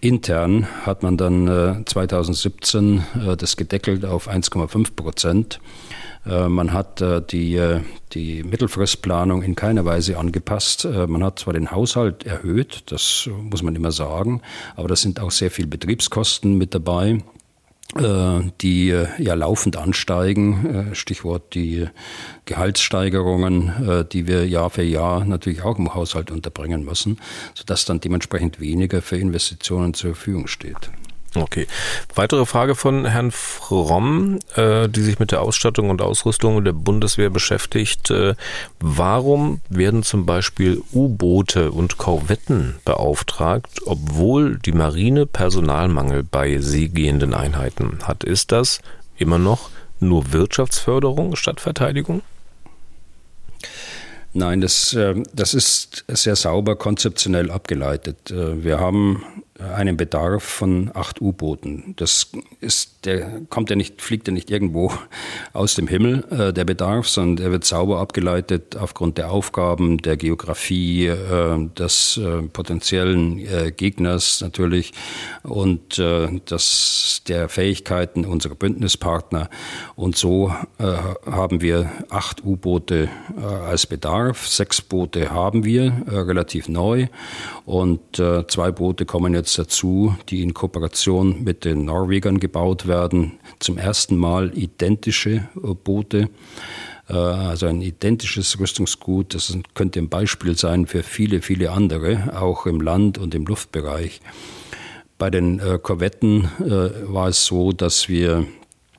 Intern 0.00 0.68
hat 0.84 1.02
man 1.02 1.16
dann 1.16 1.82
2017 1.86 3.04
das 3.38 3.56
gedeckelt 3.56 4.04
auf 4.04 4.28
1,5 4.28 4.94
Prozent. 4.94 5.60
Man 6.26 6.72
hat 6.72 7.04
die, 7.30 7.80
die 8.12 8.42
Mittelfristplanung 8.42 9.42
in 9.42 9.54
keiner 9.54 9.84
Weise 9.84 10.18
angepasst. 10.18 10.84
Man 10.84 11.22
hat 11.22 11.38
zwar 11.38 11.52
den 11.52 11.70
Haushalt 11.70 12.24
erhöht, 12.24 12.84
das 12.86 13.28
muss 13.30 13.62
man 13.62 13.76
immer 13.76 13.92
sagen, 13.92 14.40
aber 14.74 14.88
da 14.88 14.96
sind 14.96 15.20
auch 15.20 15.30
sehr 15.30 15.50
viele 15.50 15.68
Betriebskosten 15.68 16.56
mit 16.56 16.74
dabei. 16.74 17.20
Äh, 17.96 18.50
die 18.60 18.90
äh, 18.90 19.06
ja 19.18 19.34
laufend 19.34 19.76
ansteigen. 19.76 20.90
Äh, 20.90 20.94
Stichwort 20.94 21.54
die 21.54 21.86
Gehaltssteigerungen, 22.44 24.06
die 24.12 24.26
wir 24.26 24.46
Jahr 24.46 24.68
für 24.68 24.82
Jahr 24.82 25.24
natürlich 25.24 25.62
auch 25.62 25.78
im 25.78 25.94
Haushalt 25.94 26.30
unterbringen 26.30 26.84
müssen, 26.84 27.18
sodass 27.54 27.86
dann 27.86 28.00
dementsprechend 28.00 28.60
weniger 28.60 29.00
für 29.00 29.16
Investitionen 29.16 29.94
zur 29.94 30.14
Verfügung 30.14 30.46
steht. 30.46 30.90
Okay. 31.36 31.66
Weitere 32.14 32.46
Frage 32.46 32.76
von 32.76 33.06
Herrn 33.06 33.32
Fromm, 33.32 34.38
äh, 34.54 34.88
die 34.88 35.00
sich 35.00 35.18
mit 35.18 35.32
der 35.32 35.42
Ausstattung 35.42 35.90
und 35.90 36.00
Ausrüstung 36.00 36.64
der 36.64 36.72
Bundeswehr 36.72 37.28
beschäftigt. 37.28 38.10
Äh, 38.10 38.34
warum 38.78 39.60
werden 39.68 40.04
zum 40.04 40.26
Beispiel 40.26 40.80
U-Boote 40.92 41.72
und 41.72 41.98
Korvetten 41.98 42.76
beauftragt, 42.84 43.80
obwohl 43.84 44.58
die 44.58 44.72
Marine 44.72 45.26
Personalmangel 45.26 46.22
bei 46.22 46.58
seegehenden 46.58 47.34
Einheiten 47.34 47.98
hat? 48.04 48.22
Ist 48.22 48.52
das 48.52 48.80
immer 49.16 49.38
noch 49.38 49.70
nur 49.98 50.32
Wirtschaftsförderung 50.32 51.34
statt 51.34 51.60
Verteidigung? 51.60 52.22
Nein, 54.36 54.60
das, 54.60 54.92
äh, 54.94 55.14
das 55.32 55.54
ist 55.54 56.04
sehr 56.08 56.34
sauber 56.36 56.76
konzeptionell 56.76 57.50
abgeleitet. 57.50 58.32
Äh, 58.32 58.64
wir 58.64 58.80
haben 58.80 59.24
einen 59.60 59.96
Bedarf 59.96 60.42
von 60.42 60.90
acht 60.94 61.20
U-Booten. 61.20 61.94
Das 61.96 62.32
ist, 62.60 63.06
der 63.06 63.42
kommt 63.50 63.70
ja 63.70 63.76
nicht, 63.76 64.02
fliegt 64.02 64.26
ja 64.26 64.34
nicht 64.34 64.50
irgendwo 64.50 64.92
aus 65.52 65.76
dem 65.76 65.86
Himmel, 65.86 66.24
äh, 66.30 66.52
der 66.52 66.64
Bedarf, 66.64 67.08
sondern 67.08 67.36
der 67.36 67.52
wird 67.52 67.64
sauber 67.64 68.00
abgeleitet 68.00 68.76
aufgrund 68.76 69.16
der 69.16 69.30
Aufgaben, 69.30 69.98
der 69.98 70.16
Geografie, 70.16 71.06
äh, 71.06 71.68
des 71.78 72.16
äh, 72.16 72.42
potenziellen 72.42 73.38
äh, 73.38 73.70
Gegners 73.70 74.40
natürlich 74.40 74.92
und 75.44 76.00
äh, 76.00 76.40
das, 76.46 77.22
der 77.28 77.48
Fähigkeiten 77.48 78.24
unserer 78.24 78.56
Bündnispartner. 78.56 79.48
Und 79.94 80.16
so 80.16 80.52
äh, 80.78 80.96
haben 81.30 81.60
wir 81.60 81.92
acht 82.10 82.44
U-Boote 82.44 83.08
als 83.66 83.86
Bedarf. 83.86 84.46
Sechs 84.48 84.80
Boote 84.80 85.30
haben 85.30 85.64
wir, 85.64 85.92
relativ 86.06 86.68
neu. 86.68 87.06
Und 87.64 88.00
zwei 88.16 88.70
Boote 88.70 89.04
kommen 89.06 89.34
jetzt 89.34 89.43
dazu, 89.52 90.16
die 90.30 90.42
in 90.42 90.54
Kooperation 90.54 91.44
mit 91.44 91.66
den 91.66 91.84
Norwegern 91.84 92.40
gebaut 92.40 92.86
werden. 92.86 93.32
Zum 93.58 93.76
ersten 93.76 94.16
Mal 94.16 94.56
identische 94.56 95.48
äh, 95.62 95.74
Boote, 95.74 96.30
äh, 97.10 97.12
also 97.12 97.66
ein 97.66 97.82
identisches 97.82 98.58
Rüstungsgut. 98.58 99.34
Das 99.34 99.54
könnte 99.74 99.98
ein 99.98 100.08
Beispiel 100.08 100.56
sein 100.56 100.86
für 100.86 101.02
viele, 101.02 101.42
viele 101.42 101.70
andere, 101.72 102.40
auch 102.40 102.64
im 102.64 102.80
Land- 102.80 103.18
und 103.18 103.34
im 103.34 103.44
Luftbereich. 103.44 104.22
Bei 105.18 105.28
den 105.28 105.60
äh, 105.60 105.78
Korvetten 105.78 106.48
war 106.58 107.28
es 107.28 107.44
so, 107.44 107.72
dass 107.72 108.08
wir 108.08 108.46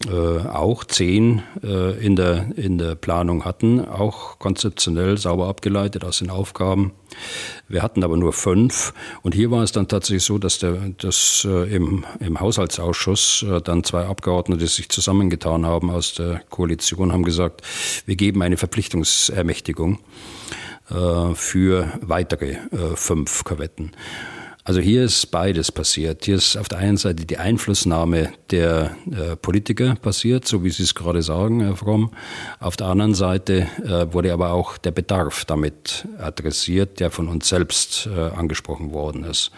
äh, 0.08 0.40
auch 0.48 0.84
zehn 0.84 1.42
äh, 1.64 1.98
in, 2.06 2.18
der, 2.18 2.48
in 2.58 2.78
der 2.78 2.96
Planung 2.96 3.46
hatten, 3.46 3.80
auch 3.80 4.40
konzeptionell 4.40 5.18
sauber 5.18 5.48
abgeleitet 5.48 6.04
aus 6.04 6.20
den 6.20 6.30
Aufgaben. 6.30 6.92
Wir 7.70 7.82
hatten 7.82 8.04
aber 8.04 8.18
nur 8.18 8.34
fünf. 8.34 8.94
Und 9.22 9.34
hier 9.34 9.52
war 9.52 9.64
es 9.64 9.72
dann 9.72 9.88
tatsächlich 9.88 10.24
so, 10.24 10.38
dass, 10.38 10.60
der, 10.60 10.74
dass 10.98 11.48
äh, 11.50 11.74
im, 11.74 12.04
im 12.20 12.40
Haushaltsausschuss 12.40 13.46
äh, 13.50 13.62
dann 13.62 13.86
zwei 13.86 14.06
Abgeordnete 14.06 14.68
sich 14.68 14.90
zusammengetan 14.90 15.66
haben 15.66 15.90
aus 15.90 16.14
der 16.14 16.42
Koalition, 16.50 17.14
haben 17.14 17.24
gesagt, 17.24 17.62
wir 18.06 18.18
geben 18.18 18.42
eine 18.42 18.58
Verpflichtungsermächtigung 18.58 20.00
äh, 20.90 21.34
für 21.36 21.94
weitere 22.02 22.58
fünf 22.96 23.46
Korvetten. 23.46 23.92
Also 24.68 24.80
hier 24.80 25.04
ist 25.04 25.28
beides 25.28 25.72
passiert. 25.72 26.26
Hier 26.26 26.38
ist 26.38 26.58
auf 26.58 26.68
der 26.68 26.80
einen 26.80 26.98
Seite 26.98 27.28
die 27.28 27.38
Einflussnahme 27.38 28.34
der 28.50 28.98
äh, 29.12 29.36
Politiker 29.36 29.94
passiert, 29.94 30.48
so 30.48 30.64
wie 30.64 30.72
Sie 30.72 30.82
es 30.82 30.96
gerade 30.96 31.22
sagen, 31.22 31.62
Herr 31.62 31.76
Fromm. 31.76 32.10
Auf 32.60 32.76
der 32.76 32.88
anderen 32.88 33.14
Seite 33.14 33.68
äh, 33.84 34.12
wurde 34.12 34.34
aber 34.34 34.54
auch 34.54 34.80
der 34.80 34.90
Bedarf 34.90 35.46
damit 35.46 36.08
adressiert, 36.18 37.00
der 37.00 37.12
von 37.12 37.28
uns 37.28 37.48
selbst 37.48 38.08
äh, 38.08 38.20
angesprochen 38.20 38.92
worden 38.92 39.24
ist 39.24 39.52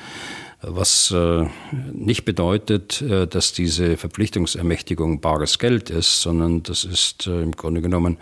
was 0.70 1.12
äh, 1.12 1.46
nicht 1.94 2.26
bedeutet, 2.26 3.02
äh, 3.02 3.28
dass 3.28 3.54
diese 3.54 3.98
Verpflichtungsermächtigung 3.98 5.22
bares 5.22 5.60
Geld 5.60 5.90
ist, 5.90 6.22
sondern 6.22 6.64
das 6.64 6.84
ist 6.84 7.28
äh, 7.28 7.42
im 7.42 7.52
Grunde 7.52 7.82
genommen 7.82 8.18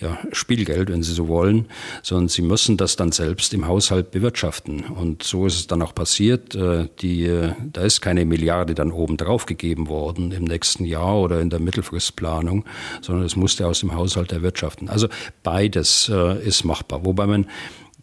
ja, 0.00 0.18
Spielgeld, 0.32 0.90
wenn 0.90 1.02
Sie 1.02 1.12
so 1.12 1.28
wollen, 1.28 1.66
sondern 2.02 2.28
Sie 2.28 2.42
müssen 2.42 2.76
das 2.76 2.96
dann 2.96 3.12
selbst 3.12 3.54
im 3.54 3.66
Haushalt 3.66 4.10
bewirtschaften. 4.10 4.84
Und 4.84 5.22
so 5.22 5.46
ist 5.46 5.56
es 5.56 5.66
dann 5.66 5.82
auch 5.82 5.94
passiert. 5.94 6.56
Die, 7.00 7.50
da 7.72 7.82
ist 7.82 8.00
keine 8.00 8.24
Milliarde 8.24 8.74
dann 8.74 8.92
oben 8.92 9.16
drauf 9.16 9.46
gegeben 9.46 9.88
worden 9.88 10.32
im 10.32 10.44
nächsten 10.44 10.84
Jahr 10.84 11.18
oder 11.18 11.40
in 11.40 11.50
der 11.50 11.60
Mittelfristplanung, 11.60 12.64
sondern 13.00 13.24
es 13.24 13.36
musste 13.36 13.66
aus 13.66 13.80
dem 13.80 13.94
Haushalt 13.94 14.32
erwirtschaften. 14.32 14.88
Also 14.88 15.08
beides 15.42 16.08
ist 16.08 16.64
machbar, 16.64 17.04
wobei 17.04 17.26
man 17.26 17.46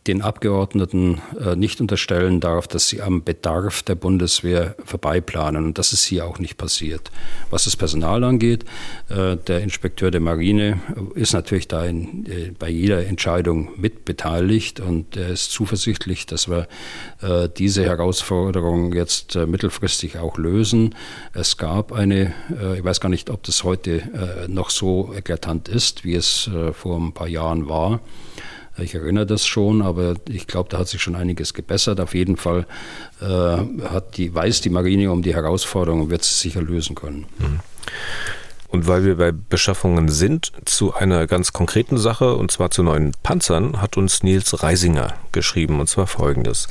den 0.08 0.24
Abgeordneten 0.24 1.22
äh, 1.40 1.56
nicht 1.56 1.80
unterstellen 1.80 2.40
darf, 2.40 2.68
dass 2.68 2.90
sie 2.90 3.04
am 3.04 3.24
Bedarf 3.24 3.84
der 3.84 3.94
Bundeswehr 3.94 4.76
vorbeiplanen. 4.84 5.66
Und 5.66 5.78
das 5.78 5.94
ist 5.94 6.04
hier 6.06 6.26
auch 6.26 6.40
nicht 6.40 6.58
passiert. 6.58 7.12
Was 7.52 7.66
das 7.66 7.76
Personal 7.76 8.24
angeht, 8.24 8.66
äh, 9.10 9.38
der 9.38 9.62
Inspekteur 9.62 10.10
der 10.10 10.22
Marine 10.22 10.80
ist 11.14 11.34
natürlich 11.34 11.68
da 11.68 11.86
in, 11.86 12.26
äh, 12.26 12.52
bei 12.58 12.70
jeder 12.70 13.06
Entscheidung 13.06 13.70
mitbeteiligt 13.80 14.80
und 14.80 15.18
er 15.18 15.30
ist 15.30 15.52
zuversichtlich, 15.52 16.26
dass 16.26 16.50
wir 16.50 16.68
diese 17.58 17.86
Herausforderung 17.86 18.94
jetzt 18.94 19.36
mittelfristig 19.36 20.18
auch 20.18 20.38
lösen. 20.38 20.96
Es 21.34 21.58
gab 21.58 21.92
eine, 21.92 22.34
ich 22.76 22.84
weiß 22.84 23.00
gar 23.00 23.10
nicht, 23.10 23.30
ob 23.30 23.44
das 23.44 23.64
heute 23.64 24.48
noch 24.48 24.70
so 24.70 25.14
eklatant 25.16 25.68
ist, 25.68 26.04
wie 26.04 26.16
es 26.16 26.50
vor 26.74 27.00
ein 27.00 27.14
paar 27.14 27.28
Jahren 27.28 27.70
war. 27.70 28.00
Ich 28.78 28.96
erinnere 28.96 29.26
das 29.26 29.46
schon, 29.46 29.82
aber 29.82 30.16
ich 30.30 30.48
glaube, 30.48 30.70
da 30.70 30.80
hat 30.80 30.88
sich 30.88 31.02
schon 31.02 31.16
einiges 31.16 31.54
gebessert. 31.54 32.00
Auf 32.00 32.16
jeden 32.16 32.38
Fall 32.38 32.66
äh, 33.22 33.26
hat 33.26 34.18
die, 34.18 34.34
weiß 34.34 34.62
die 34.62 34.70
Marine 34.70 35.12
um 35.12 35.22
die 35.22 35.36
Herausforderung 35.36 36.02
und 36.02 36.10
wird 36.10 36.24
sie 36.24 36.36
sicher 36.36 36.62
lösen 36.62 36.96
können. 36.96 37.26
Mhm. 37.40 37.60
Und 38.70 38.88
weil 38.88 39.04
wir 39.04 39.18
bei 39.18 39.34
Beschaffungen 39.34 40.08
sind, 40.08 40.54
zu 40.64 40.94
einer 40.94 41.28
ganz 41.28 41.52
konkreten 41.52 41.98
Sache, 41.98 42.36
und 42.36 42.52
zwar 42.52 42.72
zu 42.72 42.84
neuen 42.84 43.12
Panzern, 43.22 43.82
hat 43.82 43.98
uns 43.98 44.24
Nils 44.24 44.64
Reisinger 44.64 45.14
geschrieben, 45.34 45.82
und 45.82 45.88
zwar 45.88 46.08
folgendes. 46.08 46.70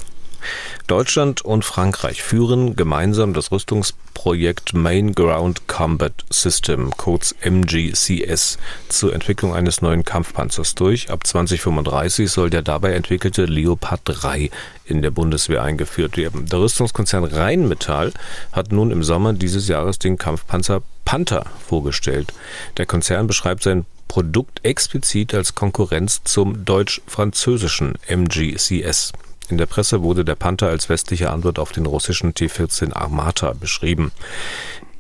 Deutschland 0.87 1.43
und 1.43 1.65
Frankreich 1.65 2.23
führen 2.23 2.77
gemeinsam 2.77 3.35
das 3.35 3.53
Rüstungsprojekt 3.53 4.75
Main 4.75 5.15
Ground 5.15 5.69
Combat 5.69 6.13
System, 6.31 6.91
kurz 6.97 7.35
MGCS, 7.41 8.59
zur 8.89 9.15
Entwicklung 9.15 9.55
eines 9.55 9.83
neuen 9.83 10.05
Kampfpanzers 10.05 10.75
durch. 10.75 11.11
Ab 11.11 11.27
2035 11.27 12.31
soll 12.31 12.51
der 12.51 12.63
dabei 12.63 12.93
entwickelte 12.93 13.45
Leopard 13.45 14.01
3 14.05 14.51
in 14.85 15.03
der 15.03 15.11
Bundeswehr 15.11 15.63
eingeführt 15.63 16.17
werden. 16.17 16.47
Der 16.47 16.61
Rüstungskonzern 16.61 17.25
Rheinmetall 17.25 18.13
hat 18.53 18.73
nun 18.73 18.91
im 18.91 19.03
Sommer 19.03 19.33
dieses 19.33 19.69
Jahres 19.69 19.99
den 19.99 20.19
Kampfpanzer 20.19 20.83
Panther 21.05 21.45
vorgestellt. 21.67 22.33
Der 22.77 22.87
Konzern 22.87 23.27
beschreibt 23.27 23.63
sein 23.63 23.85
Produkt 24.07 24.65
explizit 24.65 25.35
als 25.35 25.55
Konkurrenz 25.55 26.23
zum 26.25 26.65
deutsch-französischen 26.65 27.95
MGCS. 28.09 29.13
In 29.51 29.59
der 29.59 29.67
Presse 29.67 30.03
wurde 30.03 30.25
der 30.25 30.37
Panther 30.37 30.69
als 30.69 30.89
westliche 30.89 31.31
Antwort 31.31 31.59
auf 31.59 31.73
den 31.73 31.87
russischen 31.87 32.35
T-14 32.35 32.93
Armata 32.93 33.53
beschrieben. 33.53 34.13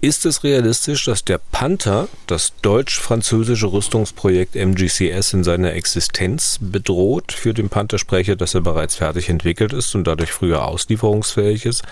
Ist 0.03 0.24
es 0.24 0.44
realistisch, 0.44 1.05
dass 1.05 1.24
der 1.24 1.38
Panther 1.38 2.09
das 2.26 2.55
deutsch-französische 2.62 3.70
Rüstungsprojekt 3.70 4.57
MGCS 4.57 5.34
in 5.34 5.44
seiner 5.44 5.74
Existenz 5.74 6.59
bedroht? 6.59 7.32
Für 7.32 7.53
den 7.53 7.68
Panther 7.68 7.98
spreche, 7.98 8.34
dass 8.34 8.55
er 8.55 8.62
bereits 8.62 8.96
fertig 8.96 9.28
entwickelt 9.28 9.74
ist 9.74 9.94
und 9.94 10.05
dadurch 10.05 10.32
früher 10.32 10.64
auslieferungsfähig 10.64 11.66
ist. 11.66 11.82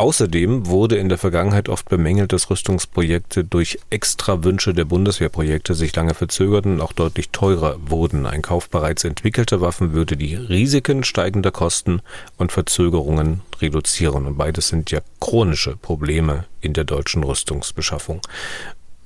Außerdem 0.00 0.66
wurde 0.66 0.96
in 0.96 1.10
der 1.10 1.18
Vergangenheit 1.18 1.68
oft 1.68 1.90
bemängelt, 1.90 2.32
dass 2.32 2.48
Rüstungsprojekte 2.48 3.44
durch 3.44 3.78
extra 3.90 4.42
Wünsche 4.42 4.72
der 4.72 4.86
Bundeswehrprojekte 4.86 5.74
sich 5.74 5.94
lange 5.94 6.14
verzögerten 6.14 6.72
und 6.72 6.80
auch 6.80 6.94
deutlich 6.94 7.28
teurer 7.28 7.76
wurden. 7.84 8.24
Ein 8.24 8.40
Kauf 8.40 8.70
bereits 8.70 9.04
entwickelter 9.04 9.60
Waffen 9.60 9.92
würde 9.92 10.16
die 10.16 10.36
Risiken 10.36 11.04
steigender 11.04 11.50
Kosten 11.50 12.00
und 12.38 12.50
Verzögerungen 12.50 13.42
reduzieren. 13.60 14.24
Und 14.24 14.38
beides 14.38 14.68
sind 14.68 14.90
ja 14.90 15.00
chronische 15.20 15.76
Probleme 15.76 16.46
in 16.62 16.72
der 16.72 16.84
deutschen 16.84 17.22
Rüstungsbeschaffung. 17.22 18.22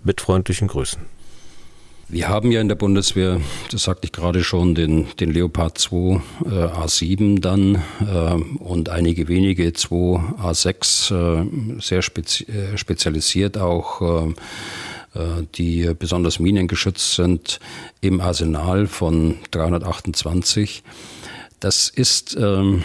Mit 0.05 0.21
freundlichen 0.21 0.69
Grüßen. 0.69 1.01
Wir 2.09 2.29
haben 2.29 2.53
ja 2.53 2.61
in 2.61 2.69
der 2.69 2.75
Bundeswehr, 2.75 3.41
das 3.71 3.85
sagte 3.85 4.07
ich 4.07 4.13
gerade 4.13 4.45
schon, 4.45 4.75
den, 4.75 5.07
den 5.19 5.33
Leopard 5.33 5.79
2 5.79 5.97
äh, 5.97 6.49
A7 6.49 7.41
dann 7.41 7.77
äh, 8.01 8.35
und 8.63 8.91
einige 8.91 9.27
wenige 9.29 9.73
2 9.73 9.95
A6, 10.43 11.15
äh, 11.15 11.81
sehr 11.81 12.03
spezi 12.03 12.45
äh, 12.45 12.77
spezialisiert 12.77 13.57
auch, 13.57 14.03
äh, 14.03 14.35
die 15.55 15.91
besonders 15.99 16.41
minengeschützt 16.41 17.15
sind, 17.15 17.59
im 18.01 18.21
Arsenal 18.21 18.87
von 18.87 19.37
328. 19.53 20.83
Das 21.65 21.89
ist 21.89 22.37
ähm, 22.39 22.85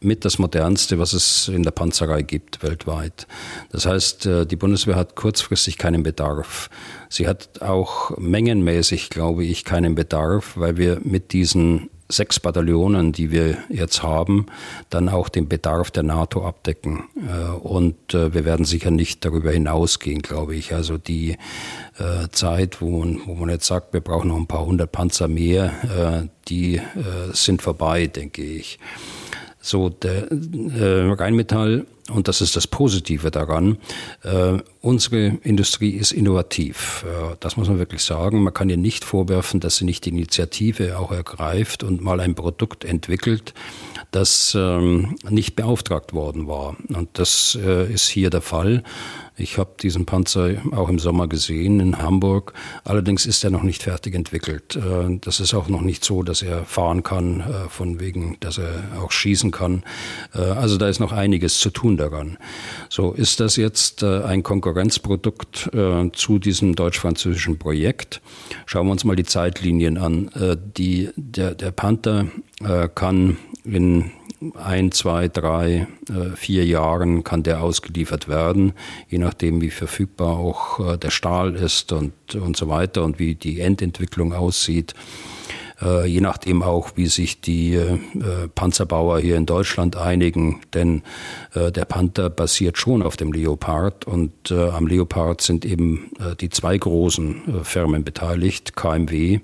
mit 0.00 0.24
das 0.24 0.40
modernste, 0.40 0.98
was 0.98 1.12
es 1.12 1.46
in 1.46 1.62
der 1.62 1.70
Panzerei 1.70 2.22
gibt 2.22 2.60
weltweit. 2.60 3.28
Das 3.70 3.86
heißt, 3.86 4.26
äh, 4.26 4.46
die 4.46 4.56
Bundeswehr 4.56 4.96
hat 4.96 5.14
kurzfristig 5.14 5.78
keinen 5.78 6.02
Bedarf. 6.02 6.68
Sie 7.08 7.28
hat 7.28 7.62
auch 7.62 8.18
mengenmäßig, 8.18 9.10
glaube 9.10 9.44
ich, 9.44 9.64
keinen 9.64 9.94
Bedarf, 9.94 10.54
weil 10.56 10.76
wir 10.76 10.98
mit 11.04 11.32
diesen 11.32 11.88
sechs 12.08 12.38
Bataillonen, 12.40 13.12
die 13.12 13.30
wir 13.30 13.58
jetzt 13.68 14.02
haben, 14.02 14.46
dann 14.90 15.08
auch 15.08 15.28
den 15.28 15.48
Bedarf 15.48 15.90
der 15.90 16.02
NATO 16.02 16.46
abdecken. 16.46 17.04
Äh, 17.16 17.56
und 17.56 18.14
äh, 18.14 18.32
wir 18.32 18.44
werden 18.44 18.64
sicher 18.64 18.90
nicht 18.90 19.24
darüber 19.24 19.50
hinausgehen, 19.50 20.22
glaube 20.22 20.54
ich. 20.54 20.74
Also 20.74 20.98
die 20.98 21.36
äh, 21.98 22.28
Zeit, 22.30 22.80
wo 22.80 23.00
man, 23.00 23.20
wo 23.24 23.34
man 23.34 23.48
jetzt 23.48 23.66
sagt, 23.66 23.92
wir 23.92 24.00
brauchen 24.00 24.28
noch 24.28 24.36
ein 24.36 24.46
paar 24.46 24.66
hundert 24.66 24.92
Panzer 24.92 25.28
mehr, 25.28 26.28
die 26.48 26.80
sind 27.32 27.62
vorbei, 27.62 28.06
denke 28.06 28.42
ich. 28.42 28.78
So, 29.66 29.88
der 29.88 30.30
äh, 30.30 31.10
Rheinmetall, 31.10 31.86
und 32.08 32.28
das 32.28 32.40
ist 32.40 32.54
das 32.54 32.68
Positive 32.68 33.32
daran, 33.32 33.78
äh, 34.22 34.58
unsere 34.80 35.38
Industrie 35.42 35.90
ist 35.90 36.12
innovativ. 36.12 37.04
Äh, 37.04 37.34
das 37.40 37.56
muss 37.56 37.66
man 37.66 37.80
wirklich 37.80 38.02
sagen. 38.02 38.44
Man 38.44 38.54
kann 38.54 38.70
ihr 38.70 38.76
nicht 38.76 39.04
vorwerfen, 39.04 39.58
dass 39.58 39.78
sie 39.78 39.84
nicht 39.84 40.04
die 40.04 40.10
Initiative 40.10 40.96
auch 41.00 41.10
ergreift 41.10 41.82
und 41.82 42.00
mal 42.00 42.20
ein 42.20 42.36
Produkt 42.36 42.84
entwickelt, 42.84 43.54
das 44.12 44.56
ähm, 44.56 45.16
nicht 45.28 45.56
beauftragt 45.56 46.12
worden 46.12 46.46
war. 46.46 46.76
Und 46.94 47.08
das 47.14 47.58
äh, 47.60 47.92
ist 47.92 48.06
hier 48.06 48.30
der 48.30 48.42
Fall. 48.42 48.84
Ich 49.38 49.58
habe 49.58 49.74
diesen 49.82 50.06
Panzer 50.06 50.54
auch 50.72 50.88
im 50.88 50.98
Sommer 50.98 51.28
gesehen 51.28 51.78
in 51.80 51.98
Hamburg. 51.98 52.54
Allerdings 52.84 53.26
ist 53.26 53.44
er 53.44 53.50
noch 53.50 53.62
nicht 53.62 53.82
fertig 53.82 54.14
entwickelt. 54.14 54.76
Äh, 54.76 55.18
das 55.20 55.40
ist 55.40 55.52
auch 55.52 55.68
noch 55.68 55.82
nicht 55.82 56.04
so, 56.04 56.22
dass 56.22 56.40
er 56.40 56.64
fahren 56.64 57.02
kann, 57.02 57.40
äh, 57.40 57.68
von 57.68 58.00
wegen, 58.00 58.38
dass 58.40 58.56
er 58.56 58.70
auch 59.02 59.12
schießen 59.12 59.50
kann. 59.50 59.82
Äh, 60.34 60.38
also 60.38 60.78
da 60.78 60.88
ist 60.88 61.00
noch 61.00 61.12
einiges 61.12 61.58
zu 61.58 61.68
tun 61.68 61.98
daran. 61.98 62.38
So 62.88 63.12
ist 63.12 63.40
das 63.40 63.56
jetzt 63.56 64.02
ein 64.02 64.42
Konkurrenzprodukt 64.42 65.70
zu 66.12 66.38
diesem 66.38 66.74
deutsch-französischen 66.74 67.58
Projekt. 67.58 68.20
Schauen 68.64 68.86
wir 68.86 68.92
uns 68.92 69.04
mal 69.04 69.16
die 69.16 69.24
Zeitlinien 69.24 69.98
an. 69.98 70.30
Die, 70.76 71.10
der, 71.16 71.54
der 71.54 71.70
Panther 71.70 72.26
kann 72.94 73.36
in 73.64 74.10
ein, 74.54 74.92
zwei, 74.92 75.28
drei, 75.28 75.86
äh, 76.08 76.36
vier 76.36 76.64
Jahren 76.64 77.24
kann 77.24 77.42
der 77.42 77.62
ausgeliefert 77.62 78.28
werden, 78.28 78.72
je 79.08 79.18
nachdem, 79.18 79.60
wie 79.60 79.70
verfügbar 79.70 80.36
auch 80.36 80.94
äh, 80.94 80.98
der 80.98 81.10
Stahl 81.10 81.54
ist 81.54 81.92
und, 81.92 82.12
und 82.34 82.56
so 82.56 82.68
weiter 82.68 83.04
und 83.04 83.18
wie 83.18 83.34
die 83.34 83.60
Endentwicklung 83.60 84.32
aussieht. 84.32 84.94
Äh, 85.80 86.06
je 86.06 86.20
nachdem 86.20 86.62
auch, 86.62 86.92
wie 86.96 87.06
sich 87.06 87.40
die 87.40 87.78
Panzerbauer 88.54 89.20
hier 89.20 89.36
in 89.36 89.46
Deutschland 89.46 89.96
einigen, 89.96 90.60
denn 90.72 91.02
der 91.54 91.84
Panther 91.84 92.30
basiert 92.30 92.78
schon 92.78 93.02
auf 93.02 93.16
dem 93.16 93.32
Leopard 93.32 94.06
und 94.06 94.50
am 94.50 94.86
Leopard 94.86 95.42
sind 95.42 95.66
eben 95.66 96.10
die 96.40 96.48
zwei 96.48 96.78
großen 96.78 97.62
Firmen 97.62 98.04
beteiligt, 98.04 98.74
KMW 98.74 99.40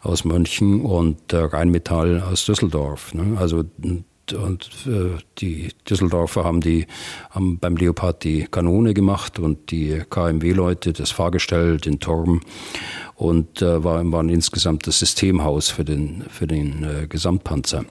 aus 0.00 0.24
München 0.24 0.82
und 0.82 1.32
Rheinmetall 1.32 2.20
aus 2.20 2.44
Düsseldorf. 2.44 3.14
Ne? 3.14 3.38
Also 3.38 3.64
und 4.34 4.70
äh, 4.86 5.18
die 5.38 5.68
Düsseldorfer 5.88 6.44
haben, 6.44 6.60
die, 6.60 6.86
haben 7.30 7.58
beim 7.58 7.76
Leopard 7.76 8.24
die 8.24 8.46
Kanone 8.50 8.94
gemacht 8.94 9.38
und 9.38 9.70
die 9.70 10.02
KMW-Leute 10.08 10.92
das 10.92 11.10
Fahrgestell, 11.10 11.78
den 11.78 12.00
Turm 12.00 12.40
und 13.14 13.62
äh, 13.62 13.84
waren, 13.84 14.12
waren 14.12 14.28
insgesamt 14.28 14.86
das 14.86 14.98
Systemhaus 14.98 15.68
für 15.68 15.84
den, 15.84 16.24
für 16.28 16.46
den 16.46 16.84
äh, 16.84 17.06
Gesamtpanzer. 17.06 17.84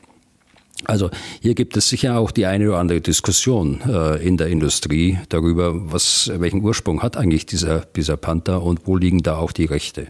Also 0.86 1.10
hier 1.42 1.56
gibt 1.56 1.78
es 1.78 1.90
sicher 1.90 2.18
auch 2.18 2.32
die 2.32 2.46
eine 2.46 2.68
oder 2.70 2.80
andere 2.80 3.02
Diskussion 3.02 3.82
äh, 3.88 4.26
in 4.26 4.38
der 4.38 4.48
Industrie 4.48 5.20
darüber, 5.30 5.92
was, 5.92 6.32
welchen 6.36 6.64
Ursprung 6.64 7.02
hat 7.02 7.18
eigentlich 7.18 7.46
dieser, 7.46 7.82
dieser 7.96 8.18
Panther 8.18 8.64
und 8.64 8.88
wo 8.88 8.98
liegen 8.98 9.24
da 9.24 9.38
auch 9.38 9.52
die 9.52 9.66
Rechte. 9.66 10.08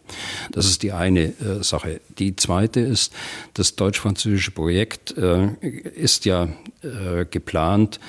Das 0.51 0.65
ist 0.65 0.83
die 0.83 0.91
eine 0.91 1.33
äh, 1.39 1.63
Sache. 1.63 2.01
Die 2.17 2.35
zweite 2.35 2.79
ist, 2.79 3.13
das 3.53 3.75
deutsch-französische 3.75 4.51
Projekt 4.51 5.17
äh, 5.17 5.49
ist 5.95 6.25
ja 6.25 6.49
äh, 6.83 7.25
geplant, 7.29 7.99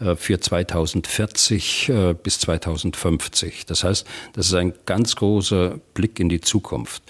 äh, 0.00 0.16
für 0.16 0.40
2040 0.40 1.88
äh, 1.88 2.14
bis 2.14 2.38
2050. 2.40 3.66
Das 3.66 3.84
heißt, 3.84 4.06
das 4.32 4.46
ist 4.46 4.54
ein 4.54 4.72
ganz 4.86 5.16
großer 5.16 5.78
Blick 5.94 6.20
in 6.20 6.28
die 6.28 6.40
Zukunft. 6.40 7.02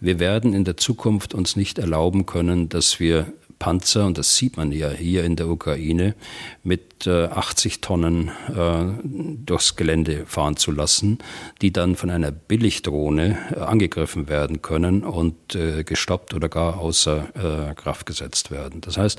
Wir 0.00 0.20
werden 0.20 0.54
in 0.54 0.64
der 0.64 0.76
Zukunft 0.76 1.34
uns 1.34 1.56
nicht 1.56 1.78
erlauben 1.78 2.26
können, 2.26 2.68
dass 2.68 3.00
wir 3.00 3.32
Panzer, 3.58 4.06
und 4.06 4.18
das 4.18 4.36
sieht 4.36 4.56
man 4.56 4.72
ja 4.72 4.90
hier 4.90 5.24
in 5.24 5.36
der 5.36 5.48
Ukraine, 5.48 6.14
mit 6.62 7.06
äh, 7.06 7.24
80 7.26 7.80
Tonnen 7.80 8.30
äh, 8.48 8.84
durchs 9.04 9.76
Gelände 9.76 10.26
fahren 10.26 10.56
zu 10.56 10.70
lassen, 10.70 11.18
die 11.60 11.72
dann 11.72 11.96
von 11.96 12.10
einer 12.10 12.30
Billigdrohne 12.30 13.38
äh, 13.54 13.60
angegriffen 13.60 14.28
werden 14.28 14.62
können 14.62 15.04
und 15.04 15.54
äh, 15.54 15.84
gestoppt 15.84 16.34
oder 16.34 16.48
gar 16.48 16.78
außer 16.78 17.70
äh, 17.70 17.74
Kraft 17.74 18.06
gesetzt 18.06 18.50
werden. 18.50 18.80
Das 18.80 18.96
heißt, 18.96 19.18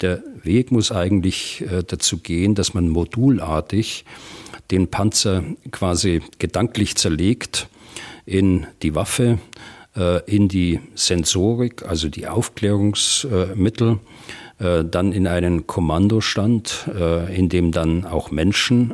der 0.00 0.22
Weg 0.42 0.72
muss 0.72 0.92
eigentlich 0.92 1.62
äh, 1.62 1.82
dazu 1.86 2.18
gehen, 2.18 2.54
dass 2.54 2.74
man 2.74 2.88
modulartig 2.88 4.04
den 4.70 4.88
Panzer 4.88 5.44
quasi 5.70 6.22
gedanklich 6.38 6.96
zerlegt 6.96 7.68
in 8.24 8.66
die 8.82 8.94
Waffe, 8.94 9.24
äh, 9.32 9.38
in 10.26 10.48
die 10.48 10.80
Sensorik, 10.94 11.82
also 11.86 12.08
die 12.08 12.26
Aufklärungsmittel, 12.26 13.98
äh, 14.62 14.84
dann 14.84 15.12
in 15.12 15.26
einen 15.26 15.66
Kommandostand, 15.66 16.88
äh, 16.94 17.36
in 17.36 17.48
dem 17.48 17.72
dann 17.72 18.04
auch 18.06 18.30
Menschen 18.30 18.92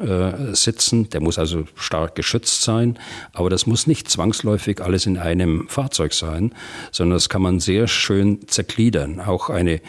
sitzen. 0.55 1.11
Der 1.11 1.21
muss 1.21 1.39
also 1.39 1.65
stark 1.75 2.15
geschützt 2.15 2.63
sein, 2.63 2.99
aber 3.33 3.51
das 3.51 3.67
muss 3.67 3.87
nicht 3.87 4.09
zwangsläufig 4.09 4.81
alles 4.81 5.07
in 5.07 5.19
einem 5.19 5.69
Fahrzeug 5.69 6.15
sein, 6.15 6.55
sondern 6.91 7.17
das 7.17 7.29
kann 7.29 7.43
man 7.43 7.61
sehr 7.61 7.87
schön 7.87 8.49
zergliedern. 8.49 9.21
Auch 9.21 9.51
eine 9.51 9.81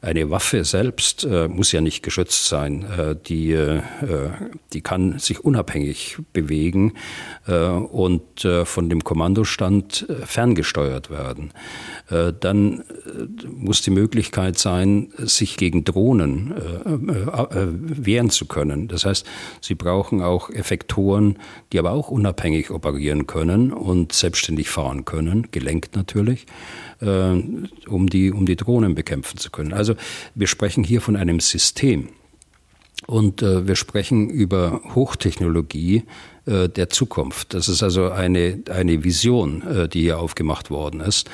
eine 0.00 0.30
Waffe 0.30 0.64
selbst 0.64 1.24
äh, 1.24 1.48
muss 1.48 1.72
ja 1.72 1.80
nicht 1.80 2.02
geschützt 2.02 2.46
sein. 2.46 2.84
Äh, 2.84 3.16
die, 3.26 3.52
äh, 3.52 3.80
die 4.72 4.80
kann 4.80 5.18
sich 5.18 5.44
unabhängig 5.44 6.18
bewegen 6.32 6.94
äh, 7.46 7.54
und 7.54 8.44
äh, 8.44 8.64
von 8.64 8.88
dem 8.88 9.04
Kommandostand 9.04 10.06
äh, 10.08 10.26
ferngesteuert 10.26 11.10
werden. 11.10 11.52
dann 12.40 12.84
muss 13.50 13.82
die 13.82 13.90
Möglichkeit 13.90 14.58
sein, 14.58 15.08
sich 15.18 15.56
gegen 15.56 15.84
Drohnen 15.84 16.54
wehren 16.84 18.30
zu 18.30 18.46
können. 18.46 18.88
Das 18.88 19.04
heißt, 19.04 19.26
sie 19.60 19.74
brauchen 19.74 20.22
auch 20.22 20.50
Effektoren, 20.50 21.38
die 21.72 21.78
aber 21.78 21.92
auch 21.92 22.10
unabhängig 22.10 22.70
operieren 22.70 23.26
können 23.26 23.72
und 23.72 24.12
selbstständig 24.12 24.68
fahren 24.68 25.04
können, 25.04 25.48
gelenkt 25.50 25.96
natürlich. 25.96 26.46
Um, 26.98 28.08
die, 28.08 28.32
um 28.32 28.46
die 28.46 28.56
Drohnen 28.56 28.94
bekämpfen 28.94 29.36
zu 29.36 29.50
können. 29.50 29.74
Also 29.74 29.85
wir 30.34 30.46
sprechen 30.46 30.82
hier 30.82 31.00
von 31.00 31.16
einem 31.16 31.40
System. 31.40 32.08
Und 33.06 33.42
äh, 33.42 33.68
wir 33.68 33.76
sprechen 33.76 34.30
über 34.30 34.80
Hochtechnologie 34.94 36.04
äh, 36.46 36.68
der 36.68 36.88
Zukunft. 36.88 37.54
Das 37.54 37.68
ist 37.68 37.82
also 37.82 38.10
eine, 38.10 38.62
eine 38.70 39.04
Vision, 39.04 39.62
äh, 39.62 39.88
die 39.88 40.00
hier 40.00 40.18
aufgemacht 40.18 40.70
worden 40.70 41.00
ist. 41.00 41.28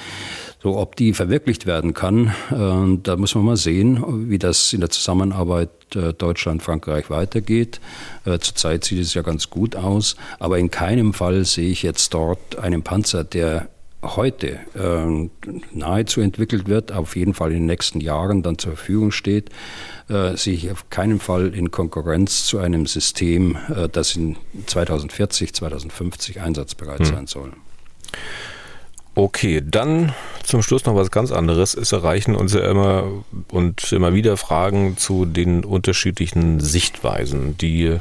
So, 0.62 0.76
ob 0.76 0.96
die 0.96 1.12
verwirklicht 1.12 1.66
werden 1.66 1.94
kann, 1.94 2.34
äh, 2.50 2.98
da 3.02 3.16
muss 3.16 3.34
man 3.34 3.44
mal 3.44 3.56
sehen, 3.56 4.28
wie 4.28 4.38
das 4.38 4.72
in 4.72 4.80
der 4.80 4.90
Zusammenarbeit 4.90 5.70
äh, 5.94 6.12
Deutschland-Frankreich 6.12 7.10
weitergeht. 7.10 7.80
Zurzeit 8.24 8.84
sieht 8.84 9.00
es 9.00 9.14
ja 9.14 9.22
ganz 9.22 9.50
gut 9.50 9.74
aus, 9.74 10.16
aber 10.38 10.58
in 10.58 10.70
keinem 10.70 11.12
Fall 11.12 11.44
sehe 11.44 11.70
ich 11.70 11.82
jetzt 11.82 12.14
dort 12.14 12.56
einen 12.56 12.82
Panzer, 12.82 13.24
der 13.24 13.68
heute 14.02 14.58
äh, 14.74 15.28
nahezu 15.72 16.20
entwickelt 16.20 16.66
wird, 16.68 16.92
auf 16.92 17.16
jeden 17.16 17.34
Fall 17.34 17.50
in 17.50 17.58
den 17.58 17.66
nächsten 17.66 18.00
Jahren 18.00 18.42
dann 18.42 18.58
zur 18.58 18.72
Verfügung 18.72 19.12
steht, 19.12 19.50
äh, 20.08 20.36
sehe 20.36 20.54
ich 20.54 20.70
auf 20.70 20.90
keinen 20.90 21.20
Fall 21.20 21.54
in 21.54 21.70
Konkurrenz 21.70 22.46
zu 22.46 22.58
einem 22.58 22.86
System, 22.86 23.56
äh, 23.74 23.88
das 23.88 24.16
in 24.16 24.36
2040, 24.66 25.54
2050 25.54 26.40
einsatzbereit 26.40 27.00
hm. 27.00 27.06
sein 27.06 27.26
soll. 27.26 27.52
Okay, 29.14 29.62
dann 29.64 30.14
zum 30.42 30.62
Schluss 30.62 30.86
noch 30.86 30.96
was 30.96 31.10
ganz 31.10 31.32
anderes. 31.32 31.74
Es 31.74 31.92
erreichen 31.92 32.34
uns 32.34 32.54
ja 32.54 32.68
immer 32.68 33.24
und 33.50 33.92
immer 33.92 34.14
wieder 34.14 34.38
Fragen 34.38 34.96
zu 34.96 35.26
den 35.26 35.64
unterschiedlichen 35.64 36.60
Sichtweisen, 36.60 37.58
die 37.58 37.98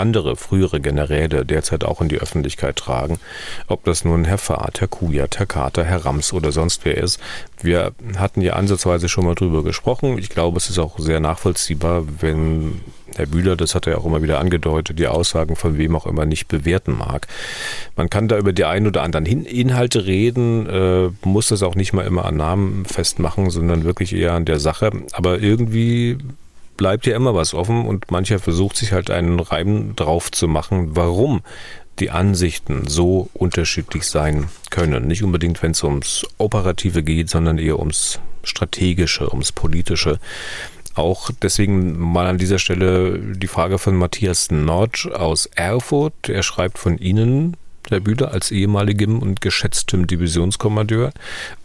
andere 0.00 0.36
frühere 0.36 0.80
Generäle 0.80 1.44
derzeit 1.44 1.84
auch 1.84 2.00
in 2.00 2.08
die 2.08 2.18
Öffentlichkeit 2.18 2.76
tragen. 2.76 3.20
Ob 3.68 3.84
das 3.84 4.04
nun 4.04 4.24
Herr 4.24 4.38
Fahrt, 4.38 4.80
Herr 4.80 4.88
Kujat, 4.88 5.38
Herr 5.38 5.46
Kater, 5.46 5.84
Herr 5.84 6.04
Rams 6.04 6.32
oder 6.32 6.52
sonst 6.52 6.84
wer 6.84 6.96
ist. 6.96 7.20
Wir 7.62 7.92
hatten 8.16 8.40
ja 8.40 8.54
ansatzweise 8.54 9.08
schon 9.08 9.26
mal 9.26 9.34
drüber 9.34 9.62
gesprochen. 9.62 10.18
Ich 10.18 10.30
glaube, 10.30 10.56
es 10.56 10.70
ist 10.70 10.78
auch 10.78 10.98
sehr 10.98 11.20
nachvollziehbar, 11.20 12.04
wenn 12.20 12.80
Herr 13.16 13.26
Bühler, 13.26 13.56
das 13.56 13.74
hat 13.74 13.86
er 13.86 13.98
auch 13.98 14.06
immer 14.06 14.22
wieder 14.22 14.38
angedeutet, 14.38 14.98
die 14.98 15.06
Aussagen 15.06 15.56
von 15.56 15.78
wem 15.78 15.96
auch 15.96 16.06
immer 16.06 16.26
nicht 16.26 16.48
bewerten 16.48 16.96
mag. 16.96 17.26
Man 17.96 18.08
kann 18.08 18.28
da 18.28 18.38
über 18.38 18.52
die 18.52 18.64
ein 18.64 18.86
oder 18.86 19.02
anderen 19.02 19.26
Inhalte 19.26 20.06
reden, 20.06 20.66
äh, 20.66 21.10
muss 21.26 21.48
das 21.48 21.62
auch 21.62 21.74
nicht 21.74 21.92
mal 21.92 22.06
immer 22.06 22.24
an 22.24 22.36
Namen 22.36 22.84
festmachen, 22.84 23.50
sondern 23.50 23.84
wirklich 23.84 24.14
eher 24.14 24.32
an 24.32 24.44
der 24.44 24.60
Sache. 24.60 24.90
Aber 25.12 25.40
irgendwie 25.40 26.18
bleibt 26.80 27.04
ja 27.04 27.14
immer 27.14 27.34
was 27.34 27.52
offen 27.52 27.84
und 27.84 28.10
mancher 28.10 28.38
versucht 28.38 28.74
sich 28.74 28.92
halt 28.92 29.10
einen 29.10 29.38
Reim 29.38 29.94
drauf 29.96 30.32
zu 30.32 30.48
machen, 30.48 30.96
warum 30.96 31.42
die 31.98 32.08
Ansichten 32.08 32.88
so 32.88 33.28
unterschiedlich 33.34 34.04
sein 34.04 34.48
können. 34.70 35.06
Nicht 35.06 35.22
unbedingt, 35.22 35.62
wenn 35.62 35.72
es 35.72 35.84
ums 35.84 36.26
Operative 36.38 37.02
geht, 37.02 37.28
sondern 37.28 37.58
eher 37.58 37.78
ums 37.78 38.18
Strategische, 38.44 39.30
ums 39.30 39.52
Politische. 39.52 40.20
Auch 40.94 41.30
deswegen 41.42 41.98
mal 41.98 42.26
an 42.26 42.38
dieser 42.38 42.58
Stelle 42.58 43.18
die 43.18 43.46
Frage 43.46 43.76
von 43.76 43.94
Matthias 43.94 44.50
Nord 44.50 45.06
aus 45.12 45.50
Erfurt. 45.54 46.30
Er 46.30 46.42
schreibt 46.42 46.78
von 46.78 46.96
Ihnen, 46.96 47.58
Herr 47.90 48.00
Bühler, 48.00 48.32
als 48.32 48.50
ehemaligem 48.50 49.20
und 49.20 49.40
geschätztem 49.40 50.06
Divisionskommandeur. 50.06 51.12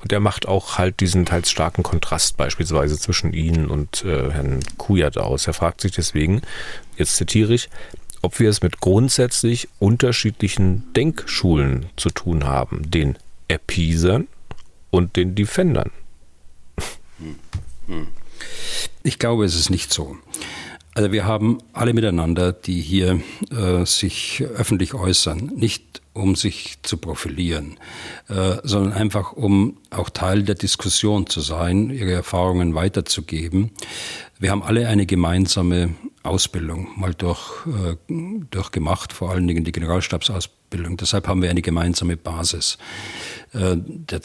Und 0.01 0.11
er 0.11 0.19
macht 0.19 0.47
auch 0.47 0.77
halt 0.77 0.99
diesen 0.99 1.25
teils 1.25 1.49
starken 1.49 1.83
Kontrast 1.83 2.37
beispielsweise 2.37 2.99
zwischen 2.99 3.33
Ihnen 3.33 3.67
und 3.67 4.03
äh, 4.03 4.31
Herrn 4.31 4.59
Kujat 4.77 5.17
aus. 5.17 5.47
Er 5.47 5.53
fragt 5.53 5.81
sich 5.81 5.93
deswegen, 5.93 6.41
jetzt 6.97 7.15
zitiere 7.15 7.53
ich, 7.53 7.69
ob 8.21 8.39
wir 8.39 8.49
es 8.49 8.61
mit 8.61 8.79
grundsätzlich 8.79 9.69
unterschiedlichen 9.79 10.91
Denkschulen 10.95 11.85
zu 11.95 12.09
tun 12.09 12.45
haben, 12.45 12.89
den 12.89 13.17
Appeasern 13.47 14.27
und 14.89 15.15
den 15.15 15.35
Defendern. 15.35 15.91
Ich 19.03 19.19
glaube, 19.19 19.45
es 19.45 19.55
ist 19.55 19.69
nicht 19.69 19.93
so. 19.93 20.17
Also 20.95 21.11
wir 21.11 21.25
haben 21.25 21.59
alle 21.73 21.93
miteinander, 21.93 22.53
die 22.53 22.81
hier 22.81 23.21
äh, 23.51 23.85
sich 23.85 24.43
öffentlich 24.55 24.93
äußern, 24.93 25.51
nicht 25.55 26.01
um 26.15 26.35
sich 26.35 26.77
zu 26.81 26.97
profilieren, 26.97 27.77
äh, 28.29 28.57
sondern 28.63 28.93
einfach 28.93 29.33
um 29.33 29.77
auch 29.89 30.09
Teil 30.09 30.43
der 30.43 30.55
Diskussion 30.55 31.27
zu 31.27 31.41
sein, 31.41 31.89
ihre 31.89 32.13
Erfahrungen 32.13 32.73
weiterzugeben. 32.73 33.71
Wir 34.39 34.51
haben 34.51 34.63
alle 34.63 34.87
eine 34.87 35.05
gemeinsame 35.05 35.93
Ausbildung 36.23 36.87
mal 36.95 37.13
durch, 37.13 37.65
äh, 37.67 37.95
durchgemacht, 38.49 39.11
vor 39.11 39.31
allen 39.31 39.45
Dingen 39.45 39.65
die 39.65 39.73
Generalstabsausbildung. 39.73 40.95
Deshalb 40.97 41.27
haben 41.27 41.41
wir 41.41 41.49
eine 41.49 41.61
gemeinsame 41.61 42.15
Basis. 42.15 42.77
Äh, 43.53 43.75
der 43.77 44.21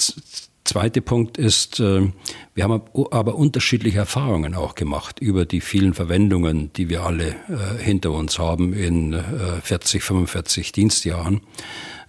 zweite 0.65 1.01
Punkt 1.01 1.39
ist, 1.39 1.81
äh, 1.81 2.09
wir 2.55 2.65
haben 2.65 2.83
aber 3.11 3.35
unterschiedliche 3.35 3.99
Erfahrungen 3.99 4.55
auch 4.55 4.75
gemacht 4.75 5.21
über 5.21 5.45
die 5.45 5.61
vielen 5.61 5.95
Verwendungen, 5.95 6.73
die 6.75 6.89
wir 6.89 7.03
alle 7.03 7.29
äh, 7.49 7.83
hinter 7.83 8.13
uns 8.13 8.39
haben 8.39 8.73
in 8.73 9.19
40, 9.63 10.01
äh, 10.01 10.05
45 10.05 10.73
Dienstjahren. 10.73 11.41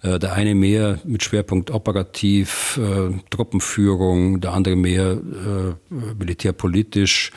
Äh, 0.02 0.18
der 0.18 0.32
eine 0.32 0.54
mehr 0.54 0.98
mit 1.04 1.22
Schwerpunkt 1.22 1.70
operativ, 1.70 2.78
äh, 2.82 3.14
Truppenführung, 3.30 4.40
der 4.40 4.52
andere 4.52 4.74
mehr 4.74 5.12
äh, 5.12 5.94
militärpolitisch 6.18 7.30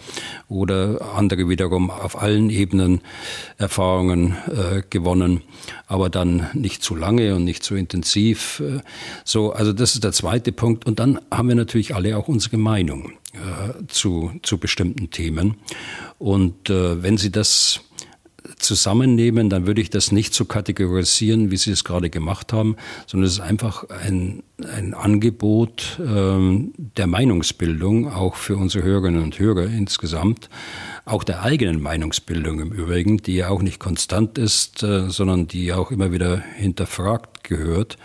oder 0.49 1.13
andere 1.15 1.47
wiederum 1.47 1.91
auf 1.91 2.19
allen 2.19 2.49
Ebenen 2.49 3.01
Erfahrungen 3.57 4.35
äh, 4.47 4.81
gewonnen, 4.89 5.41
aber 5.85 6.09
dann 6.09 6.49
nicht 6.53 6.83
zu 6.83 6.95
lange 6.95 7.35
und 7.35 7.43
nicht 7.43 7.63
zu 7.63 7.75
intensiv. 7.75 8.59
Äh, 8.61 8.79
so, 9.23 9.53
also 9.53 9.71
das 9.71 9.93
ist 9.93 10.03
der 10.03 10.11
zweite 10.11 10.51
Punkt. 10.51 10.85
Und 10.85 10.99
dann 10.99 11.19
haben 11.29 11.49
wir 11.49 11.55
natürlich 11.55 11.93
alle 11.93 12.17
auch 12.17 12.27
unsere 12.27 12.57
Meinung 12.57 13.11
äh, 13.33 13.85
zu, 13.87 14.31
zu 14.41 14.57
bestimmten 14.57 15.11
Themen. 15.11 15.57
Und 16.17 16.69
wenn 16.69 17.17
Sie 17.17 17.31
das 17.31 17.81
zusammennehmen, 18.65 19.49
dann 19.49 19.67
würde 19.67 19.81
ich 19.81 19.89
das 19.89 20.11
nicht 20.11 20.33
so 20.33 20.45
kategorisieren, 20.45 21.51
wie 21.51 21.57
Sie 21.57 21.71
es 21.71 21.83
gerade 21.83 22.09
gemacht 22.09 22.51
haben, 22.51 22.75
sondern 23.07 23.27
es 23.27 23.33
ist 23.33 23.39
einfach 23.39 23.89
ein, 23.89 24.43
ein 24.67 24.93
Angebot 24.93 25.99
ähm, 25.99 26.73
der 26.77 27.07
Meinungsbildung, 27.07 28.11
auch 28.11 28.35
für 28.35 28.57
unsere 28.57 28.83
Hörerinnen 28.83 29.23
und 29.23 29.39
Hörer 29.39 29.67
insgesamt, 29.67 30.49
auch 31.05 31.23
der 31.23 31.43
eigenen 31.43 31.81
Meinungsbildung 31.81 32.59
im 32.59 32.71
Übrigen, 32.71 33.17
die 33.17 33.35
ja 33.35 33.49
auch 33.49 33.61
nicht 33.61 33.79
konstant 33.79 34.37
ist, 34.37 34.83
äh, 34.83 35.09
sondern 35.09 35.47
die 35.47 35.71
auch 35.71 35.91
immer 35.91 36.11
wieder 36.11 36.43
hinterfragt 36.55 37.43
gehört. 37.43 37.97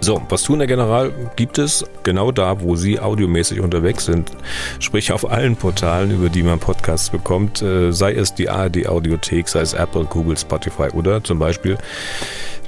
So, 0.00 0.20
was 0.28 0.42
tun 0.42 0.58
der 0.58 0.68
General 0.68 1.14
gibt 1.34 1.56
es 1.56 1.82
genau 2.02 2.30
da, 2.30 2.60
wo 2.60 2.76
Sie 2.76 3.00
audiomäßig 3.00 3.60
unterwegs 3.60 4.04
sind, 4.04 4.32
sprich 4.78 5.12
auf 5.12 5.30
allen 5.30 5.56
Portalen, 5.56 6.10
über 6.10 6.28
die 6.28 6.42
man 6.42 6.58
Podcasts 6.58 7.08
bekommt, 7.08 7.62
äh, 7.62 7.90
sei 7.90 8.12
es 8.12 8.34
die 8.34 8.50
ARD 8.50 8.86
Audiothek, 8.86 9.48
sei 9.48 9.60
es 9.60 9.72
Apple, 9.72 10.04
Google, 10.04 10.36
Spotify 10.36 10.90
oder 10.92 11.24
zum 11.24 11.38
Beispiel, 11.38 11.78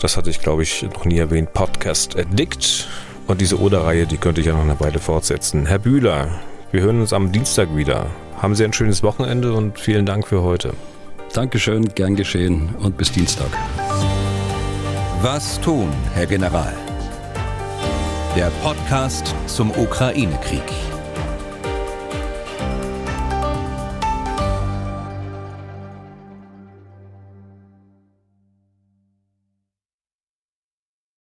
das 0.00 0.16
hatte 0.16 0.30
ich 0.30 0.40
glaube 0.40 0.62
ich 0.62 0.82
noch 0.82 1.04
nie 1.04 1.18
erwähnt, 1.18 1.52
Podcast 1.52 2.18
Addict. 2.18 2.88
Und 3.26 3.40
diese 3.40 3.60
Oder-Reihe, 3.60 4.06
die 4.06 4.16
könnte 4.18 4.40
ich 4.40 4.46
ja 4.46 4.54
noch 4.54 4.62
eine 4.62 4.78
Weile 4.80 5.00
fortsetzen. 5.00 5.66
Herr 5.66 5.80
Bühler, 5.80 6.28
wir 6.70 6.80
hören 6.80 7.00
uns 7.00 7.12
am 7.12 7.32
Dienstag 7.32 7.76
wieder. 7.76 8.06
Haben 8.40 8.54
Sie 8.54 8.64
ein 8.64 8.72
schönes 8.72 9.02
Wochenende 9.02 9.52
und 9.52 9.78
vielen 9.78 10.06
Dank 10.06 10.26
für 10.26 10.42
heute. 10.42 10.72
Dankeschön, 11.32 11.88
gern 11.94 12.16
geschehen 12.16 12.74
und 12.80 12.96
bis 12.96 13.12
Dienstag. 13.12 13.48
Was 15.22 15.60
tun, 15.60 15.88
Herr 16.14 16.26
General? 16.26 16.72
Der 18.36 18.50
Podcast 18.62 19.34
zum 19.46 19.70
Ukraine-Krieg. 19.70 20.62